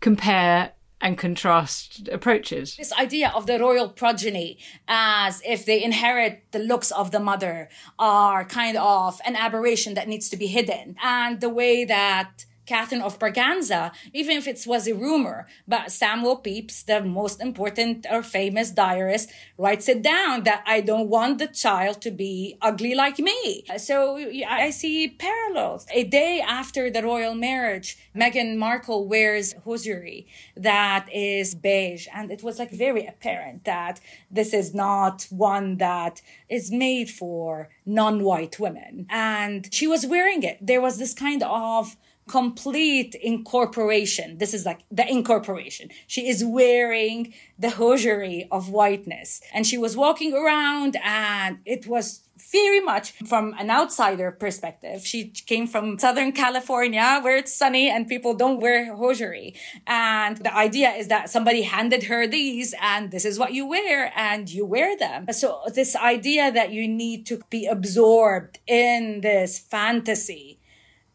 compare 0.00 0.72
and 1.00 1.16
contrast 1.16 2.08
approaches. 2.08 2.74
This 2.74 2.92
idea 2.94 3.30
of 3.32 3.46
the 3.46 3.60
royal 3.60 3.90
progeny 3.90 4.58
as 4.88 5.40
if 5.46 5.64
they 5.64 5.84
inherit 5.84 6.42
the 6.50 6.58
looks 6.58 6.90
of 6.90 7.12
the 7.12 7.20
mother 7.20 7.68
are 7.96 8.44
kind 8.44 8.76
of 8.76 9.20
an 9.24 9.36
aberration 9.36 9.94
that 9.94 10.08
needs 10.08 10.28
to 10.30 10.36
be 10.36 10.48
hidden. 10.48 10.96
And 11.00 11.40
the 11.40 11.48
way 11.48 11.84
that 11.84 12.44
Catherine 12.68 13.02
of 13.08 13.18
Braganza, 13.18 13.82
even 14.12 14.36
if 14.36 14.46
it 14.46 14.60
was 14.66 14.86
a 14.86 14.94
rumor. 14.94 15.46
But 15.66 15.90
Samuel 15.90 16.36
Pepys, 16.36 16.84
the 16.84 17.00
most 17.02 17.40
important 17.40 18.06
or 18.10 18.22
famous 18.22 18.70
diarist, 18.70 19.30
writes 19.56 19.88
it 19.88 20.02
down 20.02 20.44
that 20.44 20.62
I 20.66 20.82
don't 20.82 21.08
want 21.08 21.38
the 21.38 21.46
child 21.64 22.02
to 22.02 22.10
be 22.10 22.56
ugly 22.60 22.94
like 22.94 23.18
me. 23.18 23.64
So 23.78 24.18
I 24.46 24.70
see 24.70 25.08
parallels. 25.08 25.86
A 26.00 26.04
day 26.04 26.34
after 26.60 26.90
the 26.90 27.02
royal 27.02 27.34
marriage, 27.34 27.88
Meghan 28.14 28.56
Markle 28.56 29.08
wears 29.08 29.54
hosiery 29.64 30.26
that 30.56 31.08
is 31.12 31.54
beige. 31.54 32.06
And 32.14 32.30
it 32.30 32.42
was 32.42 32.58
like 32.58 32.70
very 32.70 33.06
apparent 33.06 33.64
that 33.64 34.00
this 34.30 34.52
is 34.52 34.74
not 34.74 35.26
one 35.30 35.78
that 35.78 36.20
is 36.48 36.70
made 36.70 37.08
for 37.10 37.70
non-white 37.86 38.60
women. 38.60 39.06
And 39.08 39.72
she 39.72 39.86
was 39.86 40.06
wearing 40.06 40.42
it. 40.42 40.58
There 40.60 40.80
was 40.80 40.98
this 40.98 41.14
kind 41.14 41.42
of 41.42 41.96
complete 42.28 43.14
incorporation. 43.16 44.38
This 44.38 44.54
is 44.54 44.64
like 44.64 44.80
the 44.90 45.10
incorporation. 45.10 45.90
She 46.06 46.28
is 46.28 46.44
wearing 46.44 47.34
the 47.58 47.70
hosiery 47.70 48.46
of 48.50 48.70
whiteness 48.70 49.40
and 49.52 49.66
she 49.66 49.78
was 49.78 49.96
walking 49.96 50.34
around 50.34 50.96
and 51.02 51.58
it 51.64 51.86
was 51.86 52.28
very 52.52 52.80
much 52.80 53.12
from 53.26 53.54
an 53.58 53.70
outsider 53.70 54.30
perspective. 54.30 55.04
She 55.04 55.28
came 55.30 55.66
from 55.66 55.98
Southern 55.98 56.32
California 56.32 57.20
where 57.22 57.36
it's 57.36 57.54
sunny 57.54 57.90
and 57.90 58.08
people 58.08 58.34
don't 58.34 58.60
wear 58.60 58.94
hosiery. 58.94 59.54
And 59.86 60.36
the 60.38 60.54
idea 60.54 60.90
is 60.90 61.08
that 61.08 61.30
somebody 61.30 61.62
handed 61.62 62.04
her 62.04 62.26
these 62.26 62.74
and 62.80 63.10
this 63.10 63.24
is 63.24 63.38
what 63.38 63.52
you 63.52 63.66
wear 63.66 64.12
and 64.16 64.48
you 64.48 64.64
wear 64.64 64.96
them. 64.96 65.26
So 65.32 65.62
this 65.74 65.96
idea 65.96 66.50
that 66.52 66.72
you 66.72 66.88
need 66.88 67.26
to 67.26 67.40
be 67.50 67.66
absorbed 67.66 68.60
in 68.66 69.20
this 69.20 69.58
fantasy 69.58 70.60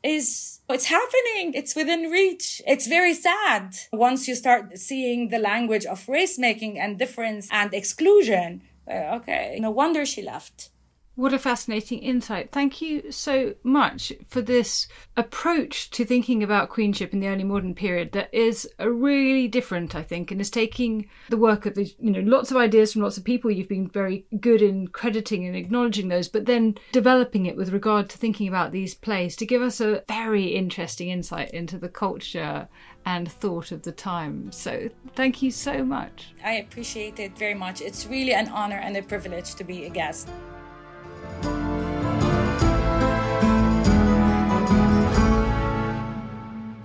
is 0.03 0.52
it's 0.69 0.85
happening. 0.85 1.53
It's 1.53 1.75
within 1.75 2.09
reach. 2.09 2.61
It's 2.65 2.87
very 2.87 3.13
sad. 3.13 3.75
Once 3.91 4.27
you 4.27 4.35
start 4.35 4.77
seeing 4.77 5.29
the 5.29 5.39
language 5.39 5.85
of 5.85 6.07
race 6.07 6.37
making 6.37 6.79
and 6.79 6.97
difference 6.97 7.47
and 7.51 7.73
exclusion, 7.73 8.61
uh, 8.89 9.17
okay, 9.17 9.57
no 9.59 9.71
wonder 9.71 10.05
she 10.05 10.21
left. 10.21 10.69
What 11.15 11.31
a 11.31 11.37
fascinating 11.37 11.99
insight. 11.99 12.51
Thank 12.51 12.81
you 12.81 13.11
so 13.11 13.53
much 13.61 14.11
for 14.29 14.41
this 14.41 14.87
approach 15.15 15.91
to 15.91 16.05
thinking 16.05 16.41
about 16.41 16.69
queenship 16.69 17.13
in 17.13 17.19
the 17.19 17.27
early 17.27 17.43
modern 17.43 17.75
period 17.75 18.13
that 18.13 18.33
is 18.33 18.67
really 18.79 19.47
different, 19.47 19.93
I 19.93 20.01
think, 20.01 20.31
and 20.31 20.41
is 20.41 20.49
taking 20.49 21.07
the 21.29 21.37
work 21.37 21.67
of 21.67 21.75
the, 21.75 21.93
you 21.99 22.09
know, 22.09 22.21
lots 22.21 22.49
of 22.49 22.57
ideas 22.57 22.93
from 22.93 23.03
lots 23.03 23.17
of 23.17 23.23
people. 23.23 23.51
You've 23.51 23.69
been 23.69 23.89
very 23.89 24.25
good 24.39 24.63
in 24.63 24.87
crediting 24.87 25.45
and 25.45 25.55
acknowledging 25.55 26.07
those, 26.07 26.27
but 26.27 26.47
then 26.47 26.79
developing 26.91 27.45
it 27.45 27.55
with 27.55 27.73
regard 27.73 28.09
to 28.09 28.17
thinking 28.17 28.47
about 28.47 28.71
these 28.71 28.95
plays 28.95 29.35
to 29.35 29.45
give 29.45 29.61
us 29.61 29.79
a 29.79 30.03
very 30.07 30.45
interesting 30.45 31.09
insight 31.09 31.51
into 31.51 31.77
the 31.77 31.89
culture 31.89 32.67
and 33.05 33.31
thought 33.31 33.71
of 33.71 33.83
the 33.83 33.91
time. 33.91 34.51
So 34.51 34.89
thank 35.13 35.43
you 35.43 35.51
so 35.51 35.83
much. 35.83 36.33
I 36.43 36.53
appreciate 36.53 37.19
it 37.19 37.37
very 37.37 37.53
much. 37.53 37.81
It's 37.81 38.07
really 38.07 38.33
an 38.33 38.47
honor 38.47 38.77
and 38.77 38.97
a 38.97 39.03
privilege 39.03 39.53
to 39.55 39.63
be 39.63 39.85
a 39.85 39.89
guest. 39.91 40.27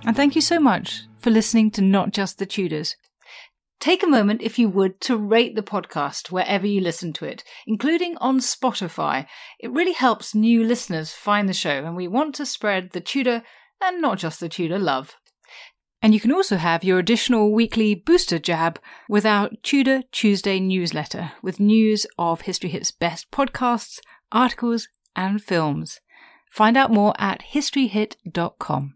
And 0.09 0.15
thank 0.15 0.33
you 0.33 0.41
so 0.41 0.59
much 0.59 1.03
for 1.19 1.29
listening 1.29 1.69
to 1.69 1.83
Not 1.83 2.13
Just 2.13 2.39
the 2.39 2.47
Tudors. 2.47 2.95
Take 3.79 4.01
a 4.01 4.07
moment, 4.07 4.41
if 4.41 4.57
you 4.57 4.67
would, 4.67 4.99
to 5.01 5.15
rate 5.15 5.55
the 5.55 5.61
podcast 5.61 6.31
wherever 6.31 6.65
you 6.65 6.81
listen 6.81 7.13
to 7.13 7.25
it, 7.25 7.43
including 7.67 8.17
on 8.17 8.39
Spotify. 8.39 9.27
It 9.59 9.71
really 9.71 9.91
helps 9.91 10.33
new 10.33 10.63
listeners 10.63 11.13
find 11.13 11.47
the 11.47 11.53
show, 11.53 11.85
and 11.85 11.95
we 11.95 12.07
want 12.07 12.33
to 12.35 12.47
spread 12.47 12.89
the 12.89 13.01
Tudor, 13.01 13.43
and 13.79 14.01
not 14.01 14.17
just 14.17 14.39
the 14.39 14.49
Tudor, 14.49 14.79
love. 14.79 15.15
And 16.01 16.15
you 16.15 16.19
can 16.19 16.31
also 16.31 16.57
have 16.57 16.83
your 16.83 16.97
additional 16.97 17.53
weekly 17.53 17.93
booster 17.93 18.39
jab 18.39 18.79
with 19.07 19.27
our 19.27 19.51
Tudor 19.61 20.01
Tuesday 20.11 20.59
newsletter 20.59 21.33
with 21.43 21.59
news 21.59 22.07
of 22.17 22.41
History 22.41 22.71
Hit's 22.71 22.89
best 22.89 23.29
podcasts, 23.29 23.99
articles, 24.31 24.87
and 25.15 25.39
films. 25.39 25.99
Find 26.49 26.77
out 26.77 26.89
more 26.89 27.13
at 27.19 27.43
historyhit.com. 27.53 28.95